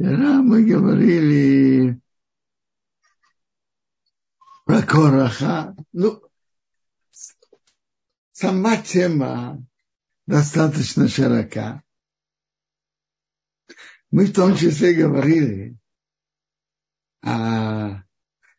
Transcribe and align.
Вчера 0.00 0.40
мы 0.40 0.64
говорили 0.64 2.00
про 4.64 4.80
Короха. 4.80 5.76
Ну, 5.92 6.22
сама 8.32 8.78
тема 8.78 9.62
достаточно 10.26 11.06
широка. 11.06 11.82
Мы 14.10 14.24
в 14.24 14.32
том 14.32 14.56
числе 14.56 14.94
говорили 14.94 15.76
о 17.20 18.02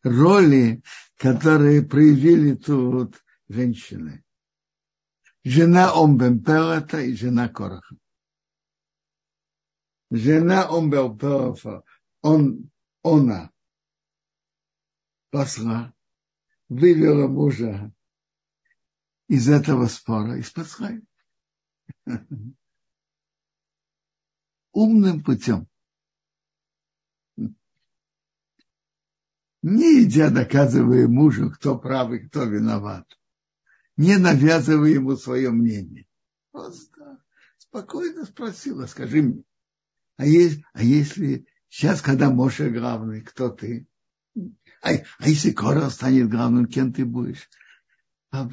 роли, 0.03 0.83
которые 1.17 1.81
проявили 1.81 2.53
тут 2.53 3.19
женщины. 3.49 4.23
Жена 5.43 5.91
Омбемпелата 5.91 7.01
и 7.01 7.15
жена 7.15 7.49
Короха 7.49 7.95
жена 10.11 10.67
Омбелпелофа, 10.69 11.83
он, 12.21 12.69
она 13.01 13.51
посла, 15.31 15.93
вывела 16.69 17.27
мужа 17.27 17.91
из 19.27 19.49
этого 19.49 19.87
спора, 19.87 20.37
из 20.37 20.51
посла. 20.51 20.91
Умным 24.73 25.23
путем. 25.23 25.67
Не 29.63 30.03
идя 30.03 30.29
доказывая 30.29 31.07
мужу, 31.07 31.51
кто 31.51 31.77
прав 31.77 32.11
и 32.11 32.19
кто 32.19 32.43
виноват. 32.45 33.07
Не 33.95 34.17
навязывая 34.17 34.89
ему 34.89 35.15
свое 35.15 35.51
мнение. 35.51 36.07
Просто 36.51 37.23
спокойно 37.57 38.25
спросила, 38.25 38.87
скажи 38.87 39.21
мне, 39.21 39.43
а, 40.21 40.25
есть, 40.25 40.61
а 40.73 40.83
если 40.83 41.47
сейчас, 41.67 41.99
когда 41.99 42.29
Моше 42.29 42.69
главный, 42.69 43.21
кто 43.21 43.49
ты? 43.49 43.87
А, 44.83 44.91
а 45.17 45.27
если 45.27 45.49
Кора 45.49 45.89
станет 45.89 46.29
главным, 46.29 46.67
кем 46.67 46.93
ты 46.93 47.05
будешь? 47.05 47.49
А 48.29 48.47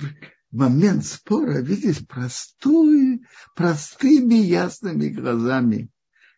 момент 0.51 1.05
спора 1.05 1.61
видишь 1.61 2.06
простую, 2.06 3.20
простыми 3.55 4.37
ясными 4.37 5.09
глазами, 5.09 5.91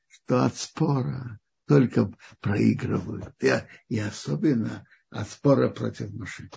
что 0.08 0.44
от 0.44 0.56
спора 0.56 1.38
только 1.68 2.12
проигрывают. 2.40 3.32
И, 3.40 3.52
и 3.88 4.00
особенно 4.00 4.84
от 5.10 5.30
спора 5.30 5.68
против 5.68 6.12
Моше. 6.12 6.50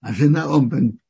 А 0.00 0.14
жена 0.14 0.46
Омбен 0.46 1.00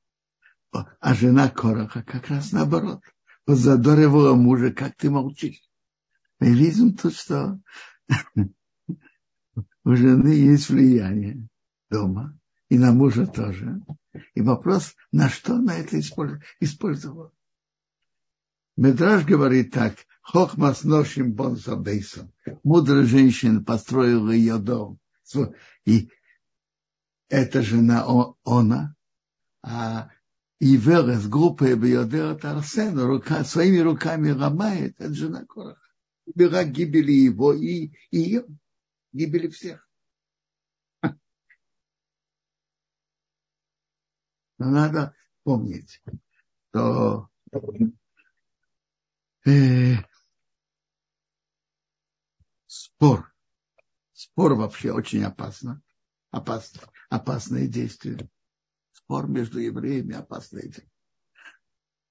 а 0.72 1.14
жена 1.14 1.48
Короха 1.48 2.02
как 2.02 2.28
раз 2.28 2.52
наоборот. 2.52 3.02
Позадоривала 3.44 4.34
мужа, 4.34 4.72
как 4.72 4.96
ты 4.96 5.10
молчишь. 5.10 5.62
Мы 6.38 6.54
видим 6.54 6.96
тут, 6.96 7.14
что 7.14 7.60
у 9.84 9.94
жены 9.94 10.28
есть 10.28 10.68
влияние 10.68 11.48
дома, 11.90 12.38
и 12.68 12.78
на 12.78 12.92
мужа 12.92 13.26
тоже. 13.26 13.82
И 14.34 14.40
вопрос, 14.40 14.94
на 15.12 15.28
что 15.28 15.56
она 15.56 15.76
это 15.76 15.98
использовала. 15.98 17.32
Медраж 18.76 19.24
говорит 19.24 19.72
так, 19.72 19.96
хохма 20.22 20.72
с 20.72 20.84
ношим 20.84 21.32
бонсабейсом. 21.32 22.32
Мудрая 22.62 23.04
женщина 23.04 23.62
построила 23.62 24.30
ее 24.30 24.58
дом. 24.58 24.98
И 25.84 26.10
эта 27.28 27.62
жена 27.62 28.06
она, 28.44 28.94
а 29.62 30.10
и 30.60 30.76
Верес, 30.76 31.26
группа 31.26 31.74
Беодерат 31.74 32.44
Арсен, 32.44 32.98
рука, 33.00 33.44
своими 33.44 33.78
руками 33.78 34.30
ломает, 34.30 34.94
это 35.00 35.12
жена 35.14 35.46
Кораха. 35.46 35.80
Убира 36.26 36.64
гибели 36.64 37.12
его 37.12 37.54
и, 37.54 37.92
и 38.10 38.18
ее, 38.18 38.44
гибели 39.12 39.48
всех. 39.48 39.88
Но 44.58 44.70
надо 44.70 45.14
помнить, 45.44 46.02
что 46.68 47.30
э, 49.46 49.94
спор, 52.66 53.32
спор 54.12 54.54
вообще 54.54 54.92
очень 54.92 55.24
опасно, 55.24 55.80
опасно, 56.30 56.82
опасное 57.08 57.66
действие 57.66 58.28
спор 58.92 59.28
между 59.28 59.58
евреями 59.58 60.14
опасное 60.14 60.62
дело. 60.62 60.88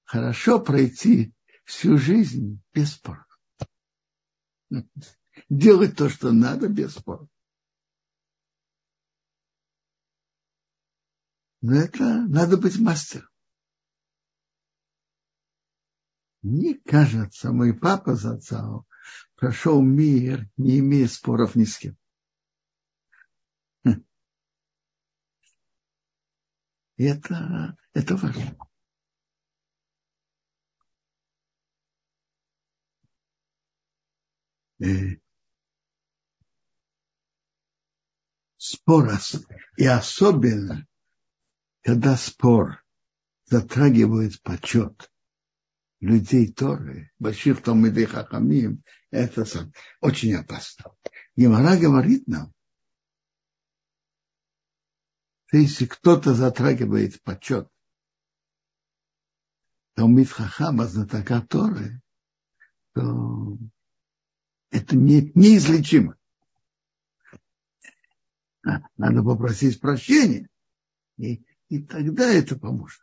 Хорошо 0.06 0.60
пройти 0.60 1.34
всю 1.66 1.98
жизнь 1.98 2.62
без 2.74 2.94
спора. 2.94 3.26
Делать 5.50 5.96
то, 5.96 6.10
что 6.10 6.32
надо, 6.32 6.68
без 6.68 6.96
спора. 6.96 7.28
Но 11.62 11.76
это 11.76 12.04
надо 12.28 12.58
быть 12.58 12.80
мастером. 12.80 13.30
Мне 16.42 16.76
кажется, 16.86 17.52
мой 17.52 17.78
папа 17.78 18.16
Зацау 18.16 18.88
прошел 19.36 19.82
мир, 19.82 20.50
не 20.56 20.80
имея 20.80 21.08
споров 21.08 21.56
ни 21.56 21.66
с 21.66 21.78
кем. 21.78 21.99
И 27.00 27.06
это, 27.06 27.78
это 27.94 28.18
важно. 28.18 28.58
И 34.80 34.86
э, 34.86 35.20
спор, 38.58 39.12
и 39.78 39.86
особенно, 39.86 40.86
когда 41.84 42.18
спор 42.18 42.84
затрагивает 43.46 44.42
почет 44.42 45.10
людей 46.02 46.52
Торы, 46.52 47.14
больших 47.18 47.64
Талмидей 47.64 48.08
Хахамим, 48.08 48.84
это 49.10 49.46
очень 50.02 50.36
опасно. 50.36 50.92
Гемора 51.38 51.78
говорит 51.78 52.28
нам, 52.28 52.54
если 55.58 55.86
кто-то 55.86 56.34
затрагивает 56.34 57.22
почет 57.24 57.70
Талмит 59.96 60.30
Хахама, 60.30 60.86
знатока 60.86 61.42
Торы, 61.42 62.02
то 62.94 63.58
это 64.70 64.96
не, 64.96 65.32
неизлечимо. 65.36 66.16
Надо 68.96 69.24
попросить 69.24 69.82
прощения, 69.82 70.48
и, 71.18 71.44
и 71.68 71.84
тогда 71.84 72.32
это 72.32 72.58
поможет. 72.58 73.02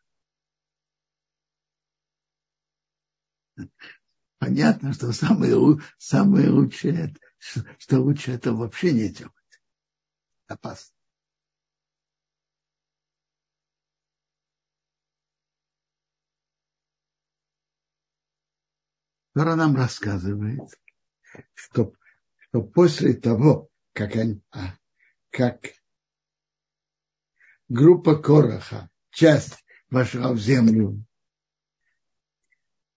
Понятно, 4.39 4.93
что 4.93 5.13
самое, 5.13 5.57
самое 5.99 6.49
лучшее, 6.49 7.15
что 7.79 8.01
лучше 8.01 8.33
это 8.33 8.53
вообще 8.55 8.93
не 8.93 9.11
делать. 9.11 9.35
Опасно. 10.47 10.96
Тора 19.37 19.55
нам 19.55 19.77
рассказывает, 19.77 20.63
что, 21.53 21.93
что 22.39 22.63
после 22.63 23.13
того, 23.13 23.69
как, 23.93 24.17
они, 24.17 24.41
а, 24.51 24.79
как 25.29 25.75
группа 27.69 28.17
Короха, 28.17 28.89
часть 29.11 29.63
вошла 29.91 30.33
в 30.33 30.39
землю, 30.39 31.05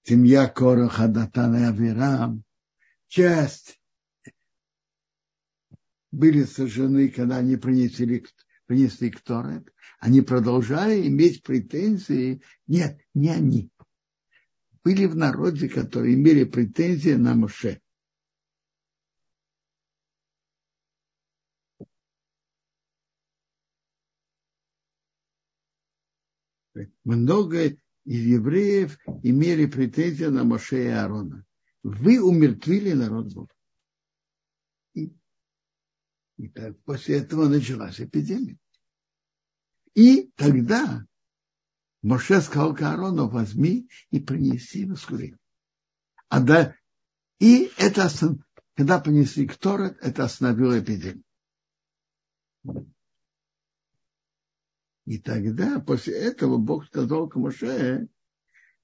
семья 0.04 0.48
Короха, 0.48 1.10
Датана 1.10 1.58
и 1.58 1.64
Авирам, 1.64 2.46
часть 3.10 3.78
были 6.10 6.46
сожжены, 6.46 7.10
когда 7.10 7.40
они 7.40 7.58
принесли, 7.58 8.26
принесли 8.66 9.12
к 9.12 9.20
Торе, 9.20 9.66
они 10.00 10.22
продолжали 10.22 11.06
иметь 11.06 11.44
претензии. 11.44 12.42
Нет, 12.66 13.02
не 13.14 13.28
они 13.28 13.70
были 14.84 15.06
в 15.06 15.16
народе, 15.16 15.70
которые 15.70 16.16
имели 16.16 16.44
претензии 16.44 17.14
на 17.14 17.36
Моше. 17.36 17.82
Много 27.04 27.66
из 27.66 28.26
евреев 28.26 28.98
имели 29.24 29.66
претензии 29.66 30.26
на 30.26 30.44
Моше 30.44 30.86
и 30.86 30.88
Аарона. 30.88 31.46
Вы 31.84 32.22
умертвили 32.22 32.94
народ 32.94 33.34
Бога. 33.34 33.54
И, 34.94 35.14
и 36.38 36.50
так 36.50 36.80
после 36.84 37.18
этого 37.18 37.48
началась 37.48 38.00
эпидемия. 38.00 38.58
И 39.94 40.32
тогда 40.36 41.06
Моше 42.02 42.42
сказал 42.42 42.74
к 42.74 42.82
Аарону, 42.82 43.28
возьми 43.28 43.90
и 44.10 44.20
принеси 44.20 44.86
воскурение. 44.86 45.40
А 46.30 46.40
да, 46.40 46.76
и 47.40 47.72
это, 47.78 48.10
когда 48.76 49.00
понесли 49.00 49.48
Кторет, 49.48 49.98
это 50.02 50.24
остановило 50.24 50.80
эпидемию. 50.80 51.24
И 55.06 55.18
тогда, 55.18 55.80
после 55.80 56.14
этого, 56.14 56.58
Бог 56.58 56.86
сказал 56.86 57.28
к 57.28 57.36
Моше, 57.36 58.08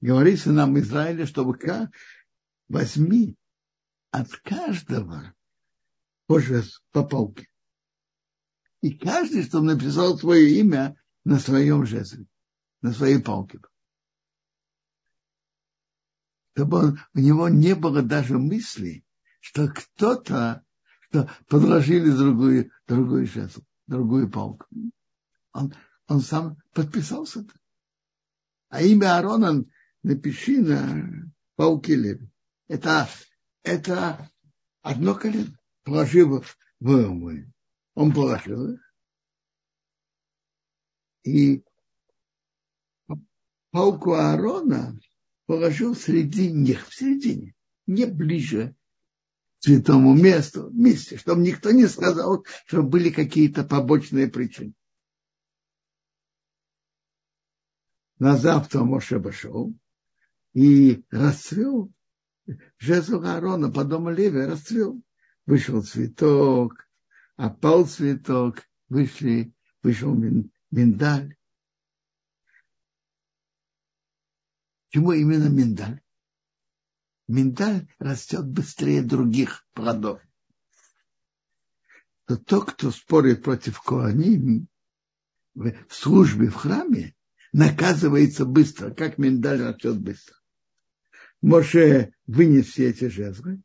говори 0.02 0.38
нам 0.46 0.78
Израиля, 0.80 1.26
чтобы 1.26 1.58
возьми 2.68 3.38
от 4.12 4.36
каждого 4.38 5.34
позже 6.26 6.64
по 6.92 7.04
палке. 7.04 7.48
И 8.82 8.98
каждый, 8.98 9.44
что 9.44 9.62
написал 9.62 10.18
свое 10.18 10.60
имя 10.60 11.00
на 11.24 11.40
своем 11.40 11.86
жезле, 11.86 12.26
на 12.86 12.94
своей 12.94 13.20
палке. 13.20 13.60
Чтобы 16.54 16.78
он, 16.78 17.00
у 17.16 17.20
него 17.20 17.50
не 17.50 17.74
было 17.74 18.04
даже 18.04 18.38
мысли, 18.38 19.04
что 19.40 19.68
кто-то, 19.68 20.64
что 21.02 21.28
подложили 21.48 22.12
другую, 22.12 22.72
другую 22.86 23.26
жезл, 23.26 23.62
другую 23.88 24.30
палку. 24.30 24.68
Он, 25.52 25.74
он 26.08 26.22
сам 26.22 26.58
подписался. 26.74 27.48
А 28.70 28.84
имя 28.84 29.18
Аарона 29.18 29.66
напиши 30.04 30.62
на 30.62 31.34
пауке 31.56 31.96
леви. 31.96 32.30
Это, 32.68 33.10
это 33.64 34.30
одно 34.84 35.16
колено. 35.16 35.58
Положил 35.84 36.44
в 36.80 36.90
умы. 36.90 37.52
Он 37.96 38.14
положил 38.14 38.74
их. 38.74 38.94
И 41.24 41.64
палку 43.75 44.13
Аарона 44.13 44.98
положил 45.48 45.95
среди 45.95 46.50
них, 46.50 46.88
в 46.88 46.95
середине, 46.95 47.54
не 47.88 48.06
ближе 48.06 48.74
к 49.60 49.66
святому 49.66 50.16
месту, 50.16 50.69
месте, 50.69 51.18
чтобы 51.18 51.42
никто 51.42 51.72
не 51.72 51.86
сказал, 51.88 52.45
что 52.68 52.83
были 52.83 53.10
какие-то 53.10 53.66
побочные 53.66 54.30
причины. 54.30 54.74
На 58.18 58.38
завтра 58.38 58.86
Моше 58.86 59.19
пошел 59.19 59.74
и 60.54 61.04
расцвел 61.12 61.92
жезл 62.78 63.25
Аарона 63.25 63.69
по 63.69 63.83
дому 63.83 64.10
Леви 64.10 64.45
расцвел. 64.45 65.01
Вышел 65.45 65.83
цветок, 65.83 66.88
опал 67.36 67.86
цветок, 67.86 68.63
вышли, 68.88 69.54
вышел 69.83 70.16
миндаль. 70.71 71.36
Почему 74.95 75.12
именно 75.12 75.50
миндаль? 75.50 76.00
Миндаль 77.27 77.86
растет 78.00 78.47
быстрее 78.47 79.01
других 79.01 79.68
плодов. 79.74 80.21
То 82.27 82.38
тот, 82.38 82.71
кто 82.71 82.92
спорит 82.92 83.44
против 83.44 83.81
Коаним 83.81 84.69
в 85.53 85.74
службе 85.89 86.47
в 86.47 86.56
храме, 86.56 87.13
наказывается 87.51 88.45
быстро, 88.45 88.89
как 88.89 89.18
миндаль 89.18 89.63
растет 89.63 90.00
быстро. 90.00 90.38
Моше 91.42 92.13
вынес 92.25 92.68
все 92.68 92.92
эти 92.92 93.09
жезлы 93.09 93.62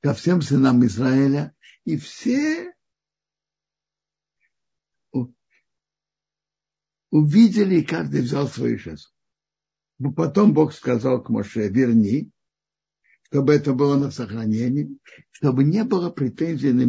ко 0.00 0.14
всем 0.14 0.40
сынам 0.40 0.86
Израиля, 0.86 1.54
и 1.84 1.98
все 1.98 2.72
увидели, 7.10 7.80
и 7.80 7.84
каждый 7.84 8.22
взял 8.22 8.48
свой 8.48 8.78
жезл. 8.78 9.10
Но 9.98 10.12
потом 10.12 10.52
Бог 10.52 10.72
сказал 10.72 11.22
к 11.22 11.30
Моше, 11.30 11.68
верни, 11.68 12.30
чтобы 13.22 13.54
это 13.54 13.72
было 13.72 13.96
на 13.96 14.10
сохранение, 14.10 14.88
чтобы 15.30 15.64
не 15.64 15.84
было 15.84 16.10
претензий 16.10 16.72
на, 16.72 16.84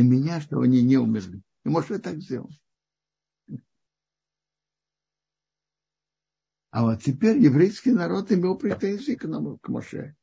меня, 0.00 0.40
что 0.40 0.60
они 0.60 0.82
не 0.82 0.96
умерли. 0.96 1.42
И 1.64 1.68
Моше 1.68 1.98
так 1.98 2.20
сделал. 2.20 2.50
А 6.70 6.82
вот 6.82 7.02
теперь 7.02 7.38
еврейский 7.38 7.92
народ 7.92 8.32
имел 8.32 8.56
претензии 8.56 9.14
к 9.14 9.24
нам, 9.24 9.58
к 9.58 9.68
Моше. 9.68 10.16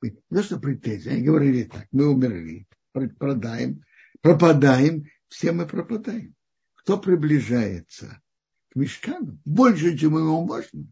Не 0.00 0.42
что 0.42 0.58
претензии, 0.58 1.10
они 1.10 1.22
говорили 1.22 1.64
так, 1.64 1.86
мы 1.90 2.08
умерли, 2.08 2.66
продаем, 2.92 3.82
пропадаем, 4.20 5.06
все 5.28 5.52
мы 5.52 5.66
пропадаем. 5.66 6.34
Кто 6.74 6.98
приближается 6.98 8.22
к 8.70 8.76
мешкану 8.76 9.38
больше, 9.44 9.98
чем 9.98 10.16
ему 10.16 10.44
можно, 10.44 10.86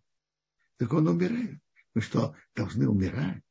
так 0.78 0.93
он 0.93 1.08
умирает. 1.08 1.61
Мы 1.94 2.02
что, 2.02 2.34
должны 2.55 2.88
умирать? 2.88 3.43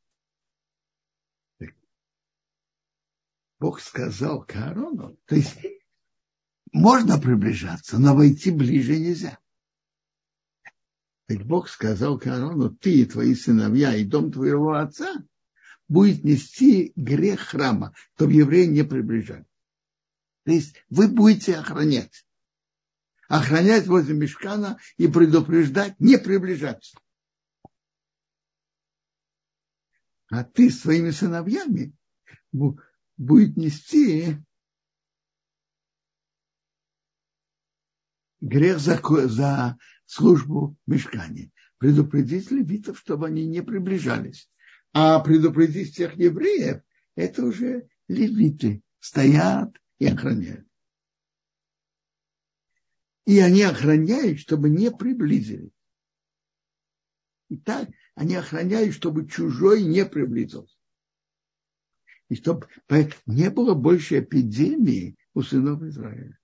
Бог 3.60 3.80
сказал 3.80 4.44
к 4.44 4.56
Аарону, 4.56 5.18
то 5.26 5.36
есть 5.36 5.58
можно 6.72 7.18
приближаться, 7.18 7.98
но 7.98 8.14
войти 8.16 8.52
ближе 8.52 9.00
нельзя. 9.00 9.40
Ведь 11.28 11.44
Бог 11.44 11.70
сказал 11.70 12.20
к 12.20 12.28
Аарону, 12.28 12.70
ты 12.70 13.02
и 13.02 13.06
твои 13.06 13.34
сыновья 13.34 13.96
и 13.96 14.04
дом 14.04 14.32
твоего 14.32 14.74
отца 14.74 15.16
будет 15.88 16.24
нести 16.24 16.92
грех 16.96 17.40
храма, 17.40 17.96
чтобы 18.16 18.34
евреи 18.34 18.66
не 18.66 18.84
приближали. 18.84 19.46
То 20.44 20.52
есть 20.52 20.76
вы 20.90 21.08
будете 21.08 21.56
охранять. 21.56 22.28
Охранять 23.28 23.88
возле 23.88 24.14
мешкана 24.14 24.78
и 24.98 25.08
предупреждать, 25.08 26.00
не 26.00 26.18
приближаться. 26.18 27.00
А 30.36 30.44
ты 30.44 30.70
своими 30.70 31.12
сыновьями 31.12 31.94
будет 32.52 33.56
нести 33.56 34.36
грех 38.42 38.80
за, 38.80 39.00
за 39.30 39.78
службу 40.04 40.76
в 40.86 40.92
мешкане. 40.92 41.54
Предупредить 41.78 42.52
левитов, 42.52 43.00
чтобы 43.00 43.28
они 43.28 43.46
не 43.46 43.64
приближались. 43.64 44.50
А 44.92 45.22
предупредить 45.22 45.94
всех 45.94 46.18
евреев, 46.18 46.82
это 47.16 47.46
уже 47.46 47.88
левиты 48.10 48.82
стоят 49.00 49.74
и 50.00 50.08
охраняют. 50.08 50.68
И 53.26 53.40
они 53.40 53.62
охраняют, 53.62 54.40
чтобы 54.40 54.70
не 54.70 54.92
приблизились. 54.92 55.72
И 57.48 57.56
так 57.56 57.90
они 58.16 58.36
охраняют, 58.36 58.96
чтобы 58.96 59.28
чужой 59.28 59.84
не 59.84 60.06
приблизился. 60.06 60.76
И 62.30 62.36
чтобы 62.36 62.68
не 63.28 63.50
было 63.52 63.76
больше 63.76 64.20
эпидемии 64.20 65.16
у 65.34 65.44
сынов 65.44 65.84
Израиля. 65.84 66.40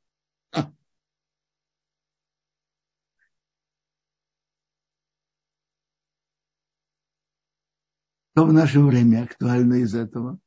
Что 8.34 8.46
в 8.46 8.54
наше 8.54 8.80
время 8.80 9.24
актуально 9.24 9.76
из 9.76 9.94
этого? 9.94 10.40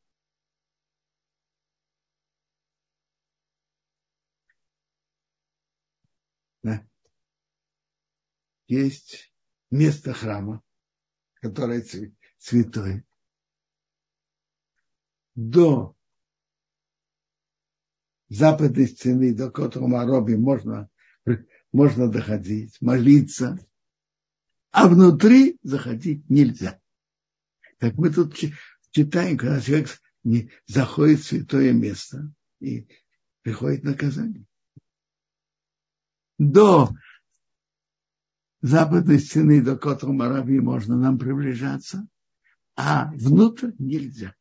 Да. 6.62 6.82
Есть 8.68 9.34
место 9.70 10.14
храма, 10.14 10.63
которое 11.44 11.84
святое. 12.38 13.04
До 15.34 15.94
западной 18.30 18.86
стены, 18.86 19.34
до 19.34 19.50
Котромароби 19.50 20.36
можно, 20.36 20.88
можно 21.70 22.10
доходить, 22.10 22.80
молиться, 22.80 23.58
а 24.70 24.88
внутри 24.88 25.58
заходить 25.62 26.30
нельзя. 26.30 26.80
Так 27.76 27.92
мы 27.96 28.10
тут 28.10 28.34
читаем, 28.92 29.36
когда 29.36 29.60
человек 29.60 30.00
не 30.22 30.50
заходит 30.64 31.20
в 31.20 31.26
святое 31.26 31.74
место 31.74 32.32
и 32.60 32.88
приходит 33.42 33.84
наказание. 33.84 34.46
До 36.38 36.88
западной 38.64 39.18
стены, 39.18 39.62
до 39.62 39.76
Котра 39.76 40.10
Марави 40.10 40.58
можно 40.58 40.96
нам 40.96 41.18
приближаться, 41.18 42.08
а 42.76 43.12
внутрь 43.12 43.72
нельзя. 43.78 44.34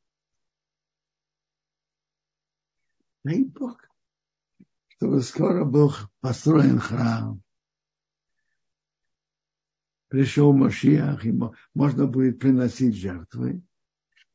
Дай 3.25 3.43
Бог, 3.43 3.81
чтобы 4.87 5.21
скоро 5.21 5.65
был 5.65 5.93
построен 6.21 6.79
храм, 6.79 7.43
пришел 10.07 10.53
Машиах, 10.53 11.25
и 11.25 11.37
можно 11.73 12.07
будет 12.07 12.39
приносить 12.39 12.95
жертвы, 12.95 13.61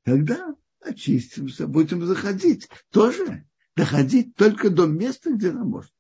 тогда 0.03 0.55
очистимся, 0.81 1.67
будем 1.67 2.05
заходить. 2.05 2.69
Тоже 2.91 3.47
доходить 3.75 4.35
только 4.37 4.69
до 4.69 4.87
места, 4.87 5.33
где 5.33 5.51
нам 5.51 5.69
можно. 5.69 5.98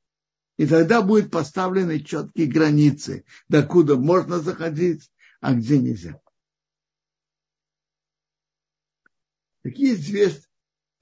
И 0.58 0.66
тогда 0.66 1.02
будут 1.02 1.30
поставлены 1.30 2.00
четкие 2.00 2.48
границы, 2.48 3.24
докуда 3.48 3.96
можно 3.96 4.40
заходить, 4.40 5.10
а 5.40 5.54
где 5.54 5.78
нельзя. 5.78 6.20
Так 9.62 9.76
есть 9.76 10.48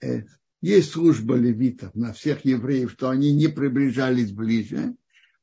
э, 0.02 0.24
есть 0.60 0.90
служба 0.90 1.36
левитов 1.36 1.94
на 1.94 2.12
всех 2.12 2.44
евреев, 2.44 2.92
что 2.92 3.08
они 3.08 3.32
не 3.32 3.48
приближались 3.48 4.30
ближе, 4.30 4.94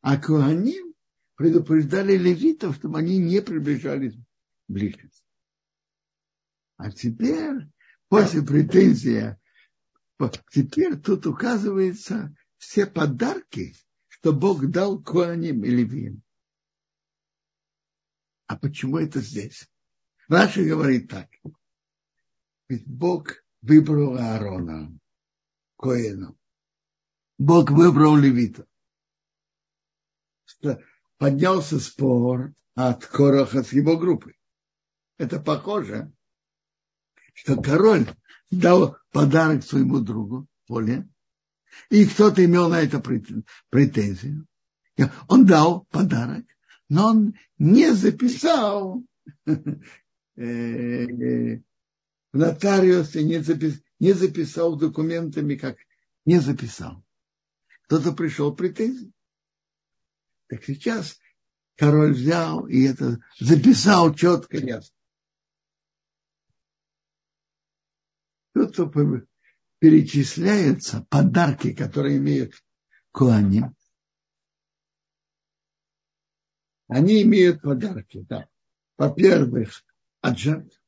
а 0.02 0.18
Куаним 0.18 0.94
предупреждали 1.36 2.16
левитов, 2.16 2.76
чтобы 2.76 3.00
они 3.00 3.18
не 3.18 3.42
приближались 3.42 4.16
ближе. 4.68 5.10
А 6.78 6.92
теперь, 6.92 7.68
после 8.10 8.44
претензии, 8.44 9.38
теперь 10.52 11.00
тут 11.00 11.26
указывается 11.26 12.36
все 12.58 12.86
подарки, 12.86 13.76
что 14.24 14.32
Бог 14.32 14.66
дал 14.68 15.04
Куаним 15.04 15.66
и 15.66 15.70
Левиим. 15.70 16.24
А 18.48 18.58
почему 18.58 18.98
это 18.98 19.20
здесь? 19.20 19.70
Раша 20.30 20.64
говорит 20.64 21.10
так. 21.10 21.30
Ведь 22.70 22.88
Бог 22.88 23.44
выбрал 23.62 24.16
Аарона, 24.16 24.98
Коэна. 25.78 26.38
Бог 27.38 27.70
выбрал 27.72 28.16
Левита. 28.16 28.66
Поднялся 31.18 31.78
спор 31.82 32.54
от 32.76 33.06
Короха 33.06 33.62
с 33.62 33.74
его 33.74 33.98
группой. 33.98 34.40
Это 35.18 35.42
похоже, 35.42 36.14
что 37.34 37.62
король 37.62 38.08
дал 38.50 38.96
подарок 39.12 39.66
своему 39.66 40.00
другу, 40.00 40.48
Поле, 40.66 41.10
и 41.90 42.06
кто-то 42.06 42.44
имел 42.44 42.70
на 42.70 42.82
это 42.82 43.02
претензию. 43.70 44.48
Он 45.28 45.46
дал 45.46 45.86
подарок, 45.86 46.46
но 46.90 47.10
он 47.10 47.36
не 47.58 47.94
записал 47.94 49.04
э, 49.46 49.56
в 50.36 51.62
нотариусе, 52.34 53.24
не, 53.24 53.42
запис, 53.42 53.82
не 54.00 54.14
записал 54.14 54.76
документами, 54.76 55.56
как 55.56 55.78
не 56.26 56.40
записал. 56.40 57.04
Кто-то 57.86 58.14
пришел 58.14 58.56
претензии. 58.56 59.12
Так 60.48 60.64
сейчас 60.64 61.20
король 61.76 62.14
взял 62.14 62.68
и 62.68 62.84
это 62.84 63.20
записал 63.40 64.14
четко, 64.14 64.58
ясно. 64.58 64.96
Тут 68.54 68.76
перечисляются 69.84 71.06
подарки, 71.10 71.74
которые 71.74 72.16
имеют 72.16 72.54
Куаним. 73.12 73.76
Они 76.88 77.22
имеют 77.24 77.62
подарки, 77.62 78.22
да. 78.30 78.48
Во-первых, 78.98 79.84
от 80.22 80.40
жертв. 80.40 80.82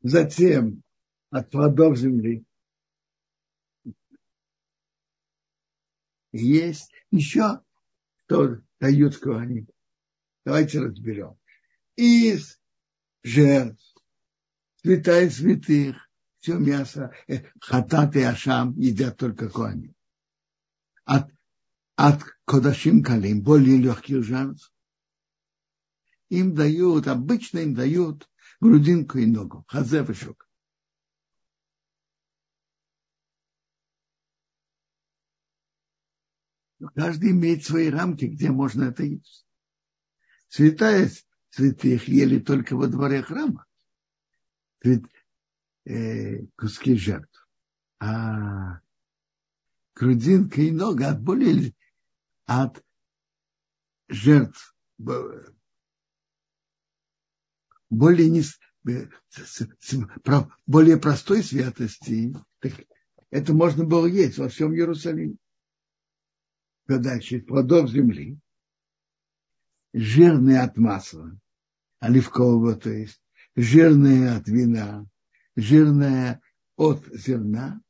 Затем 0.00 0.82
от 1.30 1.52
плодов 1.52 1.96
земли. 1.96 2.44
Есть 6.32 6.90
еще, 7.12 7.60
кто 8.24 8.56
дают 8.80 9.18
Куаним. 9.18 9.68
Давайте 10.44 10.80
разберем. 10.80 11.38
Из 11.94 12.60
жертв 13.22 13.94
святая 14.82 15.30
святых, 15.30 16.03
все 16.44 16.58
мясо, 16.58 17.10
э, 17.26 17.42
хатат 17.58 18.16
и 18.16 18.20
ашам 18.20 18.78
едят 18.78 19.16
только 19.16 19.48
коани. 19.48 19.94
От, 21.06 21.30
от 21.96 22.22
кодашим 22.44 23.02
калим, 23.02 23.42
более 23.42 23.78
легких 23.78 24.22
жертв, 24.22 24.70
им 26.28 26.54
дают, 26.54 27.06
обычно 27.06 27.60
им 27.60 27.74
дают 27.74 28.28
грудинку 28.60 29.16
и 29.16 29.24
ногу, 29.24 29.64
хазе 29.68 30.04
шок. 30.12 30.46
Каждый 36.94 37.30
имеет 37.30 37.64
свои 37.64 37.88
рамки, 37.88 38.26
где 38.26 38.50
можно 38.50 38.84
это 38.84 39.02
есть. 39.02 39.46
Святая 40.48 41.10
святых 41.48 42.06
ели 42.06 42.38
только 42.38 42.76
во 42.76 42.86
дворе 42.88 43.22
храма 43.22 43.64
э, 45.84 46.46
куски 46.56 46.96
жертв. 46.96 47.48
А 48.00 48.80
грудинка 49.94 50.60
и 50.60 50.70
нога 50.70 51.10
от 51.10 51.22
боли, 51.22 51.74
от 52.46 52.84
жертв 54.08 54.74
более, 57.90 58.28
не, 58.28 58.42
более 60.66 60.96
простой 60.98 61.42
святости, 61.42 62.34
так 62.60 62.72
это 63.30 63.52
можно 63.52 63.84
было 63.84 64.06
есть 64.06 64.38
во 64.38 64.48
всем 64.48 64.74
Иерусалиме. 64.74 65.36
Дальше 66.86 67.40
плодов 67.40 67.90
земли, 67.90 68.38
жирные 69.94 70.60
от 70.60 70.76
масла, 70.76 71.38
оливкового, 72.00 72.76
то 72.76 72.90
есть 72.90 73.20
жирное 73.56 74.36
от 74.36 74.48
вина, 74.48 75.06
жирное 75.56 76.40
от 76.76 77.04
зерна, 77.12 77.80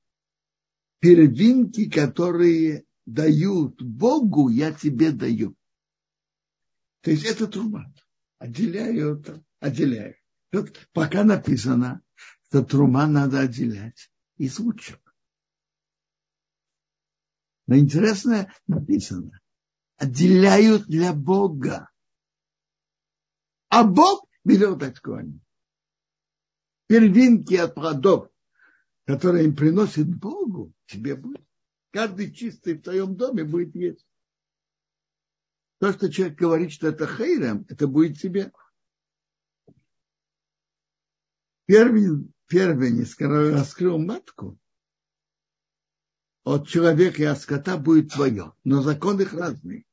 первинки, 1.00 1.90
которые 1.90 2.85
дают 3.06 3.83
Богу, 3.83 4.49
я 4.49 4.73
тебе 4.73 5.12
даю. 5.12 5.56
То 7.02 7.11
есть 7.11 7.25
это 7.25 7.47
трума. 7.47 7.92
Отделяют, 8.38 9.30
отделяют. 9.61 10.16
Тут 10.50 10.88
пока 10.92 11.25
написано, 11.25 12.02
что 12.49 12.64
трума 12.64 13.06
надо 13.06 13.40
отделять 13.40 14.11
из 14.37 14.59
лучшего. 14.59 15.00
Но 17.66 17.76
интересно 17.76 18.52
написано. 18.66 19.40
Отделяют 19.97 20.87
для 20.87 21.12
Бога. 21.12 21.90
А 23.68 23.85
Бог 23.85 24.28
дать 24.44 25.00
Коаним 25.00 25.43
первинки 26.87 27.55
от 27.55 27.75
плодов, 27.75 28.31
которые 29.07 29.45
им 29.45 29.57
приносит 29.57 30.07
Богу, 30.09 30.73
тебе 30.87 31.14
будет. 31.14 31.45
Каждый 31.91 32.33
чистый 32.33 32.75
в 32.75 32.83
твоем 32.83 33.17
доме 33.17 33.45
будет 33.45 33.75
есть. 33.75 34.07
То, 35.79 35.93
что 35.93 36.11
человек 36.11 36.38
говорит, 36.38 36.73
что 36.73 36.88
это 36.88 37.07
хейрем, 37.07 37.67
это 37.69 37.87
будет 37.87 38.19
тебе. 38.19 38.53
Первенец, 41.67 42.26
первенец, 42.47 43.14
который 43.14 43.53
раскрыл 43.53 43.99
матку, 43.99 44.59
от 46.45 46.69
человека 46.69 47.23
и 47.23 47.26
от 47.26 47.41
скота 47.41 47.79
будет 47.79 48.12
твое. 48.12 48.53
Но 48.64 48.83
закон 48.83 49.21
их 49.21 49.33
разный. 49.33 49.87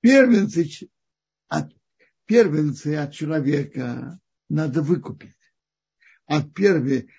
Первенцы 0.00 0.90
от, 1.48 1.72
первенцы 2.26 2.96
от 2.96 3.12
человека 3.12 4.20
надо 4.52 4.82
выкупить. 4.82 5.36
От 6.26 6.54
первой, 6.54 7.10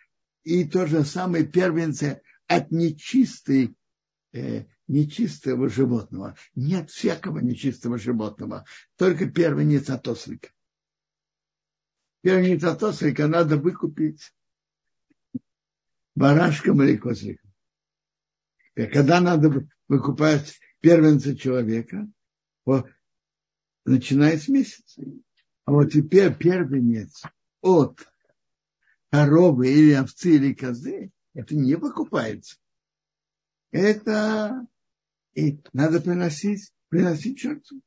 и 0.44 0.66
то 0.66 0.86
же 0.86 1.04
самое 1.04 1.46
первенцы 1.46 2.22
от 2.48 2.72
нечистой, 2.72 3.75
э, 4.34 4.66
нечистого 4.88 5.68
животного. 5.68 6.38
Нет 6.56 6.92
всякого 6.92 7.40
нечистого 7.40 7.98
животного, 7.98 8.66
только 8.98 9.30
первенец 9.30 9.90
от 9.90 10.08
ослика. 10.08 10.50
Первенец 12.22 12.63
от 12.63 12.84
ослика 12.84 13.28
надо 13.28 13.58
выкупить 13.58 14.34
барашком 16.16 16.84
или 16.84 16.98
козликом. 16.98 17.52
Когда 18.75 19.20
надо 19.20 19.68
выкупать 19.88 20.60
первенца 20.82 21.36
человека, 21.36 22.08
начиная 23.86 24.38
с 24.38 24.48
месяца. 24.48 25.04
А 25.65 25.72
вот 25.72 25.91
теперь 25.91 26.36
первенец 26.36 27.24
от 27.62 28.05
коровы 29.10 29.72
или 29.72 29.93
овцы 29.93 30.36
или 30.36 30.53
козы, 30.53 31.12
это 31.34 31.55
не 31.55 31.77
покупается. 31.77 32.58
Это 33.72 34.67
и 35.34 35.60
надо 35.72 36.01
приносить, 36.01 36.72
приносить 36.89 37.39
жертву. 37.39 37.82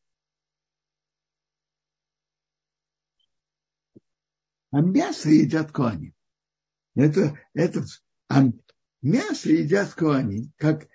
А 4.70 4.80
мясо 4.80 5.28
едят 5.28 5.70
коани. 5.70 6.12
Это, 6.94 7.38
это, 7.54 7.84
а 8.28 8.42
мясо 9.02 9.50
едят 9.50 9.92
коани, 9.94 10.50
как 10.56 10.88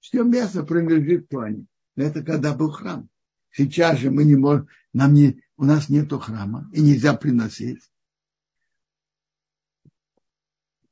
все 0.00 0.22
мясо 0.22 0.62
принадлежит 0.62 1.28
коани. 1.28 1.66
Это 1.96 2.22
когда 2.22 2.54
был 2.54 2.70
храм. 2.70 3.10
Сейчас 3.50 3.98
же 3.98 4.10
мы 4.10 4.24
не 4.24 4.36
можем, 4.36 4.68
нам 4.98 5.14
не, 5.14 5.40
у 5.56 5.64
нас 5.64 5.88
нет 5.88 6.12
храма 6.12 6.68
и 6.72 6.80
нельзя 6.82 7.14
приносить. 7.14 7.88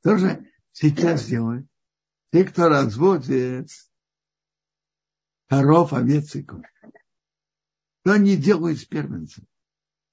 Тоже 0.01 0.49
сейчас 0.71 1.25
делают. 1.25 1.67
Те, 2.31 2.45
кто 2.45 2.69
разводит 2.69 3.69
коров, 5.47 5.91
овец 5.91 6.33
и 6.35 6.43
кур. 6.43 6.65
Что 7.99 8.13
они 8.13 8.37
делают 8.37 8.79
с 8.79 8.85
первенцем? 8.85 9.45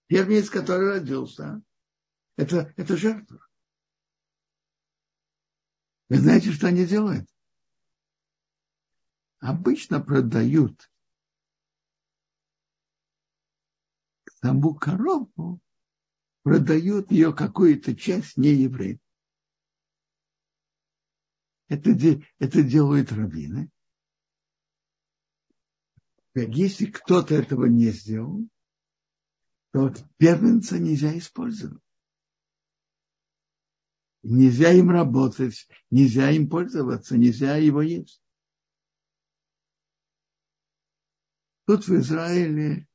Первенец, 0.08 0.50
который 0.50 0.98
родился, 0.98 1.62
это, 2.36 2.74
это 2.76 2.96
жертва. 2.96 3.46
Вы 6.08 6.16
знаете, 6.18 6.50
что 6.50 6.66
они 6.66 6.84
делают? 6.84 7.28
Обычно 9.38 10.00
продают 10.00 10.90
саму 14.44 14.74
корову, 14.74 15.58
продают 16.42 17.10
ее 17.10 17.32
какую-то 17.34 17.96
часть 17.96 18.36
не 18.36 18.50
евреям. 18.50 19.00
Это, 21.68 21.92
это 22.38 22.62
делают 22.62 23.10
раввины. 23.10 23.70
Если 26.34 26.86
кто-то 26.86 27.34
этого 27.34 27.64
не 27.64 27.90
сделал, 27.90 28.46
то 29.72 29.94
первенца 30.18 30.78
нельзя 30.78 31.16
использовать. 31.16 31.82
Нельзя 34.22 34.72
им 34.72 34.90
работать, 34.90 35.66
нельзя 35.90 36.30
им 36.30 36.50
пользоваться, 36.50 37.16
нельзя 37.16 37.56
его 37.56 37.80
есть. 37.80 38.22
Тут 41.66 41.88
в 41.88 41.96
Израиле 41.96 42.86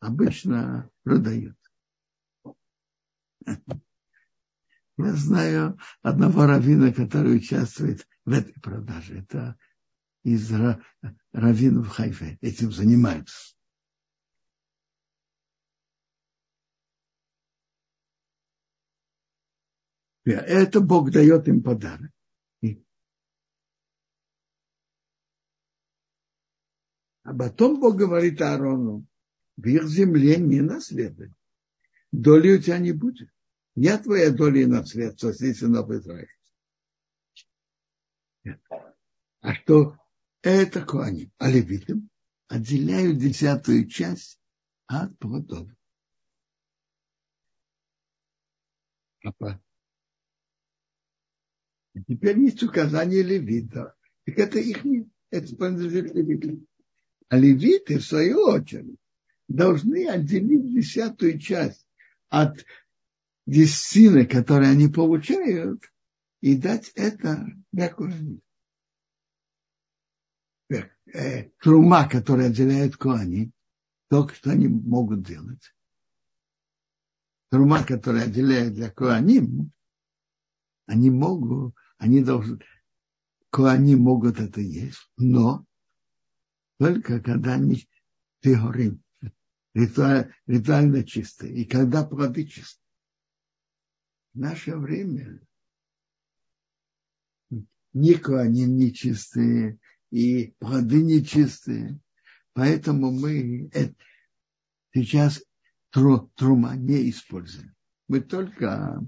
обычно 0.00 0.90
продают. 1.04 1.56
Я 3.46 5.14
знаю 5.14 5.78
одного 6.02 6.46
раввина, 6.46 6.92
который 6.92 7.36
участвует 7.36 8.06
в 8.24 8.32
этой 8.32 8.52
продаже. 8.60 9.20
Это 9.20 9.56
из 10.24 10.50
раввинов 11.32 11.88
Хайфе. 11.88 12.38
Этим 12.42 12.72
занимаются. 12.72 13.54
Это 20.24 20.80
Бог 20.80 21.10
дает 21.10 21.48
им 21.48 21.62
подарок. 21.62 22.10
А 27.22 27.34
потом 27.34 27.80
Бог 27.80 27.96
говорит 27.96 28.40
Аарону, 28.40 29.06
в 29.60 29.66
их 29.66 29.86
земле 29.88 30.38
не 30.38 30.60
наследуй. 30.60 31.34
Доли 32.12 32.56
у 32.56 32.60
тебя 32.60 32.78
не 32.78 32.92
будет. 32.92 33.30
Я 33.74 33.98
твоя 33.98 34.30
доля 34.30 34.62
и 34.62 34.66
наследство 34.66 35.32
среди 35.32 35.54
сынов 35.54 35.90
Израиля. 35.90 36.28
А 39.40 39.54
что 39.54 39.96
это 40.42 40.86
они? 41.02 41.30
А 41.38 41.50
левитам 41.50 42.10
отделяют 42.48 43.18
десятую 43.18 43.86
часть 43.88 44.40
от 44.86 45.16
плодов. 45.18 45.68
А 49.22 49.58
теперь 52.06 52.38
есть 52.40 52.62
указание 52.62 53.22
левита. 53.22 53.94
Так 54.24 54.38
это 54.38 54.58
их 54.58 54.84
не, 54.84 55.10
это 55.30 55.54
принадлежит 55.54 56.14
левитам. 56.14 56.66
А 57.28 57.36
левиты, 57.36 57.98
в 57.98 58.04
свою 58.04 58.46
очередь, 58.46 58.99
должны 59.50 60.08
отделить 60.08 60.72
десятую 60.72 61.38
часть 61.38 61.86
от 62.28 62.64
десятины, 63.46 64.24
которые 64.24 64.70
они 64.70 64.88
получают, 64.88 65.82
и 66.40 66.56
дать 66.56 66.90
это 66.94 67.46
для 67.72 67.94
э, 71.12 71.50
Трума, 71.58 72.08
которая 72.08 72.48
отделяет 72.48 72.96
Коани, 72.96 73.50
то, 74.08 74.28
что 74.28 74.52
они 74.52 74.68
могут 74.68 75.22
делать. 75.22 75.74
Трума, 77.50 77.84
которая 77.84 78.26
отделяет 78.26 78.74
для 78.74 78.88
Коаним, 78.88 79.72
они 80.86 81.10
могут, 81.10 81.74
они 81.98 82.22
должны, 82.22 82.60
Коани 83.50 83.96
могут 83.96 84.38
это 84.38 84.60
есть, 84.60 85.10
но 85.16 85.66
только 86.78 87.20
когда 87.20 87.54
они 87.54 87.88
тигорим, 88.40 89.02
ритуально, 89.74 91.04
чистые, 91.04 91.54
и 91.54 91.64
когда 91.64 92.04
плоды 92.04 92.46
чистые 92.46 92.84
в 94.34 94.38
наше 94.38 94.76
время 94.76 95.40
нико 97.92 98.40
они 98.40 98.64
нечистые, 98.66 99.78
и 100.10 100.54
плоды 100.58 101.02
нечистые. 101.02 101.98
Поэтому 102.52 103.10
мы 103.12 103.70
сейчас 104.92 105.42
тру, 105.90 106.30
трума 106.34 106.74
не 106.76 107.10
используем. 107.10 107.74
Мы 108.08 108.20
только 108.20 109.00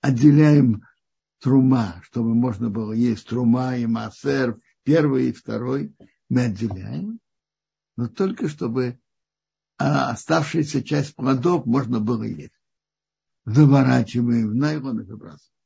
отделяем 0.00 0.82
трума, 1.40 2.00
чтобы 2.04 2.34
можно 2.34 2.70
было 2.70 2.92
есть 2.92 3.26
трума 3.28 3.76
и 3.76 3.86
массер, 3.86 4.58
первый 4.82 5.28
и 5.28 5.32
второй, 5.32 5.94
мы 6.28 6.44
отделяем, 6.44 7.20
но 7.96 8.08
только 8.08 8.48
чтобы 8.48 8.98
а 9.84 10.10
оставшаяся 10.10 10.82
часть 10.82 11.16
плодов 11.16 11.66
можно 11.66 11.98
было 11.98 12.22
есть 12.22 12.52
заворачиваем 13.44 14.50
в 14.50 14.54
найлон 14.54 15.00
и 15.00 15.04
выбрасываем. 15.04 15.58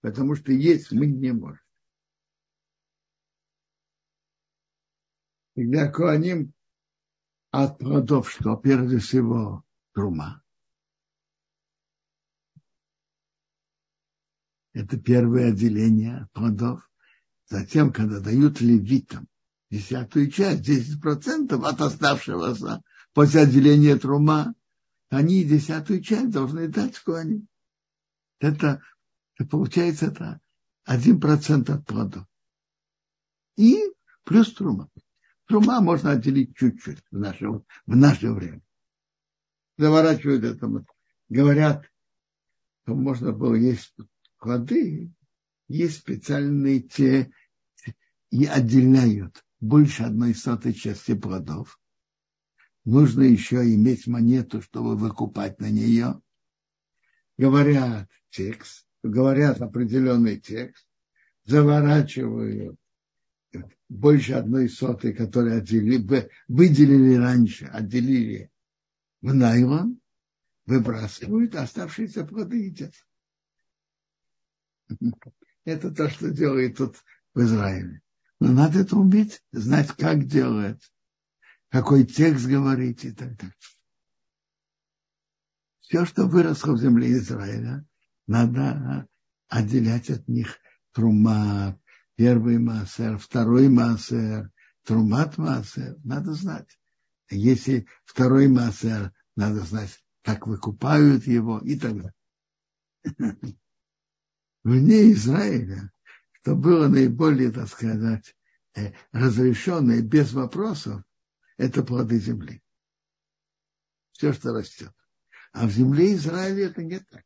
Потому 0.00 0.36
что 0.36 0.52
есть 0.52 0.92
мы 0.92 1.06
не 1.06 1.32
можем. 1.32 1.64
Для 5.56 5.90
Коаним 5.90 6.54
от 7.50 7.78
плодов, 7.78 8.30
что 8.30 8.56
прежде 8.56 8.98
всего 8.98 9.64
трума. 9.92 10.42
Это 14.72 14.98
первое 14.98 15.48
отделение 15.48 16.28
плодов. 16.32 16.88
Затем, 17.46 17.92
когда 17.92 18.20
дают 18.20 18.60
левитам 18.60 19.28
десятую 19.68 20.30
часть, 20.30 20.66
10% 20.66 21.52
от 21.66 21.80
оставшегося 21.80 22.82
после 23.12 23.42
отделения 23.42 23.96
трума, 23.96 24.54
они 25.08 25.44
десятую 25.44 26.02
часть 26.02 26.30
должны 26.30 26.68
дать 26.68 26.98
Куаним. 27.00 27.48
Это, 28.38 28.82
это 29.36 29.48
получается 29.48 30.06
это 30.06 30.40
один 30.84 31.20
процент 31.20 31.68
от 31.70 31.84
плодов. 31.84 32.26
И 33.56 33.82
плюс 34.24 34.52
трума. 34.54 34.88
Трума 35.46 35.80
можно 35.80 36.12
отделить 36.12 36.56
чуть-чуть 36.56 37.02
в 37.10 37.18
наше, 37.18 37.48
в 37.48 37.64
наше 37.96 38.32
время. 38.32 38.62
Заворачивают 39.76 40.44
это, 40.44 40.84
говорят, 41.28 41.90
что 42.82 42.94
можно 42.94 43.32
было 43.32 43.54
есть 43.54 43.94
плоды, 44.38 45.12
есть 45.68 45.98
специальные 45.98 46.82
те, 46.82 47.32
и 48.30 48.46
отделяют 48.46 49.44
больше 49.58 50.04
одной 50.04 50.34
сотой 50.34 50.72
части 50.72 51.14
плодов 51.14 51.80
нужно 52.84 53.22
еще 53.22 53.56
иметь 53.74 54.06
монету, 54.06 54.62
чтобы 54.62 54.96
выкупать 54.96 55.60
на 55.60 55.70
нее. 55.70 56.20
Говорят 57.36 58.08
текст, 58.30 58.86
говорят 59.02 59.60
определенный 59.60 60.38
текст, 60.38 60.86
заворачивают 61.44 62.78
больше 63.88 64.34
одной 64.34 64.68
сотой, 64.68 65.12
которую 65.12 65.58
отделили, 65.58 66.30
выделили 66.48 67.14
раньше, 67.14 67.66
отделили 67.66 68.50
в 69.20 69.34
найлон, 69.34 70.00
выбрасывают, 70.66 71.54
а 71.56 71.62
оставшиеся 71.62 72.24
плоды 72.24 72.66
едят. 72.66 72.94
Это 75.64 75.90
то, 75.90 76.08
что 76.08 76.30
делает 76.30 76.76
тут 76.76 76.96
в 77.34 77.40
Израиле. 77.40 78.02
Но 78.38 78.52
надо 78.52 78.80
это 78.80 78.96
уметь, 78.96 79.42
знать, 79.52 79.88
как 79.88 80.26
делать 80.26 80.80
какой 81.70 82.04
текст 82.04 82.46
говорить 82.46 83.04
и 83.04 83.12
так 83.12 83.36
далее. 83.36 83.54
Все, 85.80 86.04
что 86.04 86.26
выросло 86.26 86.72
в 86.72 86.78
земле 86.78 87.12
Израиля, 87.12 87.86
надо 88.26 89.08
отделять 89.48 90.10
от 90.10 90.28
них 90.28 90.58
трума, 90.92 91.80
первый 92.16 92.58
массер, 92.58 93.18
второй 93.18 93.68
массер, 93.68 94.50
трумат 94.84 95.38
массер, 95.38 95.96
надо 96.04 96.34
знать. 96.34 96.78
Если 97.30 97.86
второй 98.04 98.48
массер, 98.48 99.12
надо 99.36 99.60
знать, 99.60 100.02
как 100.22 100.46
выкупают 100.46 101.26
его 101.26 101.58
и 101.58 101.78
так 101.78 101.94
далее. 101.96 103.56
Вне 104.62 105.12
Израиля, 105.12 105.90
что 106.32 106.54
было 106.54 106.88
наиболее, 106.88 107.50
так 107.50 107.68
сказать, 107.68 108.36
э, 108.76 108.92
разрешенное 109.12 110.02
без 110.02 110.32
вопросов, 110.32 111.02
это 111.60 111.82
плоды 111.82 112.18
земли. 112.18 112.62
Все, 114.12 114.32
что 114.32 114.52
растет. 114.54 114.92
А 115.52 115.66
в 115.66 115.70
земле 115.70 116.14
Израиля 116.14 116.68
это 116.68 116.82
не 116.82 117.00
так. 117.00 117.24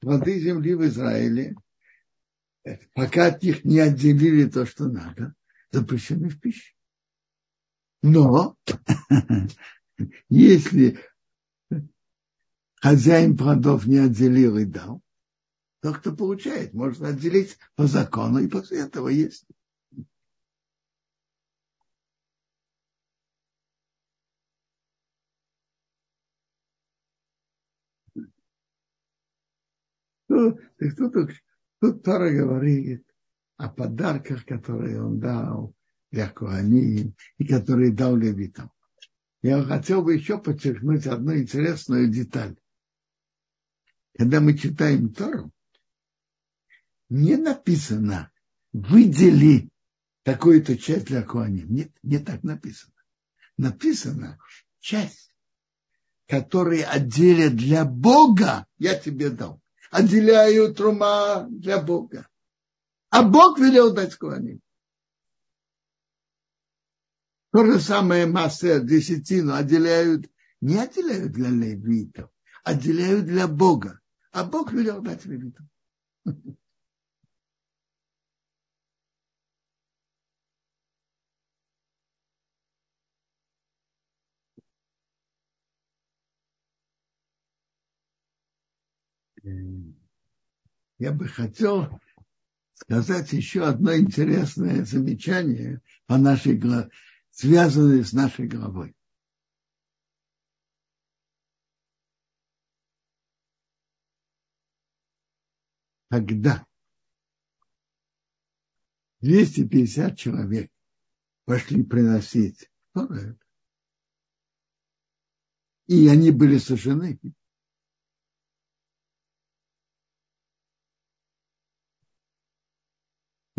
Плоды 0.00 0.38
земли 0.38 0.74
в 0.74 0.84
Израиле, 0.86 1.56
пока 2.94 3.28
от 3.28 3.42
них 3.42 3.64
не 3.64 3.78
отделили 3.78 4.48
то, 4.48 4.66
что 4.66 4.86
надо, 4.86 5.34
запрещены 5.70 6.28
в 6.28 6.38
пищу. 6.38 6.74
Но 8.02 8.56
Если 10.28 10.98
хозяин 12.82 13.36
плодов 13.36 13.86
не 13.86 13.98
отделил 13.98 14.58
и 14.58 14.66
дал, 14.66 15.02
то 15.80 15.94
кто 15.94 16.14
получает, 16.14 16.74
можно 16.74 17.08
отделить 17.08 17.58
по 17.76 17.86
закону 17.86 18.40
и 18.40 18.48
после 18.48 18.80
этого 18.80 19.08
есть. 19.08 19.46
Ну, 30.30 30.56
тут, 30.78 31.32
тут 31.80 32.04
Тора 32.04 32.30
говорит 32.30 33.04
о 33.56 33.68
подарках, 33.68 34.46
которые 34.46 35.02
он 35.02 35.18
дал 35.18 35.74
для 36.12 36.28
Куаним 36.28 37.16
и 37.36 37.44
которые 37.44 37.90
дал 37.90 38.16
левитам. 38.16 38.70
Я 39.42 39.60
хотел 39.64 40.02
бы 40.02 40.14
еще 40.14 40.38
подчеркнуть 40.38 41.08
одну 41.08 41.36
интересную 41.36 42.08
деталь. 42.08 42.56
Когда 44.16 44.40
мы 44.40 44.56
читаем 44.56 45.12
Тору, 45.12 45.50
не 47.08 47.36
написано 47.36 48.30
«выдели 48.72 49.68
такую-то 50.22 50.78
часть 50.78 51.06
для 51.06 51.24
Куаним». 51.24 51.72
Нет, 51.72 51.90
не 52.04 52.18
так 52.18 52.44
написано. 52.44 52.94
Написано 53.56 54.38
часть, 54.78 55.34
которую 56.28 56.88
отделят 56.88 57.56
для 57.56 57.84
Бога, 57.84 58.68
я 58.78 58.94
тебе 58.94 59.30
дал 59.30 59.59
отделяют 59.90 60.76
трума 60.76 61.46
для 61.50 61.82
Бога. 61.82 62.28
А 63.10 63.22
Бог 63.22 63.58
велел 63.58 63.92
дать 63.92 64.16
Куаним. 64.16 64.60
То 67.52 67.64
же 67.64 67.80
самое 67.80 68.26
масса 68.26 68.78
десятину 68.78 69.54
отделяют, 69.54 70.30
не 70.60 70.78
отделяют 70.78 71.32
для 71.32 71.50
левитов, 71.50 72.30
отделяют 72.62 73.26
для 73.26 73.48
Бога. 73.48 74.00
А 74.32 74.44
Бог 74.44 74.72
велел 74.72 75.02
дать 75.02 75.24
левитам. 75.24 75.68
Я 91.00 91.12
бы 91.12 91.26
хотел 91.26 91.98
сказать 92.74 93.32
еще 93.32 93.66
одно 93.66 93.96
интересное 93.96 94.84
замечание 94.84 95.80
по 96.06 96.18
нашей, 96.18 96.60
связанное 97.30 98.04
с 98.04 98.12
нашей 98.12 98.46
головой. 98.46 98.94
Когда 106.10 106.66
250 109.20 110.18
человек 110.18 110.70
пошли 111.46 111.82
приносить, 111.82 112.70
и 115.86 116.08
они 116.08 116.30
были 116.30 116.58
сожжены, 116.58 117.18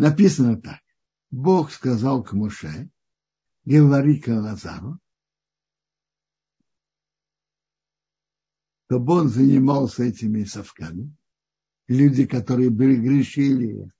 Написано 0.02 0.60
так. 0.60 0.80
Бог 1.30 1.70
сказал 1.70 2.24
к 2.24 2.32
Муше, 2.32 2.90
говори 3.64 4.18
к 4.18 4.26
Лазару, 4.26 4.98
чтобы 8.86 9.12
он 9.12 9.28
занимался 9.28 10.02
этими 10.02 10.42
совками. 10.42 11.16
Люди, 11.86 12.26
которые 12.26 12.70
грешили 12.70 13.92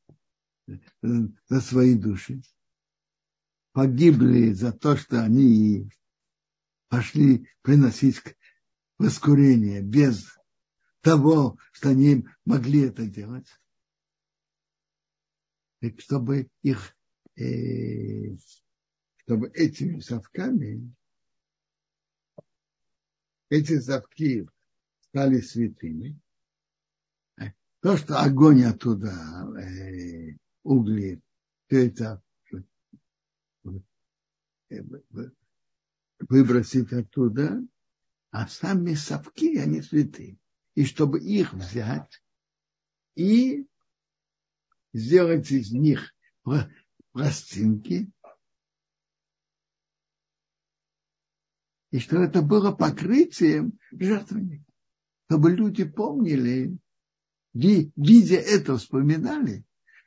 за 1.48 1.60
свои 1.60 1.94
души, 1.94 2.42
погибли 3.70 4.54
за 4.54 4.72
то, 4.72 4.96
что 4.96 5.22
они 5.22 5.88
пошли 6.88 7.48
приносить 7.62 8.20
воскурение 8.98 9.82
без 9.82 10.36
того, 11.00 11.58
что 11.70 11.90
они 11.90 12.26
могли 12.44 12.80
это 12.80 13.06
делать 13.06 13.46
чтобы 15.98 16.48
их, 16.62 16.96
э, 17.36 18.36
чтобы 19.18 19.48
этими 19.48 20.00
совками, 20.00 20.94
эти 23.48 23.78
совки 23.80 24.46
стали 25.00 25.40
святыми. 25.40 26.18
То, 27.80 27.96
что 27.96 28.20
огонь 28.20 28.62
оттуда, 28.62 29.10
э, 29.60 30.36
угли, 30.62 31.20
все 31.66 31.88
это 31.88 32.22
э, 34.70 34.82
выбросить 36.20 36.92
оттуда, 36.92 37.60
а 38.30 38.46
сами 38.46 38.94
совки, 38.94 39.58
они 39.58 39.82
святые. 39.82 40.38
И 40.74 40.84
чтобы 40.84 41.20
их 41.20 41.52
взять 41.52 42.22
и 43.16 43.66
сделать 44.92 45.50
из 45.50 45.72
них 45.72 46.14
пластинки, 47.12 48.10
и 51.90 51.98
что 51.98 52.22
это 52.22 52.42
было 52.42 52.72
покрытием 52.72 53.78
жертвенника, 53.92 54.64
чтобы 55.28 55.52
люди 55.52 55.84
помнили, 55.84 56.76
видя 57.52 58.36
это, 58.36 58.78
вспоминали, 58.78 59.64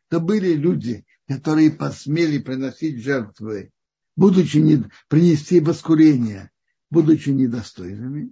то 0.10 0.20
были 0.20 0.54
люди, 0.54 1.06
которые 1.28 1.72
посмели 1.72 2.40
приносить 2.40 3.04
жертвы, 3.04 3.72
будучи 4.16 4.58
не, 4.58 4.84
принести 5.08 5.60
воскурение, 5.60 6.52
будучи 6.90 7.30
недостойными. 7.30 8.32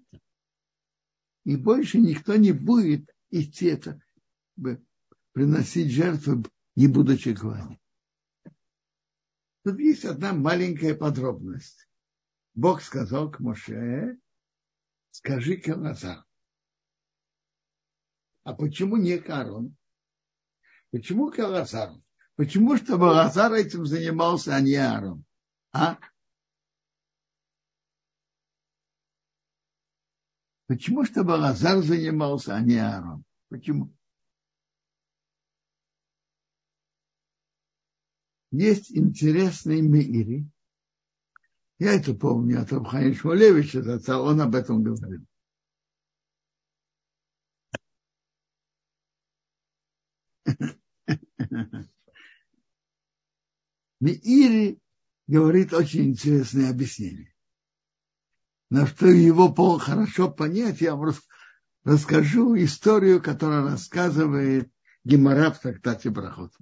И 1.45 1.55
больше 1.57 1.99
никто 1.99 2.35
не 2.35 2.53
будет 2.53 3.13
идти 3.29 3.65
это 3.67 4.01
приносить 5.33 5.91
жертвы, 5.91 6.43
не 6.75 6.87
будучи 6.87 7.35
клане. 7.35 7.79
Тут 9.63 9.79
есть 9.79 10.05
одна 10.05 10.33
маленькая 10.33 10.95
подробность. 10.95 11.87
Бог 12.53 12.81
сказал 12.81 13.31
к 13.31 13.39
Моше, 13.39 14.17
скажи 15.11 15.57
к 15.57 15.67
Лазар. 15.75 16.23
А 18.43 18.53
почему 18.53 18.97
не 18.97 19.17
Карон? 19.17 19.75
Почему 20.91 21.31
к 21.31 21.37
Лазару? 21.39 22.03
Почему, 22.35 22.77
чтобы 22.77 23.05
Лазар 23.05 23.53
этим 23.53 23.85
занимался, 23.85 24.55
а 24.55 24.61
не 24.61 24.75
Аарон? 24.75 25.23
А? 25.71 25.97
Почему, 30.67 31.05
чтобы 31.05 31.31
Лазар 31.31 31.81
занимался, 31.81 32.55
а 32.55 32.61
не 32.61 32.77
Аарон? 32.77 33.23
Почему? 33.49 33.95
Есть 38.53 38.91
интересный 38.91 39.81
Меири. 39.81 40.47
Я 41.79 41.95
это 41.95 42.13
помню 42.13 42.61
от 42.61 42.71
Абхани 42.71 43.13
Шмулевича, 43.13 43.99
он 44.19 44.39
об 44.41 44.53
этом 44.53 44.83
говорил. 44.83 45.25
Меири 53.99 54.79
говорит 55.25 55.73
очень 55.73 56.11
интересное 56.11 56.69
объяснение. 56.69 57.33
На 58.69 58.85
что 58.85 59.07
его 59.07 59.51
хорошо 59.79 60.29
понять, 60.29 60.79
я 60.81 60.95
вам 60.95 61.15
расскажу 61.83 62.55
историю, 62.57 63.19
которую 63.21 63.63
рассказывает 63.63 64.71
Гемора 65.03 65.51
в 65.51 65.59
трактате 65.59 66.11
Брахот 66.11 66.53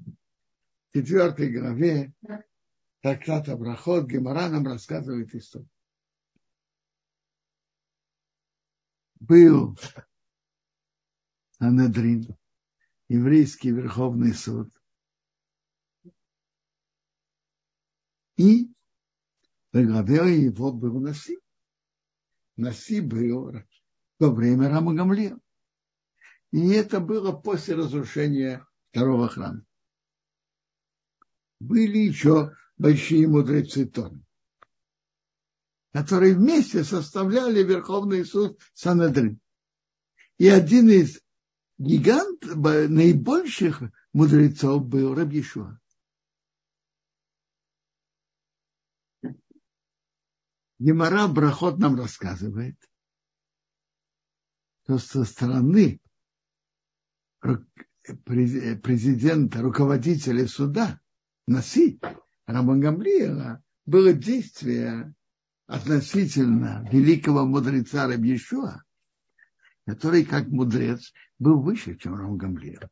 четвертой 0.94 1.52
главе 1.52 2.14
трактата 3.02 3.56
Брахот 3.56 4.08
Гемора 4.08 4.50
нам 4.50 4.66
рассказывает 4.68 5.34
историю. 5.34 5.70
Был 9.20 9.78
Анедрин, 11.60 12.36
еврейский 13.08 13.72
верховный 13.72 14.34
суд, 14.34 14.70
и 18.38 18.74
во 19.72 19.84
главе 19.84 20.44
его 20.44 20.74
был 20.74 21.00
Наси. 21.00 21.40
Наси 22.58 23.00
был 23.00 23.54
во 24.20 24.32
время 24.32 24.70
Рамагамлия. 24.70 25.38
И 26.52 26.70
это 26.72 27.00
было 27.00 27.32
после 27.32 27.76
разрушения 27.76 28.66
второго 28.90 29.30
храма 29.30 29.64
были 31.62 32.00
еще 32.00 32.56
большие 32.78 33.28
мудрецы 33.28 33.86
Торы. 33.86 34.20
которые 35.92 36.36
вместе 36.36 36.84
составляли 36.84 37.64
Верховный 37.64 38.26
суд 38.26 38.60
Санедрин. 38.74 39.40
И 40.38 40.48
один 40.48 40.90
из 40.90 41.22
гигант, 41.78 42.44
наибольших 42.44 43.82
мудрецов 44.14 44.86
был 44.88 45.14
Рабишуа. 45.14 45.78
Гемора 50.80 51.28
Брахот 51.28 51.78
нам 51.78 51.96
рассказывает, 51.96 52.78
что 54.84 54.98
со 54.98 55.26
стороны 55.26 56.00
президента, 58.24 59.62
руководителя 59.62 60.48
суда, 60.48 61.01
Наси, 61.52 62.00
Раман 62.46 62.80
Гамлиева, 62.80 63.62
было 63.86 64.14
действие 64.14 65.14
относительно 65.68 66.88
великого 66.90 67.46
мудреца 67.46 68.08
Рабьешуа, 68.08 68.84
который, 69.86 70.24
как 70.24 70.48
мудрец, 70.48 71.12
был 71.40 71.62
выше, 71.62 71.98
чем 71.98 72.16
Рам 72.16 72.38
Гамлиев. 72.38 72.84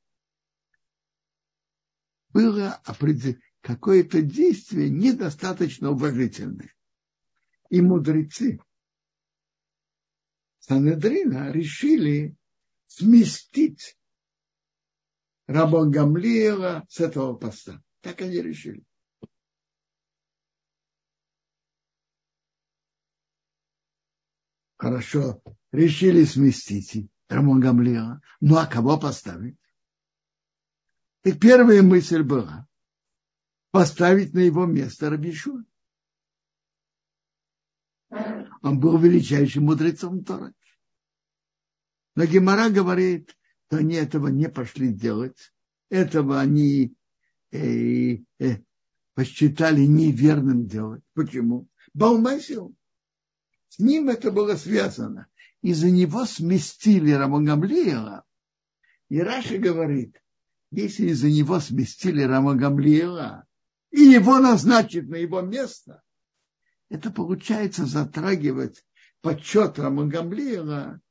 Было 2.33 2.81
какое-то 3.61 4.21
действие 4.21 4.89
недостаточно 4.89 5.91
уважительное. 5.91 6.73
И 7.69 7.81
мудрецы 7.81 8.59
Санедрина 10.59 11.51
решили 11.51 12.35
сместить 12.87 13.97
раба 15.47 15.85
Гамлиева 15.85 16.85
с 16.89 16.99
этого 16.99 17.35
поста. 17.35 17.81
Так 18.01 18.21
они 18.21 18.41
решили. 18.41 18.83
Хорошо, 24.77 25.41
решили 25.73 26.23
сместить 26.23 27.09
Рамон 27.27 27.59
Гамлиева. 27.59 28.21
Ну 28.39 28.55
а 28.55 28.65
кого 28.65 28.97
поставить? 28.97 29.57
И 31.23 31.33
первая 31.33 31.81
мысль 31.81 32.23
была 32.23 32.65
поставить 33.71 34.33
на 34.33 34.39
его 34.39 34.65
место 34.65 35.09
Рабишу. 35.09 35.65
Он 38.61 38.79
был 38.79 38.97
величайшим 38.97 39.65
мудрецом 39.65 40.23
Торы. 40.23 40.53
Но 42.15 42.25
Гемора 42.25 42.69
говорит, 42.69 43.37
что 43.67 43.77
они 43.77 43.95
этого 43.95 44.29
не 44.29 44.49
пошли 44.49 44.93
делать. 44.93 45.53
Этого 45.89 46.39
они 46.39 46.95
э, 47.51 48.17
э, 48.39 48.57
посчитали 49.13 49.81
неверным 49.81 50.67
делать. 50.67 51.03
Почему? 51.13 51.67
Баумасил. 51.93 52.75
С 53.69 53.79
ним 53.79 54.09
это 54.09 54.31
было 54.31 54.55
связано. 54.55 55.27
Из-за 55.61 55.89
него 55.91 56.25
сместили 56.25 57.11
Рамагамлиева. 57.11 58.23
И 59.09 59.19
Раша 59.19 59.57
говорит, 59.57 60.21
если 60.71 61.07
из-за 61.07 61.29
него 61.29 61.59
сместили 61.59 62.21
Рамагамлиева 62.21 63.45
и 63.91 64.01
его 64.01 64.39
назначат 64.39 65.07
на 65.07 65.15
его 65.15 65.41
место, 65.41 66.01
это 66.89 67.11
получается 67.11 67.85
затрагивать 67.85 68.85
почет 69.21 69.79
Рамагамлиева 69.79 71.01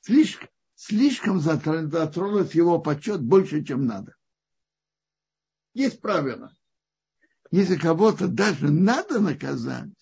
слишком, 0.00 0.48
слишком 0.74 1.40
затронуть 1.40 2.54
его 2.54 2.78
почет 2.80 3.22
больше, 3.22 3.64
чем 3.64 3.86
надо. 3.86 4.14
Есть 5.78 6.00
правило. 6.00 6.52
Если 7.52 7.76
кого-то 7.76 8.26
даже 8.26 8.68
надо 8.68 9.20
наказать, 9.20 9.94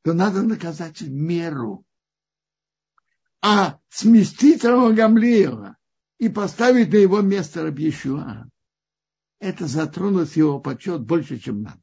то 0.00 0.14
надо 0.14 0.42
наказать 0.42 1.02
в 1.02 1.10
меру. 1.10 1.84
А 3.42 3.78
сместить 3.90 4.64
Рама 4.64 4.94
Гамлиева 4.94 5.76
и 6.16 6.30
поставить 6.30 6.90
на 6.90 6.96
его 6.96 7.20
место 7.20 7.64
Рабьешуа, 7.64 8.48
это 9.40 9.66
затронуть 9.66 10.36
его 10.36 10.58
почет 10.58 11.02
больше, 11.02 11.38
чем 11.38 11.60
надо. 11.60 11.82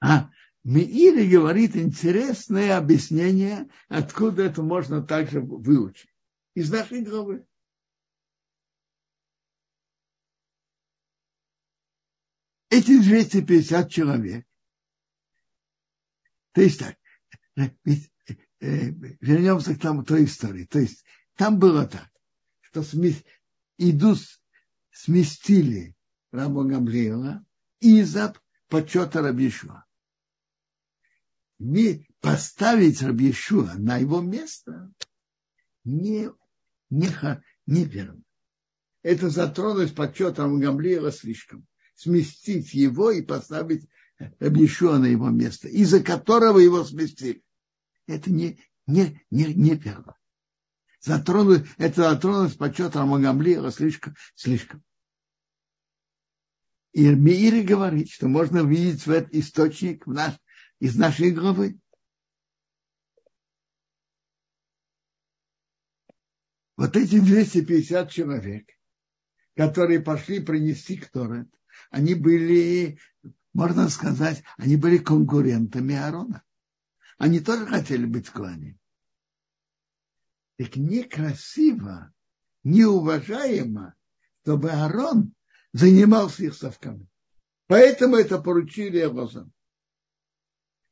А 0.00 0.30
Миири 0.64 1.28
говорит 1.28 1.76
интересное 1.76 2.78
объяснение, 2.78 3.68
откуда 3.90 4.44
это 4.44 4.62
можно 4.62 5.02
также 5.02 5.42
выучить. 5.42 6.08
Из 6.54 6.72
нашей 6.72 7.02
главы. 7.02 7.46
Эти 12.72 12.98
250 12.98 13.90
человек, 13.90 14.46
то 16.52 16.62
есть 16.62 16.78
так, 16.78 16.96
э, 17.56 17.68
э, 17.84 18.90
вернемся 19.20 19.74
к 19.74 19.80
тому, 19.80 20.04
той 20.04 20.24
истории. 20.24 20.64
То 20.64 20.78
есть 20.78 21.04
там 21.36 21.58
было 21.58 21.86
так, 21.86 22.10
что 22.62 22.82
идут, 23.76 24.20
сместили 24.90 25.94
Раба 26.30 26.64
Гамлиила 26.64 27.44
из-за 27.80 28.34
почета 28.68 29.20
Рабишуа. 29.20 29.84
Поставить 32.20 33.02
Рабишуа 33.02 33.74
на 33.74 33.98
его 33.98 34.22
место 34.22 34.90
не, 35.84 36.30
не, 36.88 37.08
неверно. 37.66 38.22
Это 39.02 39.28
затронуть 39.28 39.94
почет 39.94 40.38
Раба 40.38 41.10
слишком 41.10 41.66
сместить 42.02 42.74
его 42.74 43.10
и 43.10 43.22
поставить 43.22 43.88
Рабишуа 44.38 44.98
на 44.98 45.06
его 45.06 45.30
место, 45.30 45.68
из-за 45.68 46.02
которого 46.02 46.58
его 46.58 46.84
сместили. 46.84 47.42
Это 48.06 48.30
не, 48.30 48.58
не, 48.86 49.20
не, 49.30 49.54
не 49.54 49.74
верно. 49.74 50.16
Затронуть, 51.00 51.66
это 51.78 52.10
затронуть 52.10 52.58
почет 52.58 52.94
Рамагамлиева 52.94 53.72
слишком, 53.72 54.14
слишком. 54.34 54.84
И 56.92 57.08
Миири 57.08 57.62
говорит, 57.62 58.10
что 58.10 58.28
можно 58.28 58.64
видеть 58.64 59.06
в 59.06 59.10
этот 59.10 59.34
источник 59.34 60.06
в 60.06 60.12
наш, 60.12 60.34
из 60.78 60.96
нашей 60.96 61.30
главы. 61.30 61.78
Вот 66.76 66.96
эти 66.96 67.18
250 67.18 68.10
человек, 68.10 68.68
которые 69.56 70.00
пошли 70.00 70.40
принести 70.40 70.96
Кторет, 70.96 71.48
они 71.90 72.14
были, 72.14 72.98
можно 73.52 73.88
сказать, 73.88 74.42
они 74.56 74.76
были 74.76 74.98
конкурентами 74.98 75.94
Аарона. 75.94 76.42
Они 77.18 77.40
тоже 77.40 77.66
хотели 77.66 78.04
быть 78.04 78.30
клане. 78.30 78.78
Так 80.58 80.76
некрасиво, 80.76 82.12
неуважаемо, 82.64 83.94
чтобы 84.42 84.70
Аарон 84.70 85.34
занимался 85.72 86.44
их 86.44 86.54
совками. 86.54 87.08
Поэтому 87.66 88.16
это 88.16 88.38
поручили 88.40 88.98
Авозам. 88.98 89.52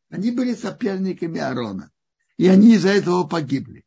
Они 0.08 0.30
были 0.30 0.54
соперниками 0.54 1.40
Аарона. 1.40 1.90
И 2.36 2.46
они 2.48 2.74
из-за 2.74 2.90
этого 2.90 3.24
погибли. 3.24 3.84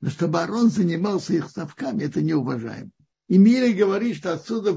Но 0.00 0.10
чтобы 0.10 0.40
Аарон 0.40 0.70
занимался 0.70 1.34
их 1.34 1.50
совками, 1.50 2.04
это 2.04 2.22
неуважаемо. 2.22 2.90
И 3.30 3.38
Мири 3.38 3.74
говорит, 3.74 4.16
что 4.16 4.32
отсюда 4.32 4.76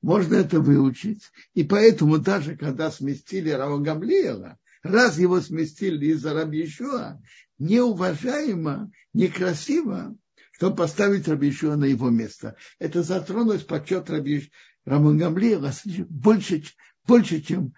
можно 0.00 0.34
это 0.34 0.58
выучить. 0.58 1.30
И 1.52 1.64
поэтому 1.64 2.16
даже 2.16 2.56
когда 2.56 2.90
сместили 2.90 3.50
Рава 3.50 3.78
Гамлиела, 3.78 4.58
раз 4.82 5.18
его 5.18 5.38
сместили 5.42 6.06
из-за 6.06 6.32
Рабьешуа, 6.32 7.20
неуважаемо, 7.58 8.90
некрасиво, 9.12 10.16
чтобы 10.52 10.76
поставить 10.76 11.28
Рабьешуа 11.28 11.76
на 11.76 11.84
его 11.84 12.08
место. 12.08 12.56
Это 12.78 13.02
затронулось 13.02 13.64
почет 13.64 14.08
Рава 14.08 15.12
Гамлиела 15.12 15.70
больше, 16.08 16.64
больше, 17.06 17.42
чем, 17.42 17.74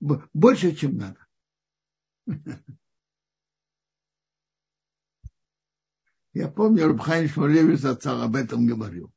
больше, 0.00 0.74
чем 0.74 0.96
надо. 0.96 1.18
Я 6.36 6.48
помню, 6.48 6.88
Рабхайн 6.88 7.30
Шмулевич 7.30 7.80
Зацал 7.80 8.20
об 8.20 8.36
этом 8.36 8.66
говорил. 8.66 9.10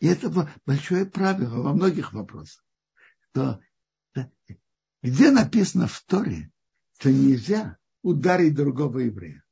И 0.00 0.08
это 0.08 0.50
большое 0.66 1.06
правило 1.06 1.62
во 1.62 1.72
многих 1.72 2.12
вопросах. 2.12 2.64
То, 3.30 3.60
где 5.00 5.30
написано 5.30 5.86
в 5.86 6.02
Торе, 6.02 6.50
что 6.98 7.12
нельзя 7.12 7.78
ударить 8.02 8.56
другого 8.56 8.98
еврея. 8.98 9.44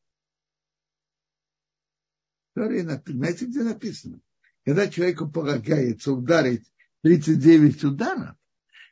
В 2.51 2.59
Торе, 2.59 2.83
знаете, 2.83 3.47
где 3.47 3.63
написано? 3.63 4.21
Когда 4.65 4.89
человеку 4.89 5.31
полагается 5.31 6.11
ударить 6.11 6.73
39 7.03 7.85
ударов, 7.85 8.37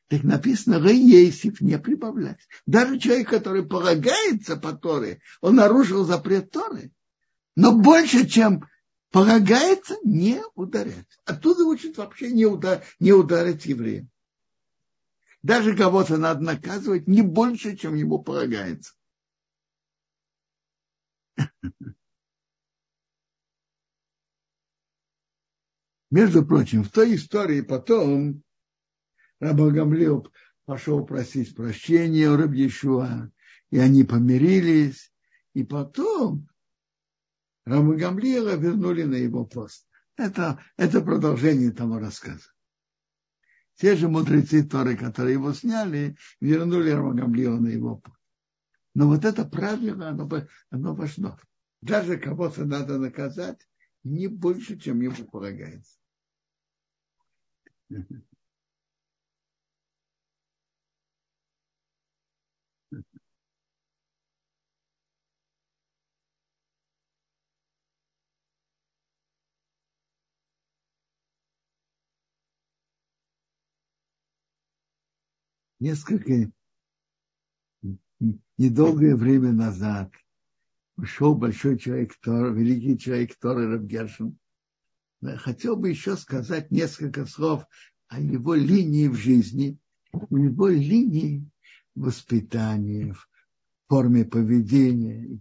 так 0.07 0.23
написано, 0.23 0.81
Рейесиф 0.81 1.61
не 1.61 1.81
прибавлять. 1.81 2.47
Даже 2.65 3.01
человек, 3.01 3.29
который 3.29 3.67
полагается 3.67 4.57
по 4.57 4.73
Торе, 4.73 5.21
он 5.41 5.57
нарушил 5.57 6.05
запрет 6.05 6.53
Торы, 6.53 6.93
но 7.61 7.77
больше, 7.77 8.27
чем 8.27 8.67
полагается, 9.11 9.97
не 10.03 10.43
ударять. 10.55 11.07
Оттуда 11.27 11.65
учат 11.65 11.99
вообще 11.99 12.33
не, 12.33 12.47
удар, 12.47 12.83
не 12.99 13.13
ударить 13.13 13.67
еврея. 13.67 14.09
даже 15.43 15.77
кого-то 15.77 16.17
надо 16.17 16.41
наказывать 16.41 17.07
не 17.07 17.21
больше, 17.21 17.77
чем 17.77 17.97
ему 17.97 18.23
полагается. 18.23 18.95
Между 26.11 26.45
прочим, 26.45 26.83
в 26.83 26.91
той 26.91 27.15
истории 27.15 27.61
потом 27.61 28.43
Раба 29.39 29.71
Гамлил 29.71 30.33
пошел 30.65 31.05
просить 31.05 31.55
прощения 31.55 32.31
у 32.31 32.37
Рабьешуа, 32.37 33.31
и 33.71 33.79
они 33.79 34.05
помирились, 34.05 35.13
и 35.53 35.63
потом 35.63 36.49
Раба 37.65 37.95
Гамлила 37.95 38.57
вернули 38.57 39.05
на 39.05 39.17
его 39.17 39.45
пост. 39.45 39.87
Это, 40.17 40.63
это 40.77 41.01
продолжение 41.01 41.73
того 41.73 41.99
рассказа. 41.99 42.51
Те 43.75 43.97
же 43.97 44.09
мудрецы 44.09 44.63
Торы, 44.63 44.97
которые 44.97 45.35
его 45.35 45.53
сняли, 45.53 46.17
вернули 46.41 46.91
Раба 46.91 47.13
Гамлила 47.13 47.59
на 47.59 47.69
его 47.69 47.97
пост. 47.97 48.17
Но 48.95 49.07
вот 49.07 49.25
это 49.25 49.45
правило, 49.45 50.09
оно, 50.09 50.29
оно 50.71 50.95
важно. 50.95 51.39
Даже 51.81 52.19
кого-то 52.19 52.65
надо 52.65 52.99
наказать 52.99 53.67
не 54.05 54.27
больше, 54.27 54.79
чем 54.79 55.01
ему 55.01 55.25
полагается. 55.27 55.99
Несколько 75.81 76.53
недолгое 78.59 79.17
время 79.17 79.53
назад 79.53 80.13
ушел 80.99 81.35
большой 81.35 81.79
человек 81.79 82.15
Тор, 82.21 82.53
великий 82.53 82.99
человек 82.99 83.35
Тор 83.39 83.57
Рабгершин. 83.57 84.39
Хотел 85.39 85.77
бы 85.77 85.89
еще 85.89 86.19
сказать 86.19 86.71
несколько 86.71 87.25
слов 87.25 87.65
о 88.09 88.21
его 88.21 88.55
линии 88.55 89.09
в 89.09 89.15
жизни, 89.15 89.79
у 90.13 90.37
него 90.37 90.69
линии 90.69 91.49
воспитания, 91.95 93.15
в 93.15 93.29
форме 93.89 94.27
поведения. 94.27 95.41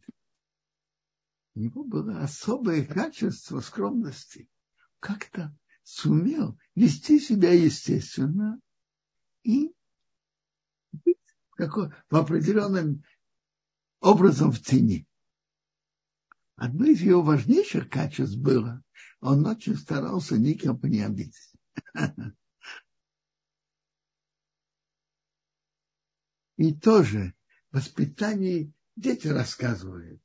У 1.55 1.59
него 1.59 1.83
было 1.83 2.21
особое 2.21 2.85
качество 2.85 3.59
скромности. 3.59 4.47
Как-то 5.01 5.53
сумел 5.83 6.57
вести 6.75 7.19
себя 7.19 7.51
естественно 7.51 8.57
и 9.43 9.73
в 12.09 12.15
определенном 12.15 13.03
образом 13.99 14.51
в 14.51 14.61
тени. 14.61 15.05
Одно 16.55 16.85
из 16.85 17.01
его 17.01 17.21
важнейших 17.21 17.89
качеств 17.89 18.37
было, 18.37 18.83
он 19.21 19.45
очень 19.45 19.75
старался 19.75 20.37
никому 20.37 20.79
не 20.83 21.01
обидеть. 21.01 21.53
И 26.57 26.73
тоже 26.73 27.33
воспитании 27.71 28.73
дети 28.97 29.27
рассказывают. 29.27 30.21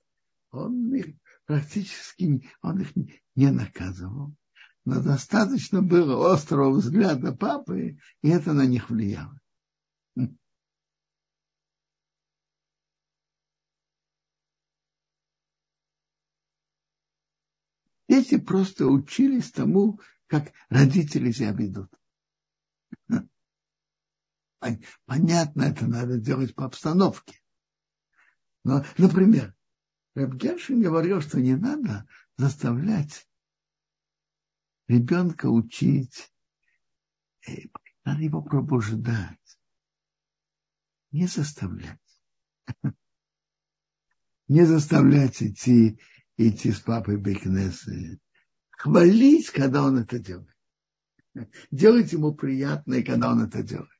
Он 0.51 0.92
их 0.94 1.14
практически 1.47 2.51
он 2.62 2.81
их 2.81 2.92
не 3.37 3.51
наказывал. 3.53 4.35
Но 4.85 5.01
достаточно 5.01 5.81
было 5.81 6.35
острого 6.35 6.70
взгляда 6.77 7.33
папы, 7.33 7.99
и 8.23 8.29
это 8.29 8.53
на 8.53 8.66
них 8.66 8.90
влияло. 8.90 9.38
Дети 18.14 18.38
просто 18.38 18.87
учились 18.87 19.50
тому, 19.50 20.00
как 20.29 20.53
родители 20.68 21.33
себя 21.33 21.50
ведут. 21.50 21.90
Понятно, 25.05 25.62
это 25.62 25.88
надо 25.88 26.20
делать 26.20 26.55
по 26.55 26.64
обстановке. 26.64 27.40
Но, 28.62 28.85
например, 28.98 29.53
Рабгершин 30.14 30.81
говорил, 30.81 31.22
что 31.22 31.40
не 31.40 31.57
надо 31.57 32.07
заставлять 32.37 33.29
ребенка 34.87 35.46
учить, 35.46 36.33
э, 37.48 37.66
надо 38.05 38.22
его 38.22 38.42
пробуждать, 38.42 39.59
не 41.11 41.27
заставлять. 41.27 41.98
Не 44.46 44.66
заставлять 44.66 45.42
идти 45.42 45.98
идти 46.37 46.73
с 46.73 46.81
папой 46.81 47.16
Бекнесы. 47.16 48.20
Хвалить, 48.70 49.51
когда 49.51 49.85
он 49.85 49.99
это 49.99 50.18
делает. 50.18 50.55
Делать 51.70 52.12
ему 52.12 52.35
приятное, 52.35 53.03
когда 53.03 53.33
он 53.33 53.42
это 53.42 53.62
делает. 53.62 53.90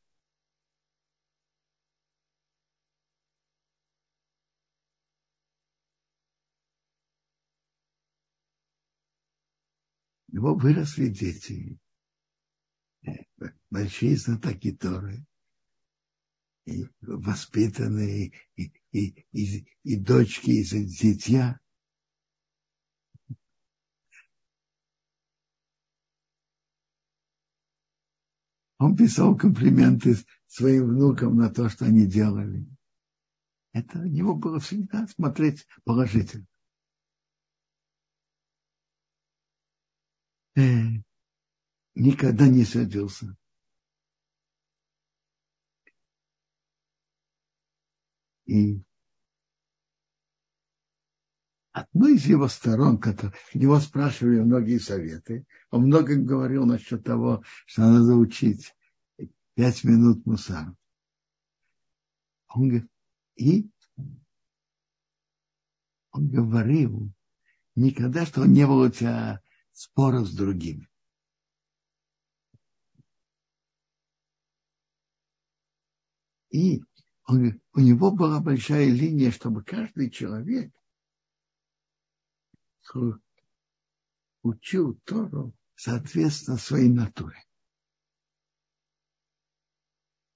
У 10.29 10.37
него 10.37 10.55
выросли 10.57 11.09
дети, 11.09 11.79
большие 13.71 14.17
знатоки 14.17 14.73
Торы, 14.73 15.25
и 16.67 16.87
воспитанные, 17.03 18.33
и, 18.57 18.73
и, 18.91 19.27
и, 19.33 19.67
и 19.85 19.97
дочки, 19.97 20.51
и 20.51 20.65
зятья. 20.65 21.61
Он 28.85 28.95
писал 28.95 29.35
комплименты 29.35 30.15
своим 30.47 30.89
внукам 30.89 31.39
на 31.39 31.49
то, 31.49 31.71
что 31.71 31.87
они 31.87 32.07
делали. 32.07 32.67
Это 33.73 33.99
у 33.99 34.05
него 34.05 34.35
было 34.35 34.61
всегда 34.61 35.07
смотреть 35.07 35.67
положительно. 35.85 36.45
Э, 40.55 40.61
никогда 41.95 42.47
не 42.47 42.67
садился. 42.67 43.35
И 48.45 48.83
одной 51.75 52.15
из 52.15 52.27
его 52.27 52.47
сторон, 52.47 52.99
который, 52.99 53.35
его 53.53 53.79
спрашивали 53.81 54.41
многие 54.41 54.79
советы, 54.79 55.45
он 55.71 55.87
много 55.87 56.15
говорил 56.15 56.65
насчет 56.65 57.03
того, 57.03 57.43
что 57.67 57.83
надо 57.83 58.15
учить 58.15 58.75
пять 59.55 59.83
минут 59.83 60.25
мусар. 60.25 60.73
Он 62.49 62.69
говорит, 62.69 62.91
и 63.35 63.69
он 66.13 66.29
говорил 66.29 67.13
никогда, 67.75 68.25
что 68.25 68.45
не 68.45 68.65
было 68.69 68.87
у 68.87 68.91
тебя 68.91 69.43
споров 69.73 70.29
с 70.29 70.37
другими. 70.37 70.89
И 76.51 76.85
он, 77.27 77.61
у 77.73 77.81
него 77.81 78.13
была 78.13 78.39
большая 78.39 78.87
линия, 78.87 79.33
чтобы 79.33 79.65
каждый 79.65 80.09
человек 80.09 80.73
учил 84.43 84.95
Тору 85.05 85.55
соответственно 85.75 86.59
своей 86.59 86.89
натуре. 86.89 87.43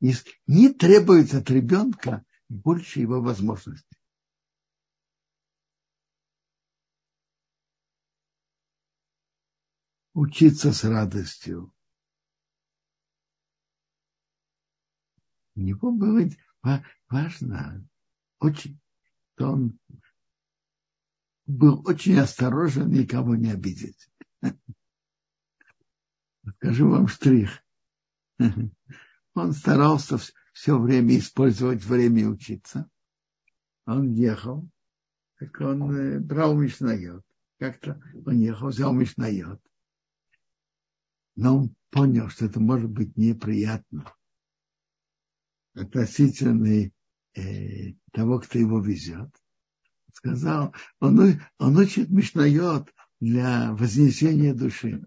Не 0.01 0.73
требуется 0.73 1.39
от 1.39 1.51
ребенка 1.51 2.25
больше 2.49 3.01
его 3.01 3.21
возможностей. 3.21 3.97
Учиться 10.15 10.73
с 10.73 10.85
радостью. 10.85 11.73
У 15.55 15.61
него 15.61 15.93
было 15.93 16.29
важно, 17.09 17.89
очень, 18.39 18.81
что 19.35 19.53
он 19.53 19.79
был 21.49 21.83
очень 21.87 22.19
осторожен 22.19 22.91
никого 22.91 23.35
не 23.35 23.51
обидеть. 23.51 24.09
Скажу 26.57 26.91
вам 26.91 27.09
штрих. 27.09 27.65
Он 29.35 29.53
старался 29.53 30.19
все 30.53 30.79
время 30.79 31.19
использовать 31.19 31.83
время 31.83 32.29
учиться. 32.29 32.89
Он 33.87 34.13
ехал, 34.13 34.69
так 35.39 35.59
он 35.61 35.91
э, 35.95 36.19
брал 36.19 36.55
Мишнайот. 36.57 37.25
Как-то 37.59 38.01
он 38.27 38.39
ехал, 38.39 38.69
взял 38.69 38.93
Мишнайот. 38.93 39.63
Но 41.37 41.59
он 41.59 41.75
понял, 41.91 42.29
что 42.29 42.45
это 42.47 42.61
может 42.61 42.91
быть 42.91 43.17
неприятно. 43.17 44.13
относительно 45.75 46.91
э, 47.35 47.95
того, 48.13 48.41
кто 48.41 48.59
его 48.59 48.81
везет. 48.81 49.31
Сказал, 50.19 50.75
он, 50.99 51.41
он 51.59 51.77
учит 51.77 52.11
Мишнает 52.11 52.93
для 53.21 53.73
вознесения 53.73 54.53
души. 54.53 55.07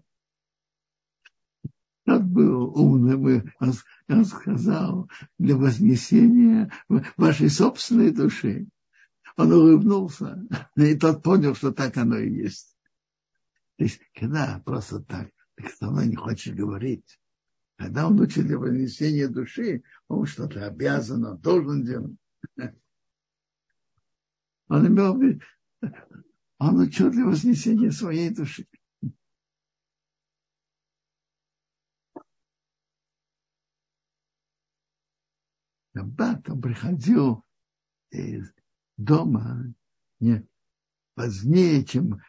Тот 2.06 2.22
был 2.22 2.74
умный, 2.74 3.44
он, 3.60 3.74
он 4.08 4.24
сказал, 4.24 5.10
для 5.38 5.54
вознесения 5.56 6.72
вашей 7.18 7.50
собственной 7.50 8.10
души. 8.10 8.68
Он 9.36 9.52
улыбнулся, 9.52 10.42
и 10.76 10.94
тот 10.94 11.22
понял, 11.22 11.54
что 11.54 11.72
так 11.72 11.94
оно 11.98 12.16
и 12.16 12.32
есть. 12.32 12.74
То 13.76 13.84
есть, 13.84 14.00
когда 14.14 14.62
просто 14.64 15.00
так, 15.00 15.28
так 15.56 15.70
со 15.72 15.90
мной 15.90 16.06
не 16.06 16.16
хочешь 16.16 16.54
говорить, 16.54 17.20
когда 17.76 18.06
он 18.06 18.18
учит 18.18 18.46
для 18.46 18.56
вознесения 18.56 19.28
души, 19.28 19.82
он 20.08 20.24
что-то 20.24 20.66
обязан, 20.66 21.26
он 21.26 21.36
должен 21.36 21.84
делать. 21.84 22.16
Он 24.72 24.86
имел 24.86 25.20
он 26.58 26.80
учил 26.80 27.10
для 27.10 27.26
вознесения 27.26 27.90
своей 27.90 28.30
души. 28.30 28.66
Шаббат 35.94 36.48
он 36.48 36.62
приходил 36.62 37.44
из 38.08 38.50
дома 38.96 39.74
не 40.20 40.48
позднее, 41.16 41.84
чем, 41.84 42.22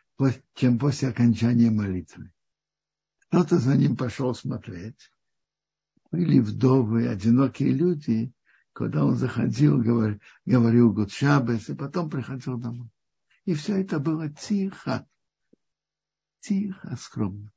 чем 0.54 0.80
после 0.80 1.08
окончания 1.08 1.72
молитвы. 1.72 2.34
Кто-то 3.20 3.58
за 3.58 3.78
ним 3.78 3.96
пошел 3.96 4.36
смотреть. 4.36 5.10
Были 6.12 6.40
вдовы, 6.40 7.08
одинокие 7.08 7.72
люди. 7.72 8.34
Когда 8.74 9.06
он 9.06 9.16
заходил, 9.16 9.80
говорил, 9.80 10.20
говорил 10.46 10.92
Гудшабес, 10.92 11.70
и 11.70 11.76
потом 11.76 12.10
приходил 12.10 12.58
домой. 12.58 12.90
И 13.46 13.54
все 13.54 13.80
это 13.80 14.00
было 14.00 14.30
тихо, 14.30 15.08
тихо, 16.40 16.96
скромно. 16.96 17.52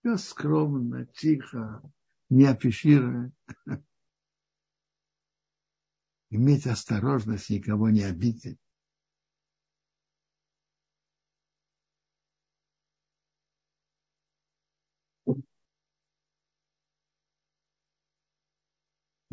Все 0.00 0.16
скромно, 0.16 1.06
тихо, 1.06 1.82
не 2.30 2.44
афишируя. 2.44 3.32
Иметь 6.30 6.66
осторожность, 6.66 7.50
никого 7.50 7.90
не 7.90 8.02
обидеть. 8.02 8.58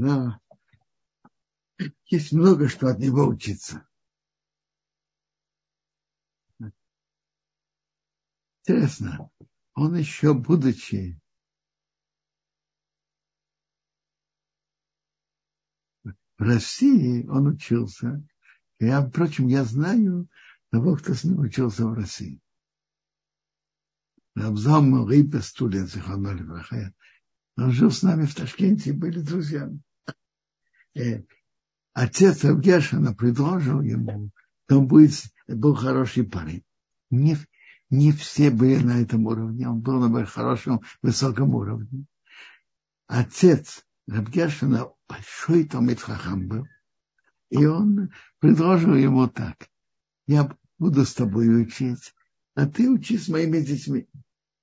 Но 0.02 0.42
есть 2.06 2.32
много 2.32 2.68
что 2.68 2.88
от 2.88 2.98
него 2.98 3.28
учиться. 3.28 3.88
Интересно, 8.66 9.30
он 9.76 9.96
еще 9.96 10.34
будучи 10.34 11.22
в 16.04 16.14
России, 16.40 17.28
он 17.28 17.46
учился. 17.46 18.28
Я, 18.80 19.06
впрочем, 19.08 19.50
я 19.50 19.64
знаю 19.64 20.28
того, 20.72 20.96
кто 20.96 21.14
с 21.14 21.24
ним 21.26 21.42
учился 21.42 21.86
в 21.86 21.94
России. 21.94 22.42
Рабзам 24.34 25.08
Рипа 25.08 25.42
Студен, 25.42 25.88
он 27.56 27.72
жил 27.72 27.92
с 27.92 28.02
нами 28.02 28.26
в 28.26 28.34
Ташкенте, 28.34 28.94
были 28.94 29.22
друзьями. 29.22 29.84
Э, 30.96 31.24
отец 31.94 32.44
Авгешина 32.46 33.14
предложил 33.14 33.82
ему, 33.82 34.32
что 34.66 34.80
он 34.80 34.88
будет, 34.88 35.12
был 35.48 35.76
хороший 35.76 36.24
парень. 36.24 36.64
Не, 37.10 37.38
не 37.90 38.12
все 38.12 38.50
были 38.52 38.82
на 38.82 39.02
этом 39.02 39.26
уровне, 39.26 39.68
он 39.68 39.82
был 39.82 40.08
на 40.08 40.26
хорошем, 40.26 40.82
высоком 41.02 41.54
уровне. 41.56 42.06
Отец 43.08 43.86
Рабгешина 44.08 44.90
большой 45.08 45.66
Томит 45.66 46.00
Хахам 46.00 46.48
был, 46.48 46.68
и 47.50 47.66
он 47.66 48.12
предложил 48.40 48.96
ему 48.96 49.28
так, 49.28 49.70
я 50.28 50.50
буду 50.80 51.06
с 51.06 51.14
тобой 51.14 51.62
учить, 51.62 52.14
а 52.56 52.66
ты 52.66 52.90
учи 52.90 53.18
с 53.18 53.28
моими 53.28 53.60
детьми. 53.60 54.08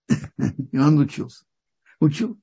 И 0.72 0.78
он 0.78 0.98
учился. 0.98 1.44
Учил. 2.00 2.40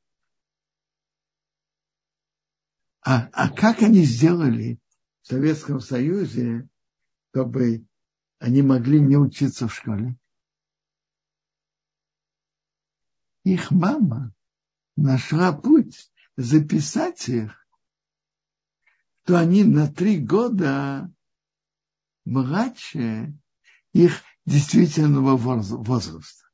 А, 3.05 3.29
а 3.33 3.49
как 3.49 3.81
они 3.81 4.03
сделали 4.03 4.79
в 5.21 5.27
Советском 5.27 5.79
Союзе, 5.79 6.67
чтобы 7.31 7.85
они 8.39 8.61
могли 8.61 8.99
не 8.99 9.15
учиться 9.15 9.67
в 9.67 9.73
школе? 9.73 10.17
их 13.45 13.69
мама 13.69 14.33
нашла 14.97 15.53
путь 15.53 16.11
записать 16.35 17.29
их, 17.29 17.65
то 19.23 19.39
они 19.39 19.63
на 19.63 19.87
три 19.87 20.19
года 20.19 21.13
младше 22.25 23.37
их 23.93 24.21
действительного 24.45 25.37
возраста. 25.37 26.49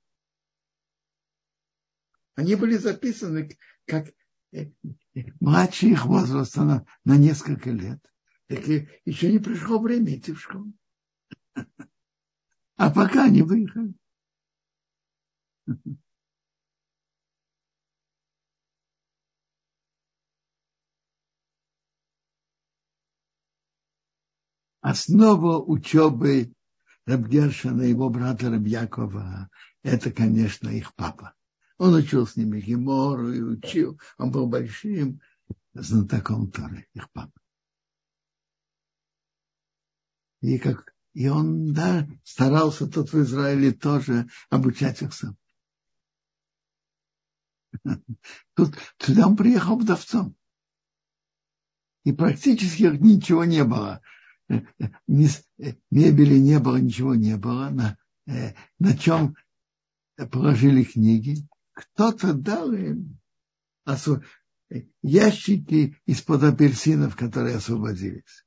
Они 2.36 2.56
были 2.56 2.76
записаны 2.78 3.58
как 3.86 4.08
младше 5.40 5.88
их 5.88 6.06
возраста 6.06 6.64
на, 6.64 6.86
на 7.06 7.18
несколько 7.18 7.72
лет. 7.72 8.00
Так 8.48 8.68
и 8.68 8.88
еще 9.06 9.32
не 9.32 9.40
пришло 9.40 9.80
время 9.80 10.16
идти 10.16 10.34
в 10.34 10.42
школу. 10.42 10.74
А 12.76 12.90
пока 12.90 13.26
они 13.26 13.42
выехали. 13.42 13.94
основа 24.82 25.62
учебы 25.64 26.54
Рабгершина 27.06 27.84
и 27.84 27.90
его 27.90 28.10
брата 28.10 28.50
Рабьякова, 28.50 29.50
это, 29.84 30.12
конечно, 30.12 30.70
их 30.70 30.94
папа. 30.96 31.34
Он 31.82 31.96
учил 31.96 32.28
с 32.28 32.36
ними 32.36 32.62
Гемору 32.62 33.34
и 33.34 33.42
учил. 33.42 34.00
Он 34.20 34.30
был 34.30 34.46
большим 34.46 35.20
знатоком 35.74 36.52
Торы, 36.52 36.88
их 36.94 37.12
папа. 37.12 37.34
И, 40.42 40.60
как, 40.60 40.94
и 41.16 41.28
он, 41.28 41.74
да, 41.74 42.08
старался 42.24 42.86
тут 42.86 43.12
в 43.12 43.20
Израиле 43.24 43.72
тоже 43.72 44.30
обучать 44.52 45.02
их 45.02 45.12
сам. 45.12 45.36
Тут, 48.54 48.76
сюда 49.00 49.28
он 49.28 49.36
приехал 49.36 49.76
вдовцом. 49.76 50.36
И 52.04 52.12
практически 52.12 52.84
ничего 52.84 53.44
не 53.44 53.64
было 53.64 54.04
ни, 55.08 55.28
мебели 55.90 56.38
не 56.38 56.60
было, 56.60 56.78
ничего 56.78 57.16
не 57.16 57.38
было, 57.38 57.70
на, 57.70 57.98
э, 58.28 58.54
на 58.78 58.96
чем 58.96 59.36
положили 60.30 60.84
книги. 60.84 61.48
Кто-то 61.82 62.34
дал 62.34 62.72
им 62.74 63.20
ящики 65.02 66.00
из-под 66.06 66.44
апельсинов, 66.44 67.16
которые 67.16 67.56
освободились. 67.56 68.46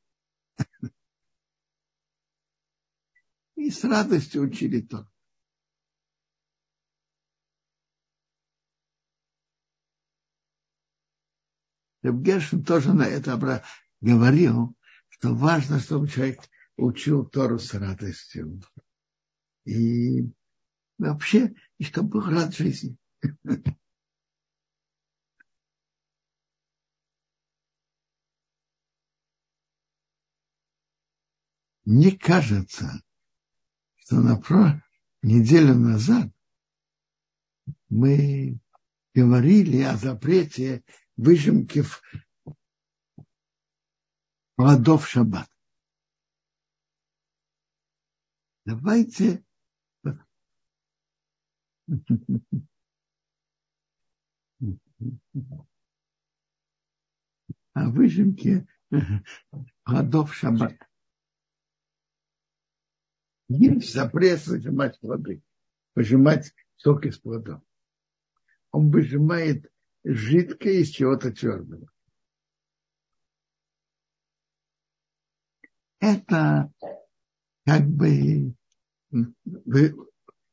И 3.56 3.70
с 3.70 3.82
радостью 3.82 4.42
учили 4.42 4.80
то. 4.82 5.10
Гершин 12.02 12.62
тоже 12.64 12.92
на 12.92 13.06
это 13.06 13.64
говорил, 14.00 14.76
что 15.08 15.34
важно, 15.34 15.80
чтобы 15.80 16.08
человек 16.08 16.40
учил 16.76 17.24
Тору 17.24 17.58
с 17.58 17.74
радостью. 17.74 18.60
И 19.64 20.30
вообще, 20.98 21.54
и 21.78 21.84
чтобы 21.84 22.20
был 22.20 22.30
рад 22.30 22.54
жизни. 22.54 22.96
Мне 31.84 32.16
кажется, 32.16 33.02
что 33.96 34.16
на 34.16 34.36
про... 34.40 34.82
неделю 35.22 35.74
назад 35.74 36.30
мы 37.88 38.58
говорили 39.14 39.82
о 39.82 39.96
запрете 39.96 40.82
выжимки 41.16 41.84
плодов 44.56 45.06
шаббат. 45.08 45.48
Давайте 48.64 49.44
О 57.72 57.90
выжимке 57.90 58.66
плодов 59.82 60.34
шаббат. 60.34 60.76
Есть 63.48 63.92
запрет 63.92 64.46
выжимать 64.46 64.98
плоды, 65.00 65.42
выжимать 65.94 66.54
сок 66.76 67.04
из 67.06 67.18
плодов. 67.18 67.62
Он 68.70 68.90
выжимает 68.90 69.70
жидкое 70.04 70.74
из 70.74 70.90
чего-то 70.90 71.32
твердого. 71.32 71.88
Это 76.00 76.72
как 77.64 77.86
бы 77.86 78.54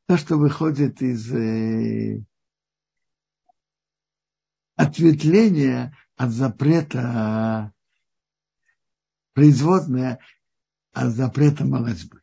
то, 0.06 0.16
что 0.16 0.36
выходит 0.36 1.02
из 1.02 1.30
ответвления 4.82 5.96
от 6.16 6.30
запрета 6.30 7.72
производная 9.32 10.18
от 10.92 11.12
запрета 11.12 11.64
молодьбы. 11.64 12.22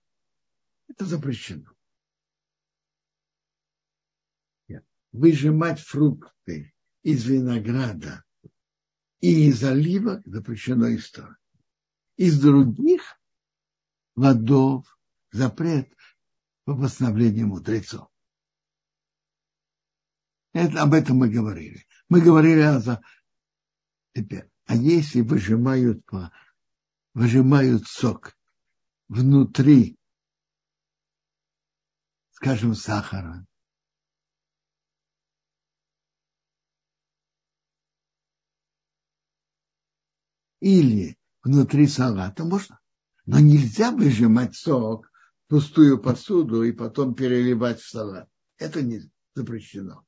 Это 0.88 1.06
запрещено. 1.06 1.72
Выжимать 5.12 5.80
фрукты 5.80 6.74
из 7.02 7.26
винограда 7.26 8.24
и 9.22 9.50
из 9.50 9.64
оливок 9.64 10.22
запрещено 10.26 10.88
из 10.88 11.10
Тора. 11.10 11.36
Из 12.16 12.40
других 12.40 13.20
плодов 14.14 14.86
запрет 15.32 15.92
по 16.66 16.76
постановлению 16.76 17.48
мудрецов. 17.48 18.08
Это, 20.54 20.84
об 20.84 20.94
этом 20.94 21.18
мы 21.18 21.30
говорили. 21.30 21.88
Мы 22.10 22.22
говорили 22.22 22.62
о... 22.62 23.02
Теперь, 24.14 24.50
а 24.66 24.76
если 24.76 25.22
выжимают, 25.22 26.04
выжимают 27.14 27.88
сок 27.88 28.36
внутри, 29.08 29.98
скажем, 32.32 32.74
сахара, 32.74 33.46
или 40.60 41.18
внутри 41.44 41.88
салата, 41.88 42.44
можно. 42.44 42.80
Но 43.28 43.40
нельзя 43.40 43.92
выжимать 43.92 44.56
сок 44.56 45.12
в 45.46 45.50
пустую 45.50 46.02
посуду 46.02 46.64
и 46.64 46.72
потом 46.72 47.14
переливать 47.14 47.80
в 47.80 47.88
салат. 47.88 48.28
Это 48.58 48.82
не 48.82 49.02
запрещено. 49.36 50.04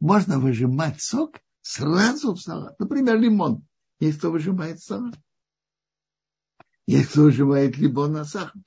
Можно 0.00 0.38
выжимать 0.38 1.00
сок 1.00 1.40
сразу 1.60 2.34
в 2.34 2.40
салат. 2.40 2.78
Например, 2.78 3.18
лимон. 3.18 3.66
Есть 4.00 4.18
кто 4.18 4.30
выжимает 4.30 4.80
салат. 4.80 5.18
Есть 6.86 7.10
кто 7.10 7.22
выжимает 7.22 7.76
лимон 7.76 8.12
на 8.12 8.24
сахар. 8.24 8.62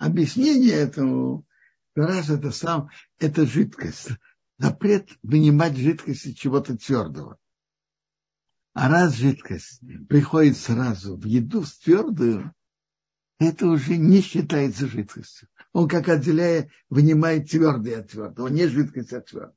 Объяснение 0.00 0.72
этому, 0.72 1.46
раз 1.94 2.30
это 2.30 2.50
сам, 2.52 2.88
это 3.18 3.44
жидкость. 3.44 4.08
Запрет 4.56 5.10
вынимать 5.22 5.76
жидкость 5.76 6.24
из 6.26 6.36
чего-то 6.36 6.76
твердого. 6.76 7.38
А 8.72 8.88
раз 8.88 9.14
жидкость 9.14 9.82
приходит 10.08 10.56
сразу 10.56 11.16
в 11.16 11.26
еду 11.26 11.64
с 11.64 11.78
твердую, 11.78 12.54
это 13.38 13.66
уже 13.66 13.98
не 13.98 14.22
считается 14.22 14.86
жидкостью. 14.86 15.49
Он 15.72 15.88
как 15.88 16.08
отделяя, 16.08 16.70
вынимает 16.88 17.50
твердое 17.50 18.00
от 18.00 18.10
твердого, 18.10 18.48
не 18.48 18.66
жидкость 18.66 19.12
от 19.12 19.26
твердого. 19.26 19.56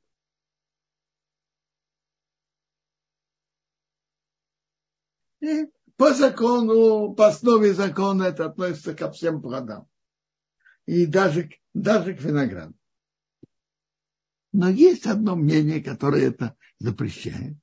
И 5.40 5.66
по 5.96 6.14
закону, 6.14 7.14
по 7.14 7.28
основе 7.28 7.74
закона 7.74 8.24
это 8.24 8.46
относится 8.46 8.94
ко 8.94 9.10
всем 9.10 9.42
плодам. 9.42 9.88
И 10.86 11.06
даже, 11.06 11.50
даже 11.72 12.14
к 12.14 12.20
винограду. 12.20 12.74
Но 14.52 14.68
есть 14.68 15.06
одно 15.06 15.34
мнение, 15.34 15.82
которое 15.82 16.28
это 16.28 16.56
запрещает. 16.78 17.56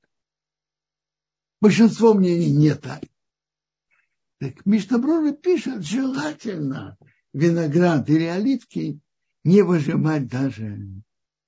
Большинство 1.60 2.12
мнений 2.12 2.52
не 2.52 2.74
так. 2.74 3.02
Так 4.38 4.66
Мишнабруры 4.66 5.32
пишет, 5.32 5.84
желательно 5.84 6.98
виноград 7.32 8.08
или 8.08 8.24
оливки 8.24 9.00
не 9.44 9.62
выжимать 9.62 10.28
даже 10.28 10.78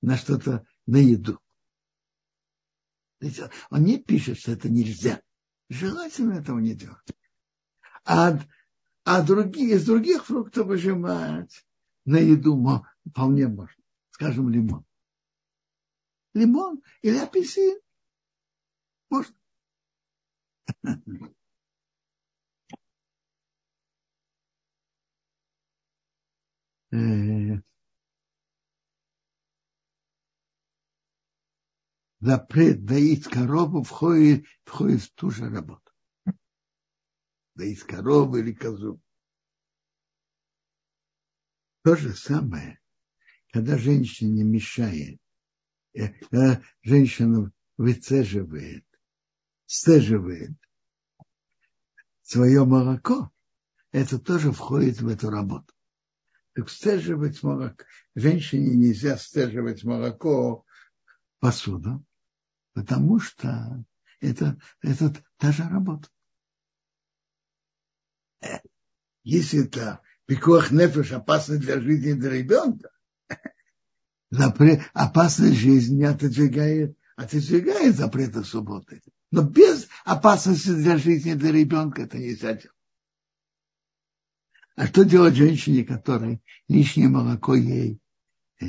на 0.01 0.17
что-то, 0.17 0.65
на 0.85 0.97
еду. 0.97 1.39
Он 3.69 3.83
не 3.83 3.97
пишет, 3.97 4.39
что 4.39 4.51
это 4.51 4.69
нельзя. 4.69 5.21
Желательно 5.69 6.33
этого 6.33 6.59
не 6.59 6.75
делать. 6.75 7.07
А, 8.03 8.39
а 9.03 9.23
другие, 9.23 9.75
из 9.75 9.85
других 9.85 10.25
фруктов 10.25 10.67
выжимать 10.67 11.65
на 12.05 12.17
еду 12.17 12.83
вполне 13.09 13.47
можно. 13.47 13.83
Скажем, 14.11 14.49
лимон. 14.49 14.85
Лимон 16.33 16.81
или 17.01 17.17
апельсин. 17.17 17.79
Можно. 19.09 19.35
запрет 32.25 32.85
доить 32.85 33.25
корову 33.25 33.83
входит, 33.83 34.45
входит 34.63 35.03
в 35.03 35.13
ту 35.13 35.29
же 35.29 35.47
работу. 35.47 35.91
Доить 37.53 37.83
корову 37.83 38.37
или 38.37 38.51
козу. 38.51 38.99
То 41.83 41.95
же 41.95 42.15
самое, 42.15 42.81
когда 43.51 43.77
женщине 43.77 44.43
мешает, 44.43 45.19
э, 45.93 46.09
когда 46.09 46.63
женщина 46.81 47.51
выцеживает, 47.77 48.85
сцеживает 49.67 50.57
свое 52.23 52.65
молоко, 52.65 53.31
это 53.91 54.17
тоже 54.17 54.51
входит 54.51 54.99
в 54.99 55.07
эту 55.07 55.29
работу. 55.29 55.74
Так 56.55 56.69
стеживать 56.69 57.43
молоко. 57.43 57.83
Женщине 58.15 58.75
нельзя 58.75 59.17
стеживать 59.17 59.83
молоко 59.83 60.65
посуду, 61.39 62.03
потому 62.73 63.19
что 63.19 63.83
это, 64.21 64.57
это 64.81 65.13
та 65.37 65.51
же 65.51 65.63
работа. 65.63 66.07
Э, 68.41 68.59
если 69.23 69.65
это 69.65 70.01
пикуах 70.27 70.71
нефеш 70.71 71.11
опасно 71.11 71.57
для 71.57 71.81
жизни 71.81 72.13
для 72.13 72.29
ребенка, 72.29 72.89
опасность 74.93 75.57
жизни 75.57 76.05
отодвигает, 76.05 76.97
отодвигает 77.17 77.97
запреты 77.97 78.45
субботы. 78.45 79.01
Но 79.29 79.41
без 79.41 79.89
опасности 80.05 80.69
для 80.69 80.97
жизни 80.97 81.33
для 81.33 81.51
ребенка 81.51 82.03
это 82.03 82.17
нельзя 82.17 82.53
делать. 82.53 82.74
А 84.75 84.87
что 84.87 85.05
делать 85.05 85.35
женщине, 85.35 85.85
которой 85.85 86.41
лишнее 86.67 87.07
молоко 87.07 87.55
ей 87.55 87.99
э, 88.59 88.65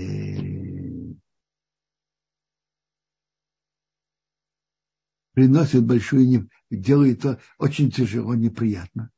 приносит 5.32 5.84
большую, 5.84 6.48
делает 6.70 7.22
то 7.22 7.40
очень 7.58 7.90
тяжело, 7.90 8.34
неприятно. 8.34 9.10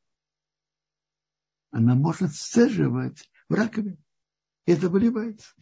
Она 1.71 1.95
может 1.95 2.35
сцеживать 2.35 3.31
в 3.51 3.55
раковине. 3.55 3.99
Это 4.65 4.89
выливается. 4.89 5.55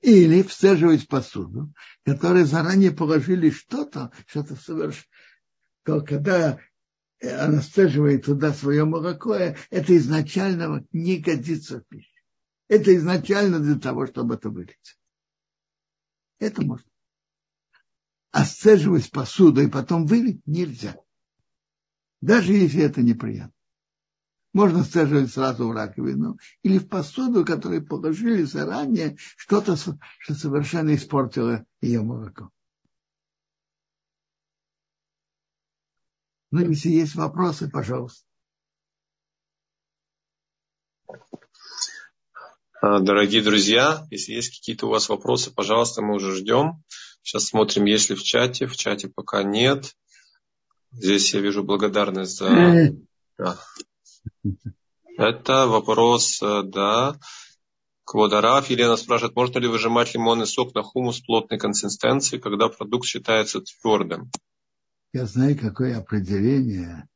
Или 0.00 0.42
всцеживать 0.42 1.06
посуду, 1.06 1.74
которой 2.02 2.44
заранее 2.44 2.92
положили 2.92 3.50
что-то, 3.50 4.10
что-то 4.26 4.56
совершенно. 4.56 5.06
Когда 5.82 6.58
она 7.22 7.60
стаживает 7.60 8.24
туда 8.24 8.52
свое 8.52 8.84
молоко, 8.84 9.34
это 9.34 9.96
изначально 9.96 10.86
не 10.92 11.18
годится 11.18 11.80
в 11.80 11.86
пищу. 11.86 12.08
Это 12.68 12.94
изначально 12.96 13.58
для 13.60 13.78
того, 13.78 14.06
чтобы 14.06 14.34
это 14.34 14.48
вылить. 14.48 14.98
Это 16.38 16.62
можно. 16.62 16.86
А 18.30 18.44
сцеживать 18.44 19.10
посуду 19.10 19.60
и 19.60 19.68
потом 19.68 20.06
вылить 20.06 20.46
нельзя. 20.46 20.96
Даже 22.20 22.52
если 22.52 22.82
это 22.82 23.02
неприятно. 23.02 23.52
Можно 24.52 24.82
сцеживать 24.82 25.32
сразу 25.32 25.68
в 25.68 25.72
раковину 25.72 26.38
или 26.62 26.78
в 26.78 26.88
посуду, 26.88 27.44
которую 27.44 27.86
положили 27.86 28.42
заранее, 28.42 29.16
что-то, 29.36 29.76
что 29.76 30.34
совершенно 30.34 30.94
испортило 30.94 31.64
ее 31.80 32.02
молоко. 32.02 32.50
Ну, 36.50 36.68
если 36.68 36.88
есть 36.90 37.14
вопросы, 37.14 37.70
пожалуйста. 37.70 38.24
А, 42.82 42.98
дорогие 43.00 43.42
друзья, 43.42 44.06
если 44.10 44.32
есть 44.32 44.58
какие-то 44.58 44.86
у 44.86 44.90
вас 44.90 45.08
вопросы, 45.08 45.52
пожалуйста, 45.52 46.02
мы 46.02 46.14
уже 46.14 46.34
ждем. 46.34 46.82
Сейчас 47.22 47.46
смотрим, 47.46 47.84
есть 47.84 48.10
ли 48.10 48.16
в 48.16 48.22
чате. 48.22 48.66
В 48.66 48.76
чате 48.76 49.08
пока 49.08 49.42
нет. 49.42 49.94
Здесь 50.90 51.32
я 51.34 51.40
вижу 51.40 51.62
благодарность 51.62 52.36
за... 52.36 52.94
Да. 53.38 53.58
Это 55.16 55.66
вопрос, 55.66 56.40
э, 56.42 56.62
да. 56.64 57.18
Квадараф. 58.04 58.70
Елена 58.70 58.96
спрашивает, 58.96 59.36
можно 59.36 59.58
ли 59.58 59.68
выжимать 59.68 60.14
лимонный 60.14 60.46
сок 60.46 60.74
на 60.74 60.82
хумус 60.82 61.20
плотной 61.20 61.58
консистенции, 61.58 62.38
когда 62.38 62.68
продукт 62.68 63.06
считается 63.06 63.60
твердым? 63.60 64.30
Я 65.12 65.26
знаю, 65.26 65.58
какое 65.58 65.98
определение. 65.98 67.08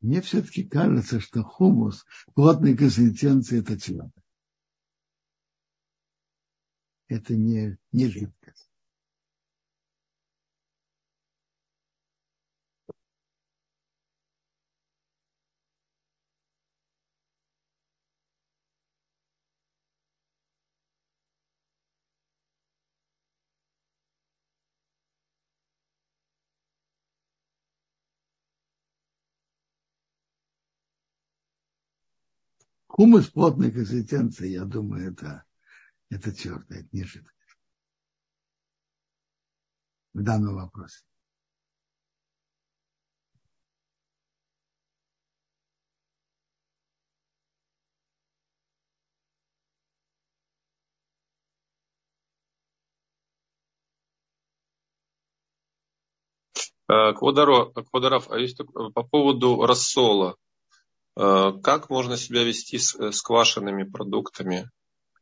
Мне 0.00 0.20
все-таки 0.20 0.64
кажется, 0.64 1.18
что 1.20 1.42
хумус 1.42 2.04
плотной 2.34 2.76
консистенции 2.76 3.60
это 3.60 3.78
твердо. 3.78 4.10
Это 7.08 7.34
не, 7.34 7.78
не 7.92 8.08
жидкость. 8.08 8.43
Хумус 32.96 33.28
плотной 33.30 33.72
консистенции, 33.72 34.50
я 34.50 34.64
думаю, 34.64 35.12
это, 35.12 35.44
это 36.10 36.30
твердое, 36.32 36.82
это 36.82 36.88
не 36.92 37.02
жидкое. 37.02 37.34
В 40.14 40.22
данном 40.22 40.54
вопросе. 40.54 41.00
Квадаров, 56.86 57.74
Квадаров, 57.90 58.30
а 58.30 58.38
есть 58.38 58.56
по 58.94 59.02
поводу 59.02 59.66
рассола. 59.66 60.36
Э, 61.16 61.52
как 61.62 61.90
можно 61.90 62.16
себя 62.16 62.44
вести 62.44 62.78
с, 62.78 62.94
э, 62.94 63.12
с 63.12 63.22
квашенными 63.22 63.84
продуктами? 63.84 64.70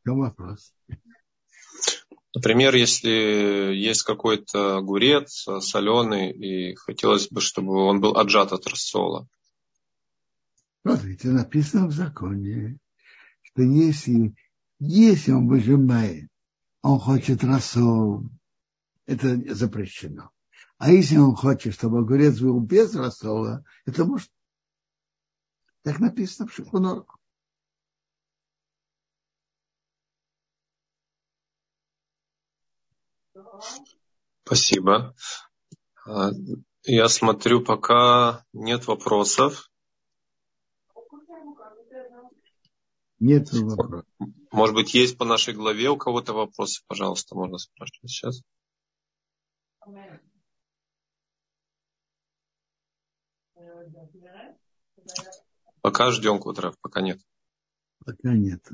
В 0.05 0.11
вопрос? 0.11 0.73
Например, 2.35 2.75
если 2.75 3.75
есть 3.75 4.03
какой-то 4.03 4.79
огурец 4.79 5.47
э, 5.47 5.61
соленый, 5.61 6.33
и 6.33 6.75
хотелось 6.75 7.29
бы, 7.29 7.41
чтобы 7.41 7.75
он 7.75 8.01
был 8.01 8.17
отжат 8.17 8.53
от 8.53 8.67
рассола. 8.67 9.29
Смотрите, 10.85 11.29
написано 11.29 11.87
в 11.87 11.93
законе, 11.93 12.79
что 13.43 13.63
если, 13.63 14.35
если 14.81 15.33
он 15.33 15.47
выжимает, 15.47 16.29
он 16.81 16.99
хочет 16.99 17.45
рассол, 17.45 18.25
это 19.07 19.55
запрещено. 19.55 20.31
А 20.79 20.91
если 20.91 21.19
он 21.19 21.37
хочет, 21.37 21.75
чтобы 21.75 21.99
огурец 21.99 22.41
был 22.41 22.59
без 22.61 22.95
рассола, 22.95 23.63
это 23.85 24.05
может 24.05 24.31
так 25.83 25.99
написано 26.01 26.49
в 26.49 26.55
Шухунорку. 26.55 27.19
Спасибо. 34.45 35.15
А, 36.07 36.31
я 36.85 37.09
смотрю, 37.09 37.65
пока 37.65 38.45
нет 38.53 38.87
вопросов. 38.87 39.71
Нет 43.19 43.53
вопросов. 43.53 44.05
Может 44.51 44.75
быть, 44.75 44.95
есть 44.95 45.17
по 45.17 45.25
нашей 45.25 45.55
главе 45.55 45.89
у 45.91 45.97
кого-то 45.97 46.33
вопросы? 46.33 46.83
Пожалуйста, 46.89 47.35
можно 47.37 47.59
спрашивать 47.59 48.11
сейчас. 48.11 48.43
Пока 55.83 56.13
ждем 56.13 56.41
квадрат, 56.41 56.77
пока 56.81 57.03
нет. 57.03 57.21
Пока 58.05 58.33
нет. 58.33 58.65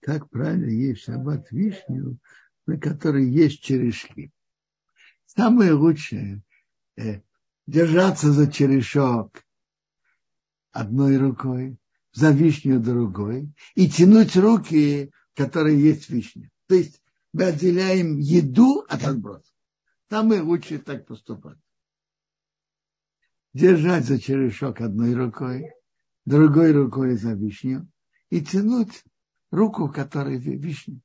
Как 0.00 0.28
правильно 0.28 0.70
есть 0.70 1.04
шаббат 1.04 1.50
вишню, 1.50 2.18
на 2.66 2.78
которой 2.78 3.28
есть 3.28 3.62
черешки. 3.62 4.30
Самое 5.24 5.72
лучшее 5.72 6.42
э, 6.96 7.22
держаться 7.66 8.30
за 8.30 8.52
черешок 8.52 9.42
одной 10.70 11.16
рукой, 11.16 11.78
за 12.12 12.30
вишню 12.30 12.78
другой, 12.78 13.50
и 13.74 13.88
тянуть 13.88 14.36
руки, 14.36 15.10
которые 15.34 15.82
есть 15.82 16.10
вишня. 16.10 16.50
То 16.66 16.74
есть 16.74 17.00
мы 17.32 17.44
отделяем 17.44 18.18
еду 18.18 18.84
от 18.88 19.02
отбросов. 19.02 19.52
Самое 20.10 20.42
лучшее 20.42 20.78
так 20.78 21.06
поступать. 21.06 21.58
Держать 23.54 24.04
за 24.04 24.20
черешок 24.20 24.82
одной 24.82 25.14
рукой, 25.14 25.70
другой 26.26 26.72
рукой 26.72 27.16
за 27.16 27.32
вишню 27.32 27.90
и 28.28 28.44
тянуть 28.44 29.04
руку, 29.50 29.86
в 29.86 29.92
которой 29.92 30.38
вишня. 30.38 31.00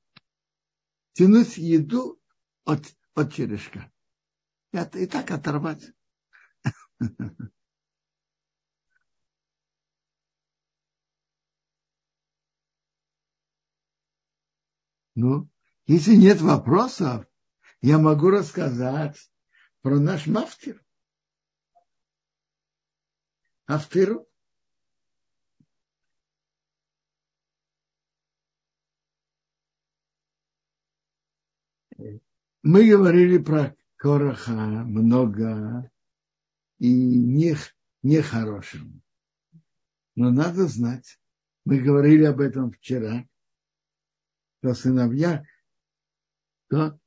Тянуть 1.14 1.58
еду 1.58 2.20
от, 2.66 2.94
от 3.14 3.34
черешка. 3.34 3.92
Это 4.74 5.00
и 5.00 5.06
так 5.06 5.32
оторвать. 5.32 5.94
Ну, 15.14 15.50
если 15.88 16.16
нет 16.16 16.40
вопросов, 16.40 17.26
я 17.82 18.00
могу 18.00 18.30
рассказать 18.30 19.30
про 19.82 20.00
наш 20.00 20.26
мафтир. 20.26 20.82
Афтиру 23.66 24.31
Мы 32.64 32.88
говорили 32.88 33.39
про 33.39 33.76
Короха 33.95 34.51
много 34.51 35.91
и 36.78 36.91
не, 36.91 37.55
нехорошим. 38.03 39.01
Но 40.16 40.30
надо 40.32 40.68
знать, 40.68 41.20
мы 41.66 41.80
говорили 41.80 42.24
об 42.24 42.39
этом 42.39 42.72
вчера, 42.72 43.28
что 44.59 44.76
сыновья, 44.76 45.43
то 46.68 46.99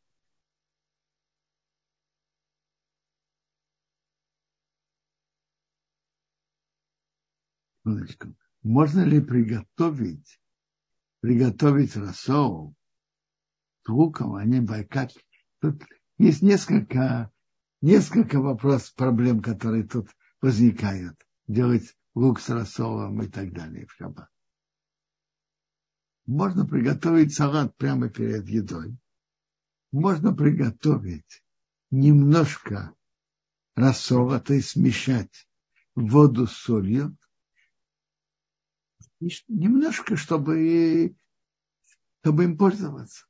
можно 8.63 9.05
ли 9.05 9.21
приготовить, 9.21 10.41
приготовить 11.21 11.97
рассол 11.97 12.75
с 13.83 13.89
луком, 13.89 14.35
а 14.35 14.45
не 14.45 14.61
байкать 14.61 15.24
Тут 15.65 15.83
есть 16.19 16.43
несколько, 16.43 17.33
несколько 17.81 18.39
вопросов, 18.39 18.95
проблем, 18.97 19.41
которые 19.41 19.85
тут 19.85 20.11
возникают. 20.43 21.19
Делать 21.47 21.97
лук 22.15 22.39
с 22.41 22.51
рассолом 22.51 23.23
и 23.23 23.29
так 23.29 23.55
далее 23.55 23.87
в 23.87 23.93
шаббат. 23.95 24.29
Можно 26.27 26.67
приготовить 26.67 27.35
салат 27.35 27.75
прямо 27.79 28.11
перед 28.11 28.47
едой. 28.47 28.99
Можно 29.91 30.35
приготовить 30.35 31.43
немножко 31.91 32.95
рассола, 33.75 34.41
то 34.41 34.53
есть 34.53 34.69
смешать 34.69 35.49
воду 35.95 36.47
с 36.47 36.53
солью. 36.53 37.17
немножко, 39.49 40.19
чтобы, 40.19 41.17
чтобы 42.21 42.45
им 42.45 42.59
пользоваться. 42.59 43.25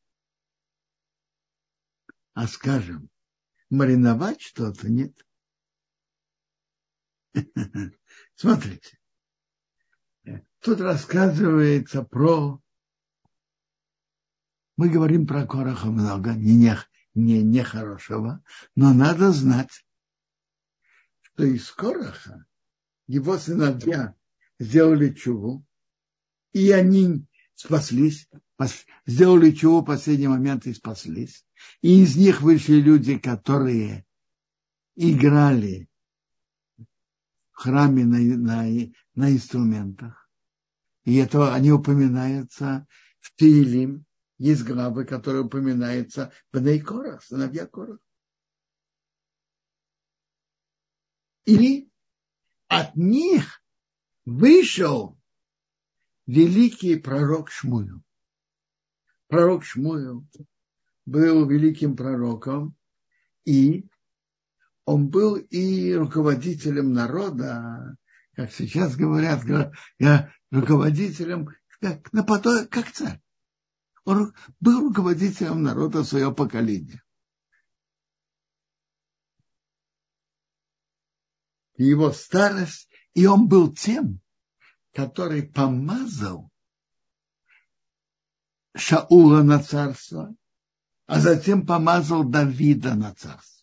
А 2.35 2.47
скажем, 2.49 3.11
мариновать 3.71 4.41
что-то 4.43 4.91
нет. 4.91 5.15
Смотрите. 8.35 8.99
Тут 10.61 10.81
рассказывается 10.81 12.03
про... 12.03 12.61
Мы 14.77 14.89
говорим 14.89 15.27
про 15.27 15.47
Короха 15.47 15.87
много, 15.87 16.35
не, 16.35 16.57
не, 16.57 16.77
не, 17.15 17.43
не 17.43 17.63
хорошего, 17.63 18.43
но 18.75 18.93
надо 18.93 19.31
знать, 19.31 19.87
что 21.21 21.45
из 21.45 21.71
Короха 21.71 22.45
его 23.07 23.39
сыновья 23.39 24.17
сделали 24.59 25.13
чуву 25.13 25.65
и 26.53 26.71
они 26.71 27.27
спаслись, 27.55 28.29
сделали 29.07 29.51
чего 29.51 29.81
в 29.81 29.85
последний 29.85 30.29
момент 30.29 30.67
и 30.67 30.75
спаслись. 30.75 31.45
И 31.83 32.03
из 32.03 32.17
них 32.17 32.43
вышли 32.43 32.75
люди, 32.75 33.19
которые 33.19 34.07
играли 34.97 35.89
в 36.77 36.87
храме 37.53 38.05
на, 38.05 38.19
на, 38.19 38.93
на 39.15 39.31
инструментах. 39.31 40.29
И 41.05 41.17
это 41.17 41.55
они 41.55 41.73
упоминаются 41.73 42.87
в 43.21 43.35
Тилим. 43.37 44.07
Есть 44.39 44.65
главы, 44.65 45.05
которые 45.05 45.45
упоминаются 45.45 46.33
в 46.53 46.61
Нейкорах, 46.61 47.23
сыновья 47.23 47.67
Корах. 47.67 47.99
И 51.45 51.89
от 52.69 52.97
них 52.97 53.63
вышел 54.25 55.19
великий 56.27 56.97
пророк 56.97 57.51
Шмуил. 57.51 58.03
Пророк 59.29 59.65
Шмуил 59.65 60.27
был 61.07 61.49
великим 61.49 61.97
пророком, 61.97 62.77
и 63.45 63.89
он 64.85 65.09
был 65.09 65.37
и 65.37 65.95
руководителем 65.95 66.93
народа, 66.93 67.97
как 68.35 68.53
сейчас 68.53 68.97
говорят, 68.97 69.43
руководителем, 70.51 71.49
как, 71.81 72.13
наподобие, 72.13 72.67
как 72.67 72.93
царь. 72.93 73.21
Он 74.05 74.35
был 74.61 74.81
руководителем 74.81 75.63
народа 75.63 76.05
своего 76.05 76.33
поколения. 76.33 77.03
Его 81.77 82.13
старость, 82.13 82.89
и 83.15 83.27
он 83.27 83.49
был 83.49 83.75
тем, 83.75 84.21
который 84.93 85.43
помазал 85.43 86.51
Шаула 88.77 89.43
на 89.43 89.63
царство, 89.63 90.35
а 91.07 91.21
затем 91.21 91.67
помазал 91.67 92.25
Давида 92.25 92.95
на 92.95 93.15
царство. 93.15 93.55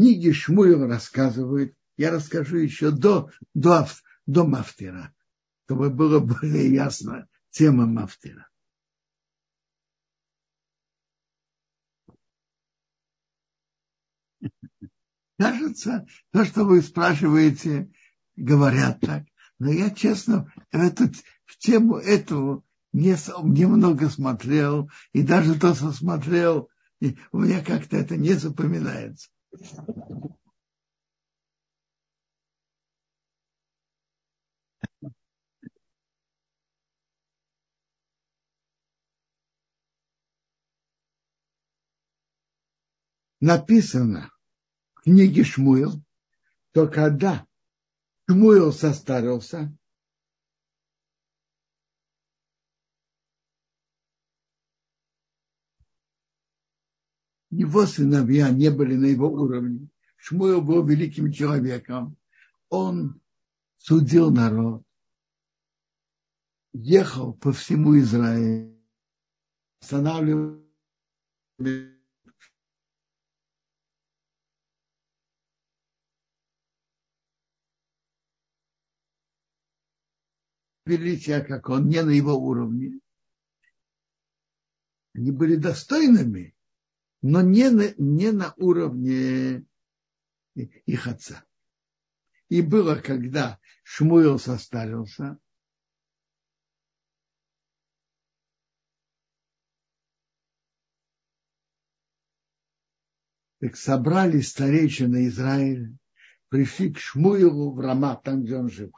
книги 0.00 0.32
Шмуил 0.32 0.86
рассказывают, 0.86 1.74
я 1.96 2.10
расскажу 2.10 2.56
еще 2.56 2.90
до, 2.90 3.30
до, 3.54 3.86
до 4.26 4.46
Мафтера, 4.46 5.14
чтобы 5.64 5.90
было 5.90 6.20
более 6.20 6.72
ясно 6.72 7.28
тема 7.50 7.86
Мафтера. 7.86 8.49
Кажется, 15.40 16.06
то, 16.32 16.44
что 16.44 16.64
вы 16.64 16.82
спрашиваете, 16.82 17.90
говорят 18.36 19.00
так. 19.00 19.24
Но 19.58 19.70
я, 19.72 19.88
честно, 19.88 20.52
в, 20.70 20.76
эту, 20.76 21.04
в 21.46 21.56
тему 21.56 21.96
эту 21.96 22.62
не, 22.92 23.16
немного 23.48 24.10
смотрел, 24.10 24.90
и 25.14 25.22
даже 25.22 25.58
то, 25.58 25.74
что 25.74 25.92
смотрел, 25.92 26.68
у 27.32 27.38
меня 27.38 27.64
как-то 27.64 27.96
это 27.96 28.18
не 28.18 28.34
запоминается. 28.34 29.30
Написано 43.40 44.30
книге 45.02 45.44
Шмуил, 45.44 46.02
то 46.72 46.86
когда 46.88 47.46
Шмуил 48.28 48.72
состарился, 48.72 49.76
его 57.50 57.86
сыновья 57.86 58.50
не 58.50 58.70
были 58.70 58.94
на 58.94 59.06
его 59.06 59.28
уровне. 59.28 59.88
Шмуил 60.16 60.60
был 60.60 60.86
великим 60.86 61.32
человеком. 61.32 62.16
Он 62.68 63.20
судил 63.78 64.30
народ, 64.30 64.84
ехал 66.72 67.32
по 67.32 67.52
всему 67.52 67.98
Израилю, 67.98 68.78
останавливал 69.80 70.62
величия, 80.90 81.40
как 81.40 81.68
он, 81.68 81.88
не 81.88 82.02
на 82.02 82.10
его 82.10 82.34
уровне. 82.34 83.00
Они 85.14 85.30
были 85.30 85.56
достойными, 85.56 86.54
но 87.22 87.42
не 87.42 87.70
на, 87.70 87.94
не 87.96 88.32
на 88.32 88.54
уровне 88.56 89.64
их 90.54 91.06
отца. 91.06 91.44
И 92.48 92.62
было, 92.62 92.96
когда 92.96 93.58
Шмуил 93.84 94.38
состарился, 94.38 95.38
так 103.60 103.76
собрали 103.76 104.40
старейшины 104.40 105.28
Израиля, 105.28 105.96
пришли 106.48 106.92
к 106.92 106.98
Шмуилу 106.98 107.72
в 107.72 107.80
Рама, 107.80 108.20
там, 108.22 108.42
где 108.42 108.56
он 108.56 108.68
жил. 108.68 108.92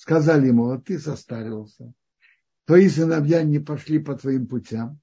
Сказали 0.00 0.46
ему, 0.46 0.64
вот 0.64 0.86
ты 0.86 0.98
состарился, 0.98 1.92
твои 2.64 2.88
сыновья 2.88 3.42
не 3.42 3.58
пошли 3.58 3.98
по 3.98 4.16
твоим 4.16 4.46
путям, 4.46 4.98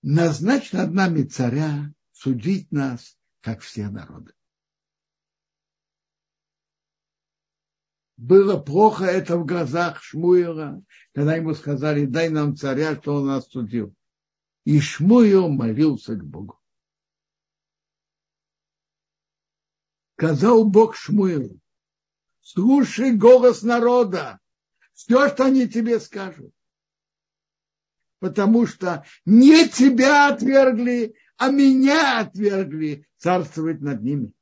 назначь 0.00 0.70
над 0.70 0.92
нами 0.92 1.24
царя 1.24 1.92
судить 2.12 2.70
нас, 2.70 3.18
как 3.40 3.62
все 3.62 3.88
народы. 3.88 4.32
Было 8.16 8.60
плохо 8.60 9.06
это 9.06 9.38
в 9.38 9.44
глазах 9.44 10.00
Шмуила, 10.00 10.84
когда 11.12 11.34
ему 11.34 11.54
сказали, 11.54 12.06
дай 12.06 12.28
нам 12.28 12.56
царя, 12.56 12.94
что 12.94 13.16
он 13.16 13.26
нас 13.26 13.48
судил. 13.48 13.92
И 14.64 14.78
Шмуил 14.78 15.48
молился 15.48 16.14
к 16.14 16.24
Богу. 16.24 16.60
Сказал 20.16 20.64
Бог 20.64 20.94
Шмуилу, 20.94 21.58
слушай 22.46 23.12
голос 23.12 23.62
народа, 23.62 24.40
все, 24.94 25.28
что 25.28 25.44
они 25.44 25.68
тебе 25.68 26.00
скажут 26.00 26.52
потому 28.18 28.66
что 28.66 29.04
не 29.24 29.68
тебя 29.68 30.28
отвергли, 30.28 31.14
а 31.36 31.50
меня 31.50 32.20
отвергли 32.20 33.06
царствовать 33.18 33.80
над 33.80 34.02
ними. 34.02 34.32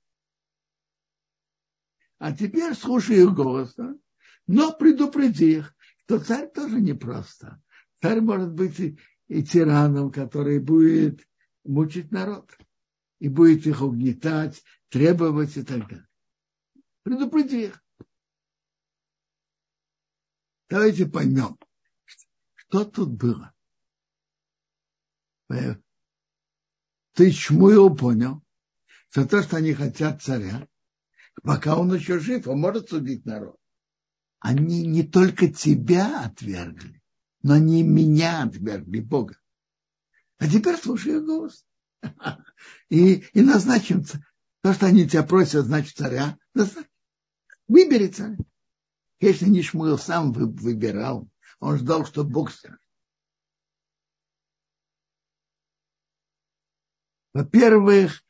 А 2.19 2.33
теперь 2.33 2.75
слушай 2.75 3.19
их 3.19 3.35
голоса, 3.35 3.99
но 4.47 4.73
предупреди 4.73 5.57
их, 5.57 5.75
что 6.05 6.19
царь 6.19 6.51
тоже 6.51 6.81
непросто. 6.81 7.61
Царь 8.01 8.21
может 8.21 8.53
быть 8.53 8.79
и, 8.81 8.99
и 9.29 9.43
тираном, 9.43 10.13
который 10.13 10.61
будет 10.61 11.27
мучить 11.65 12.13
народ 12.13 12.57
и 13.19 13.29
будет 13.29 13.67
их 13.67 13.83
угнетать, 13.83 14.63
требовать 14.89 15.57
и 15.57 15.63
так 15.63 15.89
далее. 15.89 16.07
Предупреди 17.03 17.65
их. 17.65 17.84
Давайте 20.69 21.07
поймем, 21.07 21.59
что 22.55 22.85
тут 22.85 23.11
было. 23.11 23.53
Ты 27.13 27.31
Шмуил 27.31 27.95
понял, 27.95 28.43
что 29.11 29.27
то, 29.27 29.43
что 29.43 29.57
они 29.57 29.73
хотят 29.73 30.23
царя, 30.23 30.67
пока 31.43 31.77
он 31.77 31.95
еще 31.95 32.19
жив, 32.19 32.49
он 32.49 32.61
может 32.61 32.89
судить 32.89 33.25
народ. 33.25 33.57
Они 34.41 34.85
не 34.87 35.05
только 35.05 35.49
тебя 35.49 36.25
отвергли, 36.25 37.01
но 37.43 37.55
они 37.55 37.83
меня 37.83 38.43
отвергли, 38.43 39.01
Бога. 39.01 39.39
А 40.39 40.49
теперь 40.49 40.77
слушай 40.77 41.21
голос. 41.21 41.65
И, 42.89 43.25
и 43.33 43.41
назначим 43.41 44.05
то, 44.63 44.75
что 44.75 44.87
они 44.87 45.09
тебя 45.09 45.23
просят, 45.23 45.67
значит, 45.67 45.97
царя. 45.97 46.37
Выбери 47.69 48.09
царя. 48.09 48.37
Если 49.25 49.47
не 49.47 49.63
Шмуил 49.63 49.97
сам 49.97 50.33
выбирал, 50.33 51.31
он 51.59 51.79
ждал, 51.79 52.05
что 52.05 52.25
Бог 52.25 52.51
скажет. 52.51 52.79
Во-первых, 57.33 58.23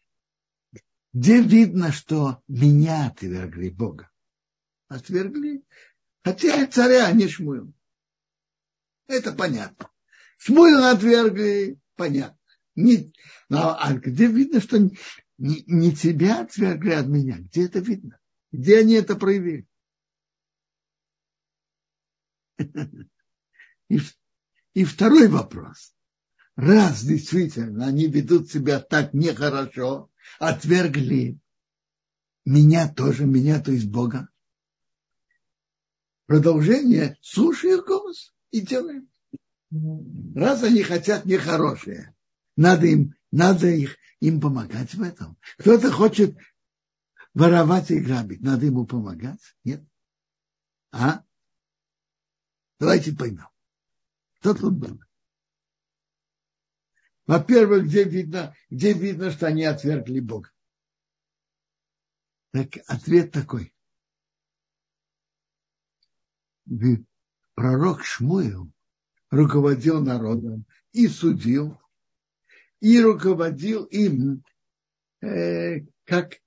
где 1.12 1.42
видно, 1.42 1.90
что 1.90 2.40
меня 2.46 3.08
отвергли 3.08 3.70
Бога? 3.70 4.08
Отвергли. 4.86 5.64
Хотя 6.22 6.62
и 6.62 6.66
царя, 6.68 7.06
а 7.06 7.12
не 7.12 7.26
Шмуил. 7.26 7.74
Это 9.08 9.32
понятно. 9.32 9.90
Шмуила 10.36 10.92
отвергли, 10.92 11.76
понятно. 11.96 12.38
Не, 12.76 13.12
но, 13.48 13.76
а 13.76 13.94
где 13.94 14.28
видно, 14.28 14.60
что 14.60 14.78
не, 14.78 14.92
не 15.66 15.92
тебя 15.92 16.42
отвергли 16.42 16.92
от 16.92 17.08
меня. 17.08 17.38
Где 17.38 17.66
это 17.66 17.80
видно? 17.80 18.20
Где 18.52 18.78
они 18.78 18.94
это 18.94 19.16
проявили? 19.16 19.66
И, 23.88 24.00
и 24.72 24.84
второй 24.84 25.28
вопрос. 25.28 25.94
Раз 26.56 27.04
действительно 27.04 27.86
они 27.86 28.06
ведут 28.06 28.50
себя 28.50 28.80
так 28.80 29.12
нехорошо, 29.12 30.10
отвергли 30.38 31.38
меня 32.44 32.88
тоже, 32.92 33.26
меня, 33.26 33.60
то 33.60 33.72
есть 33.72 33.88
Бога. 33.88 34.28
Продолжение, 36.26 37.18
слушай 37.20 37.74
их 37.74 37.84
голос 37.84 38.34
и 38.50 38.60
делаем. 38.60 39.10
Раз 40.34 40.62
они 40.62 40.82
хотят 40.82 41.24
нехорошее, 41.24 42.14
надо 42.56 42.86
им, 42.86 43.14
надо 43.32 43.68
их, 43.68 43.96
им 44.20 44.40
помогать 44.40 44.94
в 44.94 45.02
этом. 45.02 45.36
Кто-то 45.58 45.90
хочет 45.90 46.36
воровать 47.34 47.90
и 47.90 47.98
грабить, 47.98 48.40
надо 48.40 48.66
ему 48.66 48.86
помогать? 48.86 49.40
Нет? 49.64 49.84
А? 50.92 51.24
Давайте 52.78 53.14
поймем. 53.14 53.48
Что 54.40 54.54
тут 54.54 54.74
было? 54.74 54.98
Во-первых, 57.26 57.84
где 57.86 58.04
видно, 58.04 58.54
где 58.68 58.92
видно, 58.92 59.30
что 59.30 59.46
они 59.46 59.64
отвергли 59.64 60.20
Бога? 60.20 60.50
Так 62.52 62.76
ответ 62.86 63.32
такой. 63.32 63.74
Пророк 67.54 68.04
Шмуил 68.04 68.70
руководил 69.30 70.02
народом 70.02 70.66
и 70.92 71.08
судил, 71.08 71.80
и 72.80 73.00
руководил 73.00 73.84
им 73.84 74.44
э, 75.20 75.80
как, 76.04 76.40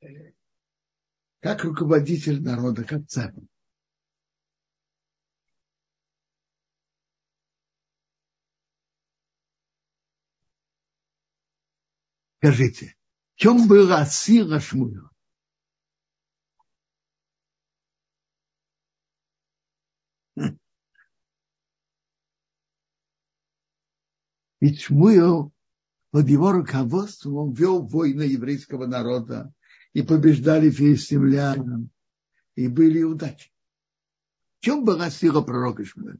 э, 0.00 0.32
как 1.40 1.64
руководитель 1.64 2.42
народа, 2.42 2.84
как 2.84 3.06
царь. 3.06 3.34
Скажите, 12.44 12.94
в 13.36 13.38
чем 13.38 13.66
была 13.66 14.04
сила 14.04 14.60
Шмуила? 14.60 15.10
Ведь 24.60 24.82
Шмуил 24.82 25.54
под 26.10 26.28
его 26.28 26.52
руководством 26.52 27.36
он 27.36 27.54
вел 27.54 27.86
войны 27.86 28.24
еврейского 28.24 28.84
народа 28.84 29.50
и 29.94 30.02
побеждали 30.02 30.68
филистимлян, 30.68 31.88
и 32.56 32.68
были 32.68 33.04
удачи. 33.04 33.54
В 34.58 34.64
чем 34.66 34.84
была 34.84 35.08
сила 35.08 35.40
пророка 35.40 35.82
Шмуила? 35.86 36.18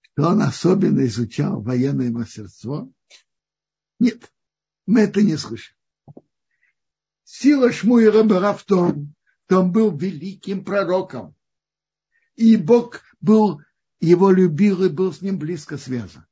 Что 0.00 0.30
он 0.30 0.42
особенно 0.42 1.06
изучал 1.06 1.62
военное 1.62 2.10
мастерство? 2.10 2.92
Нет, 3.98 4.32
мы 4.86 5.00
это 5.02 5.22
не 5.22 5.36
слышим. 5.36 5.74
Сила 7.24 7.72
Шмуила 7.72 8.22
была 8.22 8.54
в 8.54 8.64
том, 8.64 9.14
что 9.46 9.60
он 9.60 9.72
был 9.72 9.96
великим 9.96 10.64
пророком. 10.64 11.34
И 12.36 12.56
Бог 12.56 13.02
был, 13.20 13.60
его 14.00 14.30
любил 14.30 14.84
и 14.84 14.88
был 14.88 15.12
с 15.12 15.20
ним 15.20 15.38
близко 15.38 15.76
связан. 15.76 16.26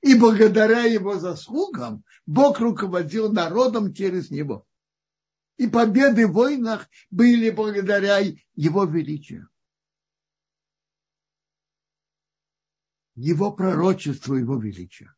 И 0.00 0.18
благодаря 0.18 0.82
его 0.82 1.18
заслугам 1.18 2.04
Бог 2.26 2.58
руководил 2.58 3.32
народом 3.32 3.94
через 3.94 4.30
него. 4.30 4.66
И 5.58 5.68
победы 5.68 6.26
в 6.26 6.32
войнах 6.32 6.88
были 7.10 7.50
благодаря 7.50 8.18
его 8.54 8.84
величию. 8.84 9.48
Его 13.14 13.52
пророчеству, 13.52 14.34
его 14.34 14.56
величию. 14.56 15.14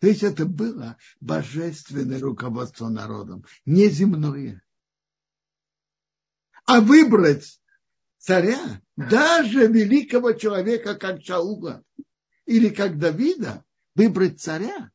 То 0.00 0.06
есть 0.06 0.22
это 0.22 0.46
было 0.46 0.96
божественное 1.20 2.20
руководство 2.20 2.88
народом, 2.88 3.44
не 3.66 3.88
земное. 3.90 4.62
А 6.64 6.80
выбрать 6.80 7.60
царя, 8.16 8.80
даже 8.96 9.66
великого 9.66 10.32
человека, 10.32 10.94
как 10.94 11.22
Шаула 11.22 11.84
или 12.46 12.70
как 12.70 12.98
Давида, 12.98 13.62
выбрать 13.94 14.40
царя, 14.40 14.90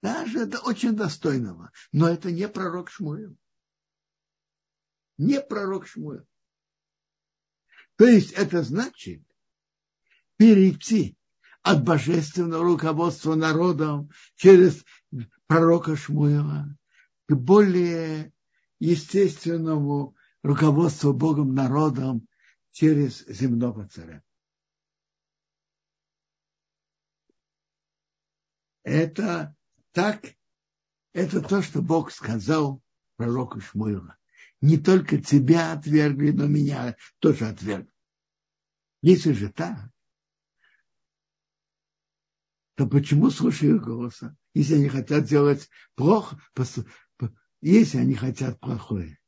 даже 0.00 0.40
это 0.40 0.60
очень 0.60 0.96
достойного. 0.96 1.70
Но 1.92 2.08
это 2.08 2.30
не 2.30 2.48
пророк 2.48 2.88
Шмуэл. 2.88 3.36
Не 5.18 5.42
пророк 5.42 5.86
Шмуэл. 5.86 6.26
То 7.96 8.06
есть 8.06 8.32
это 8.32 8.62
значит 8.62 9.22
перейти 10.36 11.17
от 11.68 11.84
божественного 11.84 12.64
руководства 12.64 13.34
народом 13.34 14.10
через 14.36 14.82
пророка 15.46 15.96
Шмуила 15.96 16.74
к 17.28 17.34
более 17.34 18.32
естественному 18.80 20.16
руководству 20.42 21.12
Богом 21.12 21.54
народом 21.54 22.26
через 22.70 23.26
земного 23.26 23.86
царя. 23.86 24.22
Это 28.82 29.54
так, 29.92 30.24
это 31.12 31.42
то, 31.42 31.60
что 31.60 31.82
Бог 31.82 32.12
сказал 32.12 32.82
пророку 33.16 33.60
Шмуила. 33.60 34.16
Не 34.62 34.78
только 34.78 35.18
тебя 35.18 35.72
отвергли, 35.72 36.30
но 36.30 36.46
меня 36.46 36.96
тоже 37.18 37.46
отвергли. 37.46 37.92
Если 39.02 39.32
же 39.32 39.52
так, 39.52 39.90
то 42.78 42.86
почему 42.86 43.28
слушаю 43.30 43.80
голоса? 43.80 44.36
Если 44.54 44.76
они 44.76 44.88
хотят 44.88 45.24
делать 45.24 45.68
плохо, 45.96 46.40
если 47.60 47.98
они 47.98 48.14
хотят 48.14 48.60
плохое. 48.60 49.18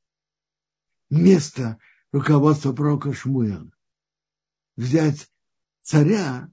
Вместо 1.09 1.81
руководства 2.13 2.73
пророка 2.73 3.13
Шмуэла 3.13 3.69
взять 4.77 5.29
царя, 5.83 6.49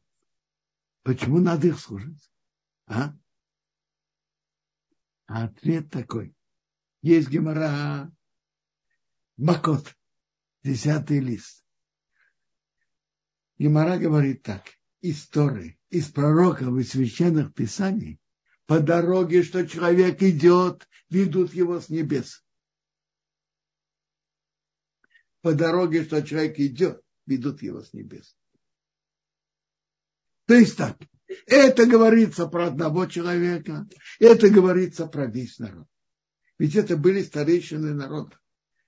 почему 1.04 1.40
надо 1.40 1.68
их 1.68 1.80
служить? 1.80 2.32
А? 2.88 3.16
а 5.28 5.44
ответ 5.44 5.92
такой. 5.92 6.36
Есть 7.04 7.30
гемора 7.30 8.12
Макот, 9.38 9.96
десятый 10.64 11.20
лист. 11.20 11.64
Гемора 13.60 14.00
говорит 14.00 14.42
так. 14.42 14.64
Истории 15.10 15.80
из 15.90 16.10
пророков 16.10 16.78
и 16.78 16.84
священных 16.84 17.54
писаний 17.54 18.20
по 18.66 18.82
дороге, 18.82 19.44
что 19.44 19.66
человек 19.66 20.22
идет, 20.22 20.88
ведут 21.10 21.54
его 21.54 21.80
с 21.80 21.88
небес. 21.90 22.44
По 25.42 25.54
дороге, 25.54 26.04
что 26.04 26.22
человек 26.22 26.60
идет, 26.60 27.02
ведут 27.26 27.62
его 27.62 27.82
с 27.82 27.94
небес. 27.94 28.36
То 30.46 30.56
есть 30.56 30.76
так, 30.76 30.98
это 31.46 31.86
говорится 31.86 32.48
про 32.48 32.68
одного 32.68 33.06
человека, 33.06 33.88
это 34.20 34.50
говорится 34.50 35.08
про 35.08 35.28
весь 35.28 35.58
народ. 35.60 35.88
Ведь 36.58 36.76
это 36.76 36.98
были 36.98 37.22
старейшины 37.22 37.94
народа. 37.94 38.38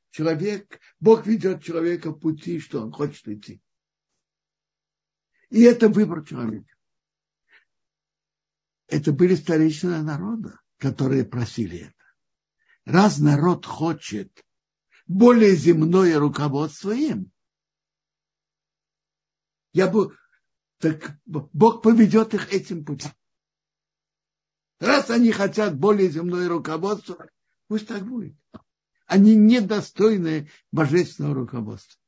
Человек, 0.09 0.82
Бог 0.99 1.28
ведет 1.28 1.63
человека 1.63 2.11
пути, 2.11 2.59
что 2.59 2.82
он 2.82 2.91
хочет 2.91 3.28
идти. 3.28 3.61
И 5.50 5.62
это 5.62 5.89
выбор 5.89 6.26
человека 6.26 6.70
это 8.89 9.14
были 9.14 9.36
старейшины 9.36 10.02
народа, 10.02 10.60
которые 10.78 11.24
просили 11.24 11.80
это. 11.80 11.93
Раз 12.86 13.20
народ 13.20 13.66
хочет 13.66 14.43
более 15.08 15.56
земное 15.56 16.20
руководство 16.20 16.91
им, 16.91 17.32
я 19.74 19.88
бы, 19.88 20.18
так 20.80 21.18
Бог 21.26 21.84
поведет 21.84 22.34
их 22.34 22.52
этим 22.52 22.84
путем. 22.84 23.12
Раз 24.80 25.10
они 25.10 25.32
хотят 25.32 25.78
более 25.78 26.10
земное 26.10 26.50
руководство, 26.50 27.30
пусть 27.68 27.88
так 27.88 28.08
будет. 28.08 28.36
Они 29.06 29.36
недостойны 29.36 30.50
божественного 30.72 31.36
руководства. 31.36 32.00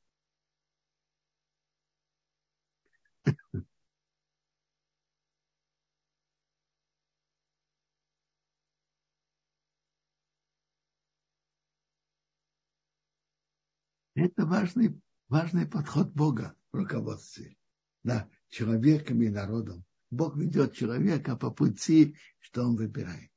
Это 14.14 14.46
важный, 14.46 15.00
важный 15.30 15.66
подход 15.66 16.12
Бога 16.12 16.56
в 16.72 16.78
руководстве. 16.78 17.56
Да, 18.04 18.30
человеком 18.50 19.22
и 19.22 19.30
народом 19.30 19.86
Бог 20.12 20.36
ведет 20.36 20.74
человека 20.74 21.38
по 21.38 21.50
пути, 21.52 22.18
что 22.40 22.64
он 22.64 22.76
выбирает. 22.76 23.32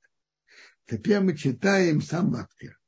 Теперь 0.87 1.21
мы 1.21 1.37
читаем 1.37 2.03
сам 2.03 2.33
Лаптир. 2.33 2.79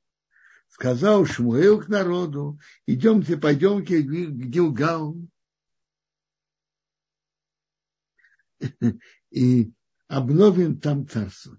Сказал 0.68 1.24
Шмуэл 1.24 1.80
к 1.80 1.88
народу, 1.88 2.58
идемте, 2.86 3.36
пойдемте 3.36 4.02
к 4.02 4.10
Гилгалу. 4.10 5.28
И 9.30 9.72
обновим 10.08 10.80
там 10.80 11.08
царство. 11.08 11.58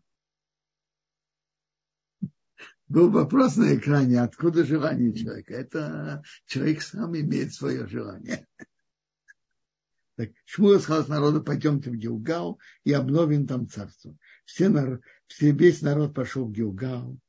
Был 2.88 3.10
вопрос 3.10 3.58
на 3.58 3.76
экране, 3.76 4.22
откуда 4.22 4.64
желание 4.64 5.14
человека. 5.14 5.54
Это 5.54 6.24
человек 6.46 6.82
сам 6.82 7.18
имеет 7.18 7.54
свое 7.54 7.88
желание. 7.88 8.48
Так, 10.16 10.32
Шмуэл 10.46 10.80
сказал 10.80 11.06
народу, 11.10 11.44
пойдемте 11.44 11.92
в 11.92 11.96
Гилгал 11.96 12.60
и 12.84 12.92
обновим 12.92 13.46
там 13.46 13.70
царство. 13.70 14.18
Все, 14.46 15.00
все, 15.28 15.52
весь 15.52 15.84
народ 15.84 16.16
пошел 16.16 16.48
в 16.48 16.52
Гилгал, 16.52 17.20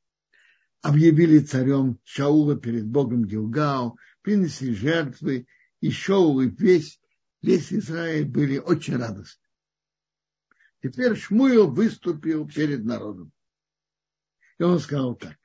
объявили 0.81 1.41
царем 1.41 1.99
Шаула 2.05 2.57
перед 2.57 2.87
Богом 2.87 3.27
Гилгал, 3.27 3.99
принесли 4.23 4.73
жертвы, 4.73 5.47
и 5.83 5.91
Шаул 5.91 6.41
и 6.41 6.49
весь, 6.49 6.99
весь 7.43 7.75
Израиль 7.75 8.25
были 8.25 8.57
очень 8.57 8.97
радостны. 8.97 9.48
Теперь 10.83 11.17
Шмуил 11.17 11.71
выступил 11.71 12.49
перед 12.49 12.85
народом. 12.85 13.33
И 14.59 14.63
он 14.63 14.79
сказал 14.79 15.17
так. 15.17 15.37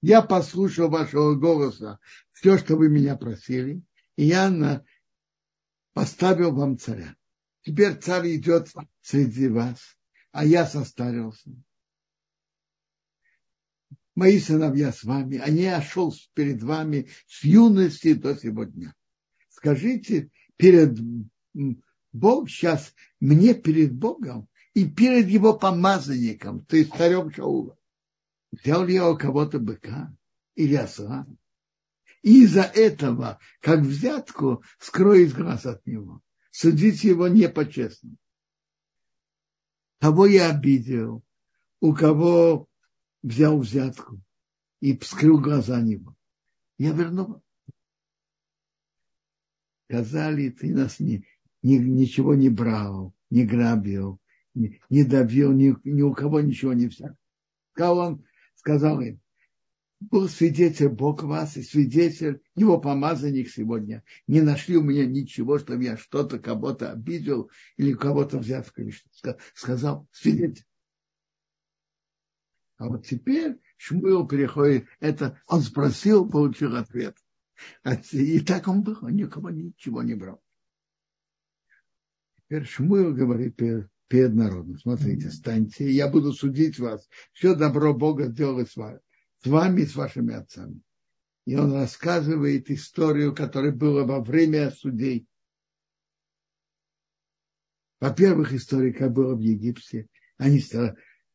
Я 0.00 0.20
послушал 0.20 0.90
вашего 0.90 1.34
голоса, 1.34 1.98
все, 2.32 2.58
что 2.58 2.76
вы 2.76 2.88
меня 2.88 3.16
просили, 3.16 3.82
и 4.16 4.24
я 4.24 4.50
на, 4.50 4.84
поставил 5.92 6.52
вам 6.52 6.78
царя. 6.78 7.16
Теперь 7.62 7.96
царь 7.96 8.36
идет 8.36 8.68
среди 9.00 9.48
вас, 9.48 9.80
а 10.32 10.44
я 10.44 10.66
состарился. 10.66 11.50
Мои 14.14 14.38
сыновья 14.38 14.92
с 14.92 15.02
вами, 15.04 15.38
а 15.38 15.48
я 15.48 15.80
шел 15.80 16.14
перед 16.34 16.62
вами 16.62 17.08
с 17.26 17.42
юности 17.42 18.12
до 18.12 18.36
сегодня. 18.36 18.94
Скажите 19.48 20.30
перед 20.56 20.98
Бог 22.12 22.50
сейчас, 22.50 22.94
мне 23.20 23.54
перед 23.54 23.94
Богом 23.94 24.48
и 24.74 24.88
перед 24.88 25.28
его 25.28 25.56
помазанником, 25.56 26.64
то 26.66 26.76
есть 26.76 26.92
царем 26.94 27.32
Шаула. 27.32 27.78
Взял 28.50 28.86
я 28.86 29.08
у 29.08 29.16
кого-то 29.16 29.58
быка 29.58 30.14
или 30.54 30.74
осла? 30.74 31.26
И 32.22 32.44
из-за 32.44 32.62
этого, 32.62 33.38
как 33.60 33.80
взятку, 33.80 34.62
скроет 34.78 35.32
глаз 35.32 35.66
от 35.66 35.86
него. 35.86 36.22
Судить 36.50 37.04
его 37.04 37.28
не 37.28 37.48
по-честному. 37.48 38.16
Кого 40.00 40.26
я 40.26 40.50
обидел, 40.50 41.24
у 41.80 41.94
кого 41.94 42.68
взял 43.22 43.58
взятку 43.58 44.20
и 44.80 44.98
скрыл 45.00 45.38
глаза 45.38 45.80
него. 45.80 46.16
Я 46.78 46.92
верну. 46.92 47.42
Сказали, 49.88 50.50
ты 50.50 50.74
нас 50.74 50.98
не, 51.00 51.26
ни, 51.62 51.76
ничего 51.76 52.34
не 52.34 52.48
брал, 52.48 53.14
не 53.30 53.44
грабил, 53.44 54.20
не, 54.54 54.80
не 54.88 55.04
давил, 55.04 55.52
ни, 55.52 55.76
ни 55.84 56.02
у 56.02 56.12
кого 56.14 56.40
ничего 56.40 56.72
не 56.72 56.86
взял. 56.86 57.16
Сказал 57.72 57.98
он, 57.98 58.24
сказал 58.54 59.00
им, 59.00 59.20
был 60.10 60.28
свидетель 60.28 60.88
Бог 60.88 61.22
вас 61.22 61.56
и 61.56 61.62
свидетель 61.62 62.42
его 62.54 62.78
помазанник 62.78 63.48
сегодня. 63.48 64.04
Не 64.26 64.42
нашли 64.42 64.76
у 64.76 64.82
меня 64.82 65.06
ничего, 65.06 65.58
чтобы 65.58 65.84
я 65.84 65.96
что-то 65.96 66.38
кого-то 66.38 66.92
обидел 66.92 67.50
или 67.76 67.94
кого-то 67.94 68.38
взял 68.38 68.62
в 68.62 68.72
количество. 68.72 69.38
Сказал 69.54 70.08
свидетель. 70.12 70.66
А 72.76 72.88
вот 72.88 73.06
теперь 73.06 73.60
Шмуил 73.76 74.26
переходит, 74.26 74.86
это 75.00 75.40
он 75.46 75.62
спросил, 75.62 76.28
получил 76.28 76.76
ответ. 76.76 77.16
И 78.10 78.40
так 78.40 78.66
он 78.68 78.82
был, 78.82 78.98
он 79.00 79.14
никого 79.14 79.50
ничего 79.50 80.02
не 80.02 80.14
брал. 80.14 80.42
Теперь 82.36 82.64
Шмуил 82.64 83.14
говорит 83.14 83.56
перед, 84.14 84.34
народом, 84.34 84.78
смотрите, 84.78 85.30
станьте, 85.30 85.90
я 85.90 86.08
буду 86.08 86.32
судить 86.32 86.78
вас, 86.78 87.08
все 87.32 87.54
добро 87.54 87.92
Бога 87.92 88.26
сделает 88.26 88.70
с 88.70 88.76
вами 88.76 89.00
с 89.44 89.46
вами 89.46 89.82
и 89.82 89.86
с 89.86 89.94
вашими 89.94 90.34
отцами. 90.34 90.80
И 91.46 91.56
он 91.56 91.74
рассказывает 91.74 92.70
историю, 92.70 93.34
которая 93.34 93.72
была 93.72 94.04
во 94.04 94.22
время 94.22 94.70
судей. 94.70 95.26
Во-первых, 98.00 98.54
история, 98.54 98.92
как 98.92 99.12
было 99.12 99.34
в 99.34 99.40
Египте. 99.40 100.08
Они 100.38 100.62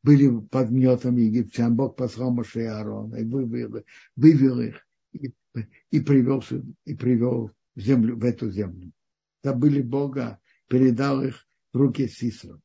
были 0.01 0.39
под 0.39 0.69
гнетом 0.69 1.17
египтян. 1.17 1.75
Бог 1.75 1.95
послал 1.95 2.31
Моше 2.31 2.63
и 2.63 2.65
Аарона 2.65 3.17
и 3.17 3.23
вывел, 3.23 3.83
вывел 4.15 4.59
их 4.59 4.87
и, 5.11 5.33
и, 5.91 5.99
привел, 5.99 6.43
и 6.85 6.95
привел 6.95 7.51
в, 7.75 7.79
землю, 7.79 8.15
в 8.15 8.23
эту 8.23 8.49
землю. 8.49 8.91
Забыли 9.43 9.81
Бога, 9.81 10.39
передал 10.67 11.23
их 11.23 11.47
в 11.71 11.77
руки 11.77 12.07
Сисра, 12.07 12.59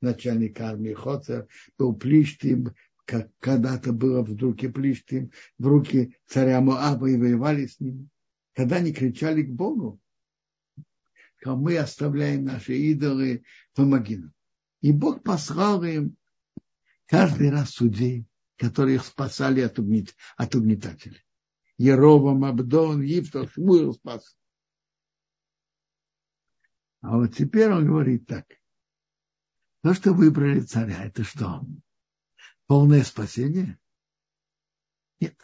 начальник 0.00 0.60
армии 0.60 0.92
Хоцер, 0.92 1.48
был 1.76 1.94
Плиштим, 1.94 2.74
как 3.04 3.30
когда-то 3.40 3.92
было 3.92 4.22
в 4.22 4.36
руки 4.40 4.68
Плиштим, 4.68 5.30
в 5.58 5.66
руки 5.66 6.16
царя 6.26 6.60
Моаба 6.60 7.08
и 7.08 7.16
воевали 7.16 7.66
с 7.66 7.80
ними. 7.80 8.08
Когда 8.54 8.76
они 8.76 8.92
кричали 8.92 9.42
к 9.42 9.50
Богу, 9.50 10.00
мы 11.44 11.78
оставляем 11.78 12.44
наши 12.44 12.76
идолы, 12.76 13.44
помоги 13.74 14.16
нам. 14.16 14.32
И 14.80 14.92
Бог 14.92 15.22
послал 15.22 15.82
им 15.84 16.16
каждый 17.06 17.50
раз 17.50 17.70
судей, 17.70 18.26
которые 18.56 18.96
их 18.96 19.04
спасали 19.04 19.60
от, 19.60 19.78
угнет, 19.78 20.14
от 20.36 20.54
угнетателей. 20.54 21.24
Ерова, 21.78 22.34
Мабдон, 22.34 23.02
Ифтов, 23.02 23.52
Шмуил 23.52 23.94
спас. 23.94 24.36
А 27.00 27.16
вот 27.16 27.34
теперь 27.36 27.70
он 27.70 27.86
говорит 27.86 28.26
так. 28.26 28.46
То, 29.82 29.94
что 29.94 30.12
выбрали 30.12 30.60
царя, 30.60 31.04
это 31.04 31.24
что? 31.24 31.64
полное 32.68 33.02
спасение? 33.02 33.76
Нет. 35.20 35.34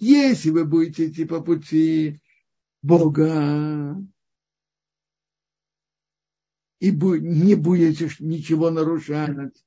Если 0.00 0.50
вы 0.50 0.64
будете 0.64 1.08
идти 1.08 1.24
по 1.24 1.40
пути 1.40 2.20
Бога 2.82 3.96
и 6.80 6.90
не 6.90 7.54
будете 7.54 8.10
ничего 8.18 8.70
нарушать, 8.70 9.64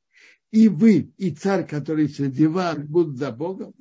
и 0.51 0.67
вы, 0.67 1.13
и 1.17 1.31
царь, 1.31 1.65
который 1.65 2.09
среди 2.09 2.47
вас, 2.47 2.77
будут 2.79 3.17
за 3.17 3.31
Богом, 3.31 3.73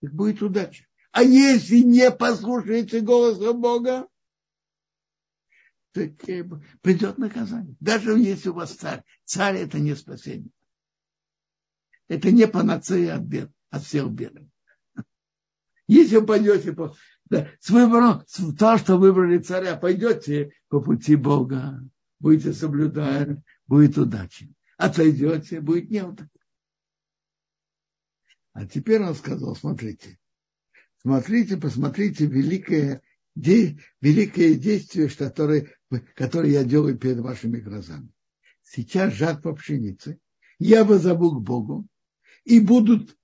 будет 0.00 0.42
удача. 0.42 0.84
А 1.12 1.22
если 1.22 1.78
не 1.78 2.10
послушаете 2.10 3.00
голоса 3.00 3.52
Бога, 3.52 4.08
то 5.92 6.00
придет 6.82 7.18
наказание. 7.18 7.76
Даже 7.80 8.18
если 8.18 8.50
у 8.50 8.54
вас 8.54 8.72
царь. 8.72 9.02
Царь 9.24 9.56
это 9.56 9.78
не 9.78 9.94
спасение. 9.94 10.50
Это 12.08 12.30
не 12.30 12.46
панацея 12.46 13.16
от 13.16 13.22
бед, 13.22 13.50
от 13.70 13.82
всех 13.82 14.10
бед. 14.10 14.34
Если 15.86 16.16
вы 16.16 16.26
пойдете 16.26 16.72
по, 16.72 16.94
да, 17.30 17.48
с 17.60 17.70
выбором, 17.70 18.24
то, 18.58 18.78
что 18.78 18.98
выбрали 18.98 19.38
царя, 19.38 19.76
пойдете 19.76 20.52
по 20.68 20.80
пути 20.80 21.16
Бога, 21.16 21.82
будете 22.20 22.52
соблюдать, 22.52 23.38
будет 23.66 23.96
удача. 23.96 24.46
Отойдете, 24.76 25.60
будет 25.60 25.90
неудача. 25.90 26.30
А 28.52 28.66
теперь 28.66 29.02
он 29.02 29.14
сказал, 29.14 29.54
смотрите, 29.54 30.18
смотрите, 31.00 31.56
посмотрите 31.56 32.26
великое, 32.26 33.02
де, 33.38 33.78
великое 34.00 34.54
действие, 34.54 35.08
которое, 35.08 35.72
которое 36.14 36.52
я 36.52 36.64
делаю 36.64 36.98
перед 36.98 37.20
вашими 37.20 37.58
глазами. 37.60 38.10
Сейчас 38.62 39.14
жатва 39.14 39.52
пшеницы. 39.54 40.18
Я 40.58 40.84
возову 40.84 41.30
к 41.30 41.42
Богу, 41.42 41.86
и 42.44 42.58
будут 42.58 43.16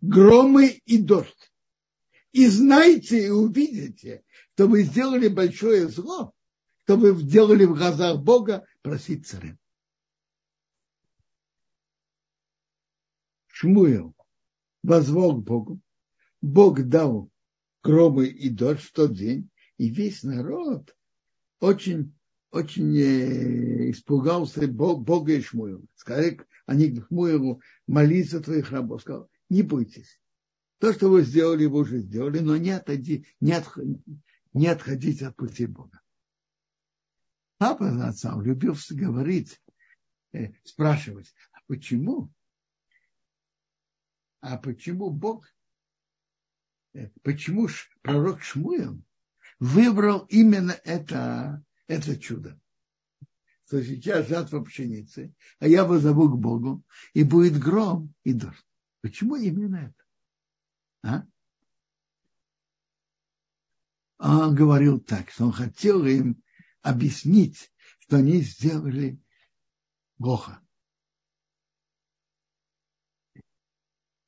громы 0.00 0.80
и 0.86 0.98
дождь. 0.98 1.52
И 2.30 2.46
знайте 2.46 3.26
и 3.26 3.30
увидите, 3.30 4.22
что 4.54 4.68
вы 4.68 4.82
сделали 4.82 5.26
большое 5.26 5.88
зло, 5.88 6.32
что 6.84 6.96
вы 6.96 7.16
сделали 7.20 7.64
в 7.64 7.74
глазах 7.74 8.22
Бога 8.22 8.64
просить 8.82 9.26
царя. 9.26 9.58
Шмуел 13.48 14.14
возвал 14.84 15.34
к 15.34 15.44
Богу. 15.44 15.80
Бог 16.40 16.80
дал 16.84 17.28
громы 17.88 18.26
и 18.26 18.50
дождь 18.50 18.82
в 18.82 18.92
тот 18.92 19.14
день, 19.14 19.48
и 19.78 19.88
весь 19.88 20.22
народ 20.22 20.94
очень, 21.58 22.14
очень 22.50 22.94
э, 22.98 23.90
испугался 23.90 24.68
Бога 24.68 25.32
и 25.32 25.40
Шмуила. 25.40 25.82
Сказали, 25.94 26.38
они 26.66 26.90
к 26.90 27.06
Шмуилу, 27.06 27.62
молиться 27.86 28.40
твоих 28.40 28.70
рабов. 28.72 29.00
Сказал, 29.00 29.30
не 29.48 29.62
бойтесь. 29.62 30.20
То, 30.80 30.92
что 30.92 31.08
вы 31.08 31.22
сделали, 31.22 31.64
вы 31.64 31.80
уже 31.80 32.00
сделали, 32.00 32.40
но 32.40 32.58
не, 32.58 32.72
отойди, 32.72 33.26
не, 33.40 33.54
отх, 33.54 33.78
не 34.52 34.66
отходите 34.66 35.26
от 35.26 35.36
пути 35.36 35.64
Бога. 35.64 36.02
Папа 37.56 37.88
отцам 38.06 38.42
любил 38.42 38.76
говорить, 38.90 39.62
э, 40.32 40.52
спрашивать, 40.62 41.32
а 41.52 41.60
почему? 41.66 42.30
А 44.40 44.58
почему 44.58 45.10
Бог, 45.10 45.48
э, 46.94 47.10
почему 47.22 47.68
пророк 48.02 48.42
Шмуил 48.42 49.02
выбрал 49.58 50.26
именно 50.28 50.72
это, 50.84 51.64
это 51.86 52.18
чудо? 52.18 52.60
Что 53.66 53.82
сейчас 53.82 54.28
жатва 54.28 54.64
пшеницы, 54.64 55.34
а 55.58 55.68
я 55.68 55.84
вызову 55.84 56.28
к 56.30 56.38
Богу, 56.38 56.82
и 57.12 57.22
будет 57.22 57.58
гром 57.58 58.14
и 58.24 58.32
дождь. 58.32 58.64
Почему 59.02 59.36
именно 59.36 59.76
это? 59.76 60.04
А? 61.02 61.26
он 64.18 64.54
говорил 64.54 65.00
так, 65.00 65.30
что 65.30 65.46
он 65.46 65.52
хотел 65.52 66.04
им 66.04 66.42
объяснить, 66.82 67.72
что 68.00 68.16
они 68.16 68.40
сделали 68.40 69.20
плохо. 70.16 70.60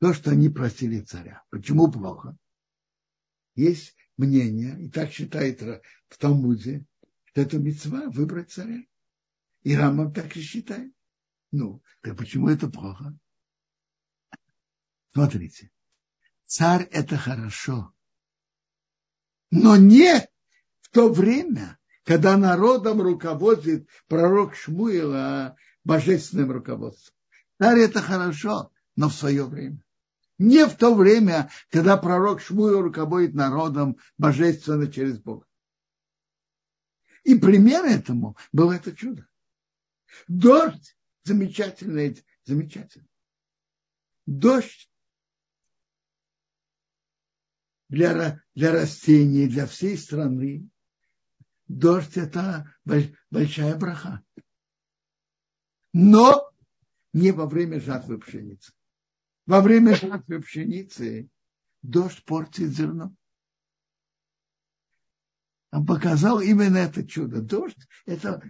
То, 0.00 0.14
что 0.14 0.30
они 0.30 0.48
просили 0.48 1.00
царя. 1.00 1.42
Почему 1.50 1.90
плохо? 1.90 2.36
Есть 3.60 3.94
мнение, 4.16 4.74
и 4.82 4.88
так 4.88 5.10
считает 5.12 5.60
в 5.60 6.16
Талмуде, 6.16 6.86
что 7.26 7.42
это 7.42 7.58
мецва 7.58 8.08
выбрать 8.08 8.50
царя. 8.50 8.82
И 9.64 9.76
Рамам 9.76 10.14
так 10.14 10.34
и 10.34 10.40
считает. 10.40 10.94
Ну, 11.50 11.82
так 12.00 12.16
почему 12.16 12.48
это 12.48 12.70
плохо? 12.70 13.14
Смотрите, 15.12 15.70
царь 16.46 16.84
это 16.84 17.18
хорошо, 17.18 17.92
но 19.50 19.76
не 19.76 20.26
в 20.80 20.88
то 20.90 21.12
время, 21.12 21.78
когда 22.04 22.38
народом 22.38 23.02
руководит 23.02 23.90
пророк 24.08 24.54
Шмуила 24.54 25.54
божественным 25.84 26.50
руководством. 26.50 27.14
Царь 27.58 27.80
это 27.80 28.00
хорошо, 28.00 28.72
но 28.96 29.10
в 29.10 29.14
свое 29.14 29.44
время. 29.44 29.82
Не 30.40 30.66
в 30.66 30.74
то 30.74 30.94
время, 30.94 31.50
когда 31.68 31.98
пророк 31.98 32.40
Шмуил 32.40 32.80
руководит 32.80 33.34
народом 33.34 33.98
божественно 34.16 34.90
через 34.90 35.18
Бога. 35.18 35.46
И 37.24 37.38
пример 37.38 37.84
этому 37.84 38.38
было 38.50 38.72
это 38.72 38.96
чудо. 38.96 39.28
Дождь 40.28 40.96
замечательный, 41.24 42.24
замечательный. 42.44 43.10
Дождь 44.24 44.90
для, 47.90 48.42
для 48.54 48.72
растений, 48.72 49.46
для 49.46 49.66
всей 49.66 49.98
страны. 49.98 50.70
Дождь– 51.68 52.12
это 52.16 52.74
большая 53.30 53.76
браха. 53.76 54.24
Но 55.92 56.50
не 57.12 57.30
во 57.30 57.44
время 57.44 57.78
жатвы 57.78 58.18
пшеницы. 58.18 58.72
Во 59.50 59.60
время 59.62 59.96
жатвы 59.96 60.40
пшеницы 60.42 61.28
дождь 61.82 62.24
портит 62.24 62.68
зерно. 62.68 63.12
Он 65.72 65.84
показал 65.84 66.40
именно 66.40 66.76
это 66.76 67.04
чудо. 67.04 67.42
Дождь– 67.42 67.84
это, 68.06 68.48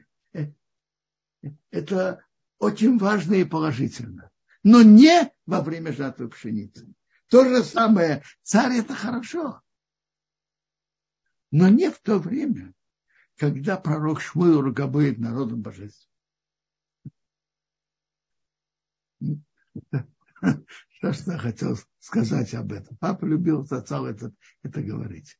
это 1.70 2.22
очень 2.58 2.98
важно 2.98 3.32
и 3.36 3.44
положительно. 3.44 4.30
Но 4.62 4.82
не 4.82 5.32
во 5.46 5.62
время 5.62 5.90
жатвы 5.90 6.28
пшеницы. 6.28 6.92
То 7.28 7.48
же 7.48 7.64
самое, 7.64 8.22
царь 8.42 8.74
это 8.74 8.94
хорошо. 8.94 9.62
Но 11.50 11.70
не 11.70 11.90
в 11.90 11.98
то 12.00 12.18
время, 12.18 12.74
когда 13.38 13.78
пророк 13.78 14.20
Шмуил 14.20 14.60
руководит 14.60 15.18
народом 15.18 15.62
божественным. 15.62 16.10
Что, 21.00 21.14
что 21.14 21.32
я 21.32 21.38
хотел 21.38 21.78
сказать 21.98 22.52
об 22.52 22.72
этом. 22.72 22.94
Папа 22.98 23.24
любил 23.24 23.66
отца 23.70 24.06
это, 24.06 24.34
это 24.62 24.82
говорить. 24.82 25.38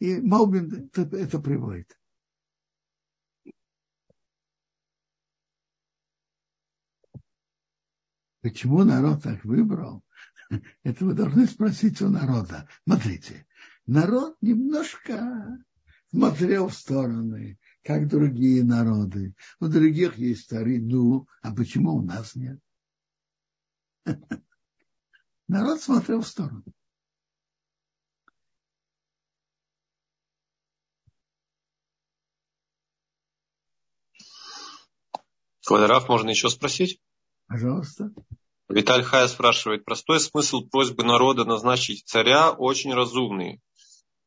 И 0.00 0.20
Малбин 0.20 0.90
это, 0.92 1.16
это 1.16 1.38
приводит. 1.38 1.96
Почему 8.40 8.82
народ 8.82 9.22
так 9.22 9.44
выбрал? 9.44 10.02
Это 10.82 11.04
вы 11.04 11.14
должны 11.14 11.46
спросить 11.46 12.02
у 12.02 12.08
народа. 12.08 12.68
Смотрите, 12.84 13.46
народ 13.86 14.36
немножко 14.40 15.64
смотрел 16.10 16.66
в 16.66 16.74
стороны, 16.74 17.60
как 17.84 18.08
другие 18.08 18.64
народы. 18.64 19.36
У 19.60 19.68
других 19.68 20.18
есть 20.18 20.42
старый, 20.42 20.80
ну, 20.80 21.28
а 21.40 21.54
почему 21.54 21.94
у 21.94 22.02
нас 22.02 22.34
нет? 22.34 22.58
Народ 25.52 25.82
смотрел 25.82 26.22
в 26.22 26.26
сторону. 26.26 26.64
Квадраф 35.66 36.08
можно 36.08 36.30
еще 36.30 36.48
спросить? 36.48 37.02
Пожалуйста. 37.48 38.14
Виталь 38.70 39.02
Хая 39.02 39.28
спрашивает, 39.28 39.84
простой 39.84 40.20
смысл 40.20 40.62
просьбы 40.62 41.04
народа 41.04 41.44
назначить 41.44 42.06
царя 42.06 42.52
очень 42.52 42.94
разумный. 42.94 43.60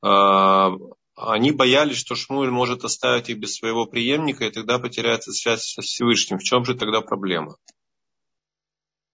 А, 0.03 0.73
они 1.15 1.51
боялись, 1.51 1.97
что 1.97 2.13
Шмуль 2.13 2.51
может 2.51 2.83
оставить 2.83 3.31
их 3.31 3.39
без 3.39 3.55
своего 3.55 3.87
преемника, 3.87 4.45
и 4.45 4.51
тогда 4.51 4.77
потеряется 4.77 5.31
связь 5.31 5.63
со 5.63 5.81
Всевышним. 5.81 6.37
В 6.37 6.43
чем 6.43 6.63
же 6.65 6.75
тогда 6.75 7.01
проблема? 7.01 7.57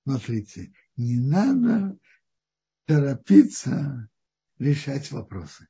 Смотрите, 0.03 0.73
не 1.01 1.19
надо 1.19 1.97
торопиться 2.85 4.09
решать 4.59 5.11
вопросы. 5.11 5.67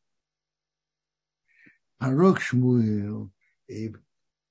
Пророк 1.97 2.41
Шмуэл 2.41 3.31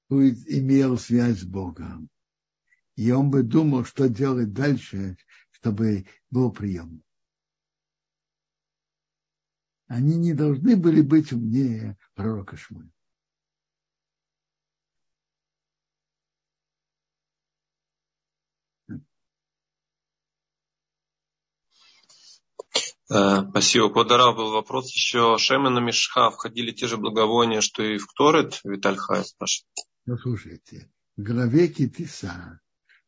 имел 0.09 0.99
связь 0.99 1.41
с 1.41 1.45
Богом 1.45 2.11
и 3.01 3.11
он 3.13 3.31
бы 3.31 3.43
думал, 3.43 3.87
что 3.87 4.11
делать 4.11 4.53
дальше, 4.53 5.17
чтобы 5.53 6.05
был 6.31 6.53
прием. 6.53 7.03
Они 9.87 10.19
не 10.19 10.35
должны 10.35 10.77
были 10.77 11.01
быть 11.01 11.33
умнее 11.33 11.97
пророка 12.15 12.59
Шмуя. 12.59 12.91
Э, 23.11 23.43
спасибо. 23.51 23.89
Подарал 23.89 24.35
был 24.35 24.53
вопрос 24.53 24.91
еще. 24.93 25.37
Шемен 25.39 25.77
и 25.79 25.81
Мишха 25.81 26.31
входили 26.31 26.71
те 26.71 26.87
же 26.87 26.97
благовония, 26.97 27.61
что 27.61 27.83
и 27.83 27.99
в 27.99 28.07
Кторет? 28.07 28.61
Виталь 28.65 28.97
Хай 28.97 29.25
спрашивает. 29.25 29.69
Ну, 30.07 30.17
слушайте, 30.17 30.91
в 31.17 31.23
главе 31.23 31.69
Китиса 31.69 32.61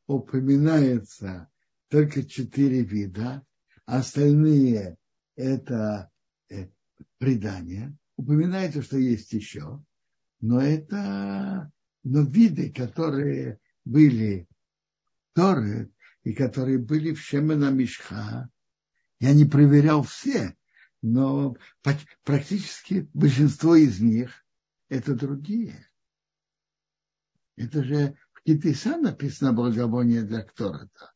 упоминается 0.07 1.49
только 1.89 2.25
четыре 2.25 2.83
вида, 2.83 3.45
а 3.87 3.99
остальные 3.99 4.97
это 5.37 6.11
э, 6.51 6.69
предания. 7.19 7.97
Упоминается, 8.17 8.83
что 8.83 8.99
есть 8.99 9.33
еще, 9.33 9.83
но 10.41 10.61
это 10.61 11.71
но 12.05 12.23
виды, 12.23 12.73
которые 12.73 13.61
были 13.85 14.49
Торы 15.35 15.93
и 16.25 16.35
которые 16.35 16.79
были 16.79 17.15
в 17.15 17.21
Шемена 17.21 17.71
Мишха, 17.71 18.51
я 19.23 19.35
не 19.35 19.45
проверял 19.45 20.03
все, 20.03 20.57
но 21.01 21.57
практически 22.25 23.09
большинство 23.15 23.77
из 23.77 24.01
них 24.01 24.45
это 24.89 25.15
другие. 25.15 25.89
Это 27.55 27.85
же 27.85 28.19
Китиса 28.45 28.97
написано 28.97 29.53
благовоние 29.53 30.23
для 30.23 30.43
Ктората. 30.43 31.13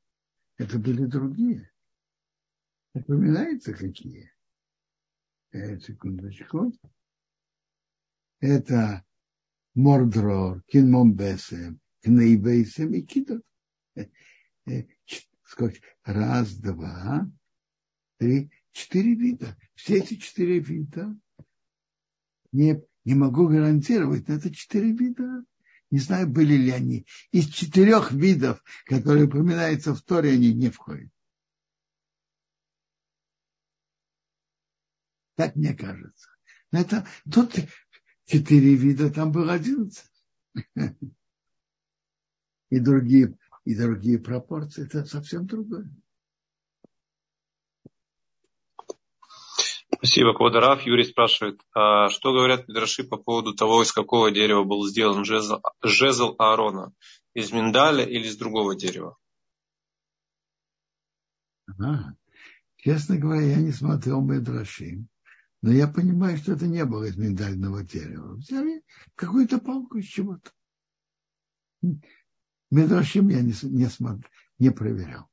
Это 0.56 0.78
были 0.78 1.04
другие. 1.04 1.72
Напоминается 2.94 3.72
какие? 3.72 4.32
Э, 5.50 5.76
секундочку. 5.80 6.72
Это 8.38 9.04
Мордрор, 9.74 10.62
Кинмомбесем, 10.68 11.80
Кнейбейсем 12.02 12.94
и 12.94 13.02
Кидот. 13.02 13.42
Э, 13.96 14.06
э? 14.66 14.84
Раз, 16.04 16.54
два, 16.54 17.28
три, 18.18 18.50
четыре 18.72 19.14
вида. 19.14 19.56
Все 19.74 19.98
эти 19.98 20.14
четыре 20.14 20.58
вида 20.58 21.14
не, 22.52 22.82
не 23.04 23.14
могу 23.14 23.48
гарантировать, 23.48 24.28
но 24.28 24.34
это 24.34 24.54
четыре 24.54 24.92
вида 24.92 25.44
не 25.90 25.98
знаю, 26.00 26.28
были 26.28 26.54
ли 26.54 26.70
они. 26.70 27.06
Из 27.30 27.46
четырех 27.46 28.12
видов, 28.12 28.62
которые 28.86 29.26
упоминаются 29.26 29.94
в 29.94 30.02
Торе, 30.02 30.32
они 30.32 30.52
не 30.52 30.68
входят. 30.68 31.10
Так 35.36 35.54
мне 35.54 35.74
кажется. 35.74 36.28
Но 36.72 36.80
это 36.80 37.06
тут 37.30 37.54
четыре 38.24 38.74
вида, 38.74 39.10
там 39.12 39.30
было 39.30 39.52
одиннадцать. 39.54 40.10
И 42.70 42.80
другие 42.80 43.38
и 43.64 43.74
другие 43.74 44.18
пропорции, 44.18 44.84
это 44.84 45.04
совсем 45.04 45.46
другое. 45.46 45.88
Спасибо, 49.98 50.34
Квадараф. 50.34 50.82
Юрий 50.82 51.04
спрашивает, 51.04 51.60
а 51.74 52.10
что 52.10 52.32
говорят 52.32 52.68
Мидраши 52.68 53.02
по 53.02 53.16
поводу 53.16 53.54
того, 53.54 53.82
из 53.82 53.92
какого 53.92 54.30
дерева 54.30 54.62
был 54.62 54.86
сделан 54.86 55.24
жезл, 55.24 55.60
жезл 55.82 56.34
Аарона? 56.38 56.92
Из 57.34 57.52
миндаля 57.52 58.04
или 58.04 58.26
из 58.26 58.36
другого 58.36 58.74
дерева? 58.76 59.16
А, 61.80 62.12
честно 62.76 63.16
говоря, 63.16 63.46
я 63.46 63.56
не 63.56 63.72
смотрел 63.72 64.20
Мидраши, 64.20 65.06
но 65.62 65.72
я 65.72 65.88
понимаю, 65.88 66.36
что 66.36 66.52
это 66.52 66.66
не 66.66 66.84
было 66.84 67.04
из 67.04 67.16
миндального 67.16 67.82
дерева. 67.82 68.34
Взяли 68.34 68.82
какую-то 69.14 69.58
палку 69.58 69.98
из 69.98 70.06
чего-то. 70.06 70.50
Медрашим 72.70 73.28
я 73.28 73.40
не, 73.40 73.54
не, 73.62 73.86
смотр, 73.86 74.30
не 74.58 74.70
проверял. 74.70 75.28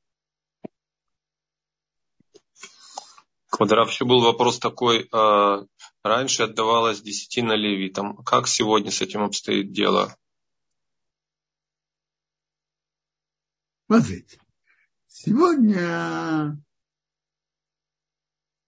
Квадрат, 3.54 3.88
еще 3.88 4.04
был 4.04 4.20
вопрос 4.20 4.58
такой, 4.58 5.08
а, 5.12 5.64
раньше 6.02 6.42
отдавалось 6.42 7.00
десятина 7.00 7.52
левитам. 7.52 8.16
Как 8.24 8.48
сегодня 8.48 8.90
с 8.90 9.00
этим 9.00 9.22
обстоит 9.22 9.70
дело? 9.70 10.16
Смотрите, 13.86 14.40
сегодня 15.06 16.60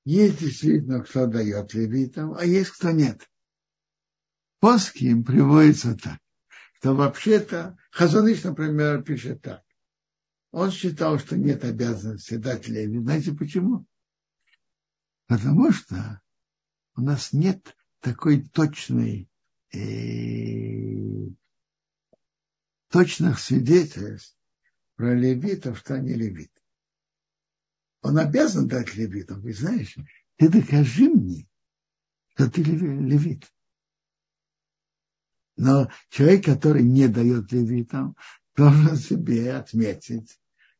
есть 0.05 0.39
действительно, 0.39 1.03
кто 1.03 1.27
дает 1.27 1.75
левитам, 1.75 2.35
а 2.35 2.45
есть 2.45 2.71
кто 2.71 2.93
нет. 2.93 3.29
Поски 4.61 5.03
им 5.07 5.25
приводится 5.25 5.97
так, 5.97 6.21
что 6.75 6.95
вообще-то 6.95 7.77
Хазаныш, 7.91 8.45
например, 8.45 9.03
пишет 9.03 9.43
так. 9.43 9.65
Он 10.53 10.71
считал, 10.71 11.19
что 11.19 11.37
нет 11.37 11.65
обязанности 11.65 12.37
дать 12.37 12.69
леви. 12.69 13.01
Знаете 13.01 13.33
почему? 13.33 13.85
Потому 15.27 15.73
что 15.73 16.23
у 16.95 17.01
нас 17.01 17.33
нет 17.33 17.77
такой 18.01 18.43
точной, 18.43 19.29
э, 19.73 21.29
точных 22.89 23.41
свидетельств 23.41 24.39
про 24.95 25.15
левитов, 25.15 25.79
что 25.79 25.95
они 25.95 26.15
левиты. 26.15 26.61
Он 28.03 28.19
обязан 28.19 28.69
дать 28.69 28.95
левитам. 28.95 29.41
Вы 29.41 29.53
знаешь, 29.53 29.97
ты 30.37 30.49
докажи 30.49 31.09
мне, 31.09 31.49
что 32.35 32.49
ты 32.49 32.63
левит. 32.63 33.53
Но 35.57 35.91
человек, 36.11 36.45
который 36.45 36.83
не 36.83 37.09
дает 37.09 37.51
левитам, 37.51 38.17
должен 38.55 38.97
себе 38.97 39.55
отметить, 39.55 40.39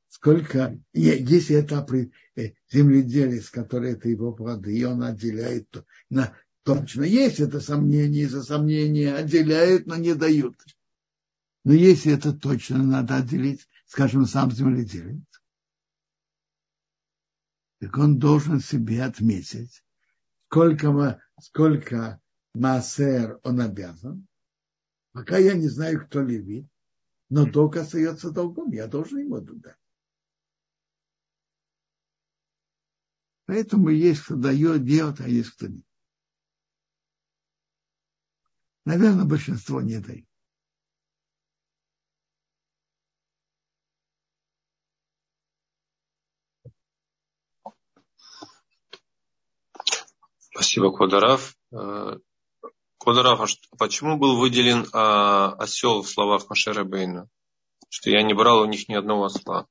сколько, 0.09 0.79
если 0.93 1.57
это 1.57 1.87
э, 2.37 2.53
земледелец, 2.71 3.51
который 3.51 3.93
это 3.93 4.09
его 4.09 4.33
плоды, 4.33 4.77
и 4.77 4.85
он 4.85 5.03
отделяет, 5.03 5.71
то, 5.71 5.85
на, 6.11 6.37
точно 6.63 7.03
есть 7.03 7.41
это 7.41 7.61
сомнение, 7.61 8.25
из-за 8.25 8.43
сомнения 8.43 9.15
отделяют, 9.15 9.87
но 9.87 9.97
не 9.97 10.15
дают. 10.15 10.57
Но 11.65 11.73
если 11.73 12.13
это 12.13 12.33
точно 12.33 12.83
надо 12.83 13.17
отделить, 13.17 13.69
скажем, 13.87 14.27
сам 14.27 14.51
земледелец, 14.51 15.25
так 17.81 17.97
он 17.99 18.19
должен 18.19 18.61
себе 18.61 19.03
отметить, 19.03 19.85
сколько, 20.47 21.21
сколько 21.41 22.21
массер 22.55 23.39
он 23.43 23.61
обязан. 23.61 24.27
Пока 25.13 25.39
я 25.39 25.55
не 25.55 25.69
знаю, 25.69 26.07
кто 26.07 26.23
левит, 26.23 26.67
но 27.29 27.45
долг 27.47 27.77
остается 27.77 28.31
долгом, 28.31 28.71
я 28.71 28.87
должен 28.87 29.19
ему 29.19 29.41
дать. 29.41 29.77
Поэтому 33.47 33.91
есть 33.91 34.23
кто 34.23 34.35
дает, 34.35 34.85
делает, 34.85 35.21
а 35.21 35.29
есть 35.29 35.51
кто 35.51 35.69
нет. 35.69 35.85
Наверное, 38.85 39.25
большинство 39.25 39.81
не 39.81 39.99
дает. 39.99 40.27
Спасибо, 50.39 50.91
Квадарав. 50.91 51.55
Э, 51.71 52.19
Квадарав, 52.99 53.41
а 53.41 53.77
почему 53.77 54.17
был 54.17 54.39
выделен 54.39 54.87
а, 54.93 55.53
осел 55.53 56.03
в 56.03 56.09
словах 56.09 56.49
Машера 56.49 56.83
Бейна? 56.83 57.29
Что 57.89 58.11
я 58.11 58.23
не 58.23 58.35
брал 58.35 58.63
у 58.63 58.67
них 58.67 58.89
ни 58.89 58.95
одного 58.95 59.27
осла. 59.27 59.69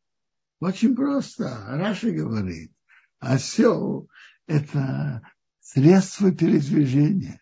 Очень 0.60 0.95
просто. 0.95 1.65
Раша 1.68 2.11
говорит, 2.11 2.74
осел– 3.26 4.10
это 4.47 5.22
средство 5.60 6.31
передвижения. 6.31 7.41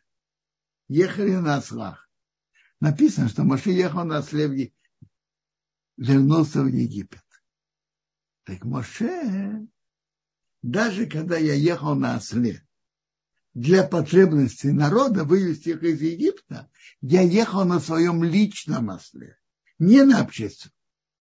Ехали 0.87 1.35
на 1.35 1.57
ослах. 1.57 2.09
Написано, 2.79 3.29
что 3.29 3.43
Маше 3.43 3.71
ехал 3.71 4.03
на 4.03 4.19
осле, 4.19 4.73
вернулся 5.97 6.61
в 6.61 6.67
Египет. 6.67 7.23
Так 8.43 8.65
Моше, 8.65 9.67
даже 10.61 11.05
когда 11.05 11.37
я 11.37 11.53
ехал 11.53 11.95
на 11.95 12.17
осле, 12.17 12.65
для 13.53 13.87
потребностей 13.87 14.71
народа 14.71 15.23
вывести 15.23 15.69
их 15.69 15.83
из 15.83 16.01
Египта, 16.01 16.69
я 17.01 17.21
ехал 17.21 17.65
на 17.65 17.79
своем 17.79 18.23
личном 18.23 18.89
осле, 18.89 19.37
не 19.77 20.03
на 20.03 20.21
общественном. 20.21 20.72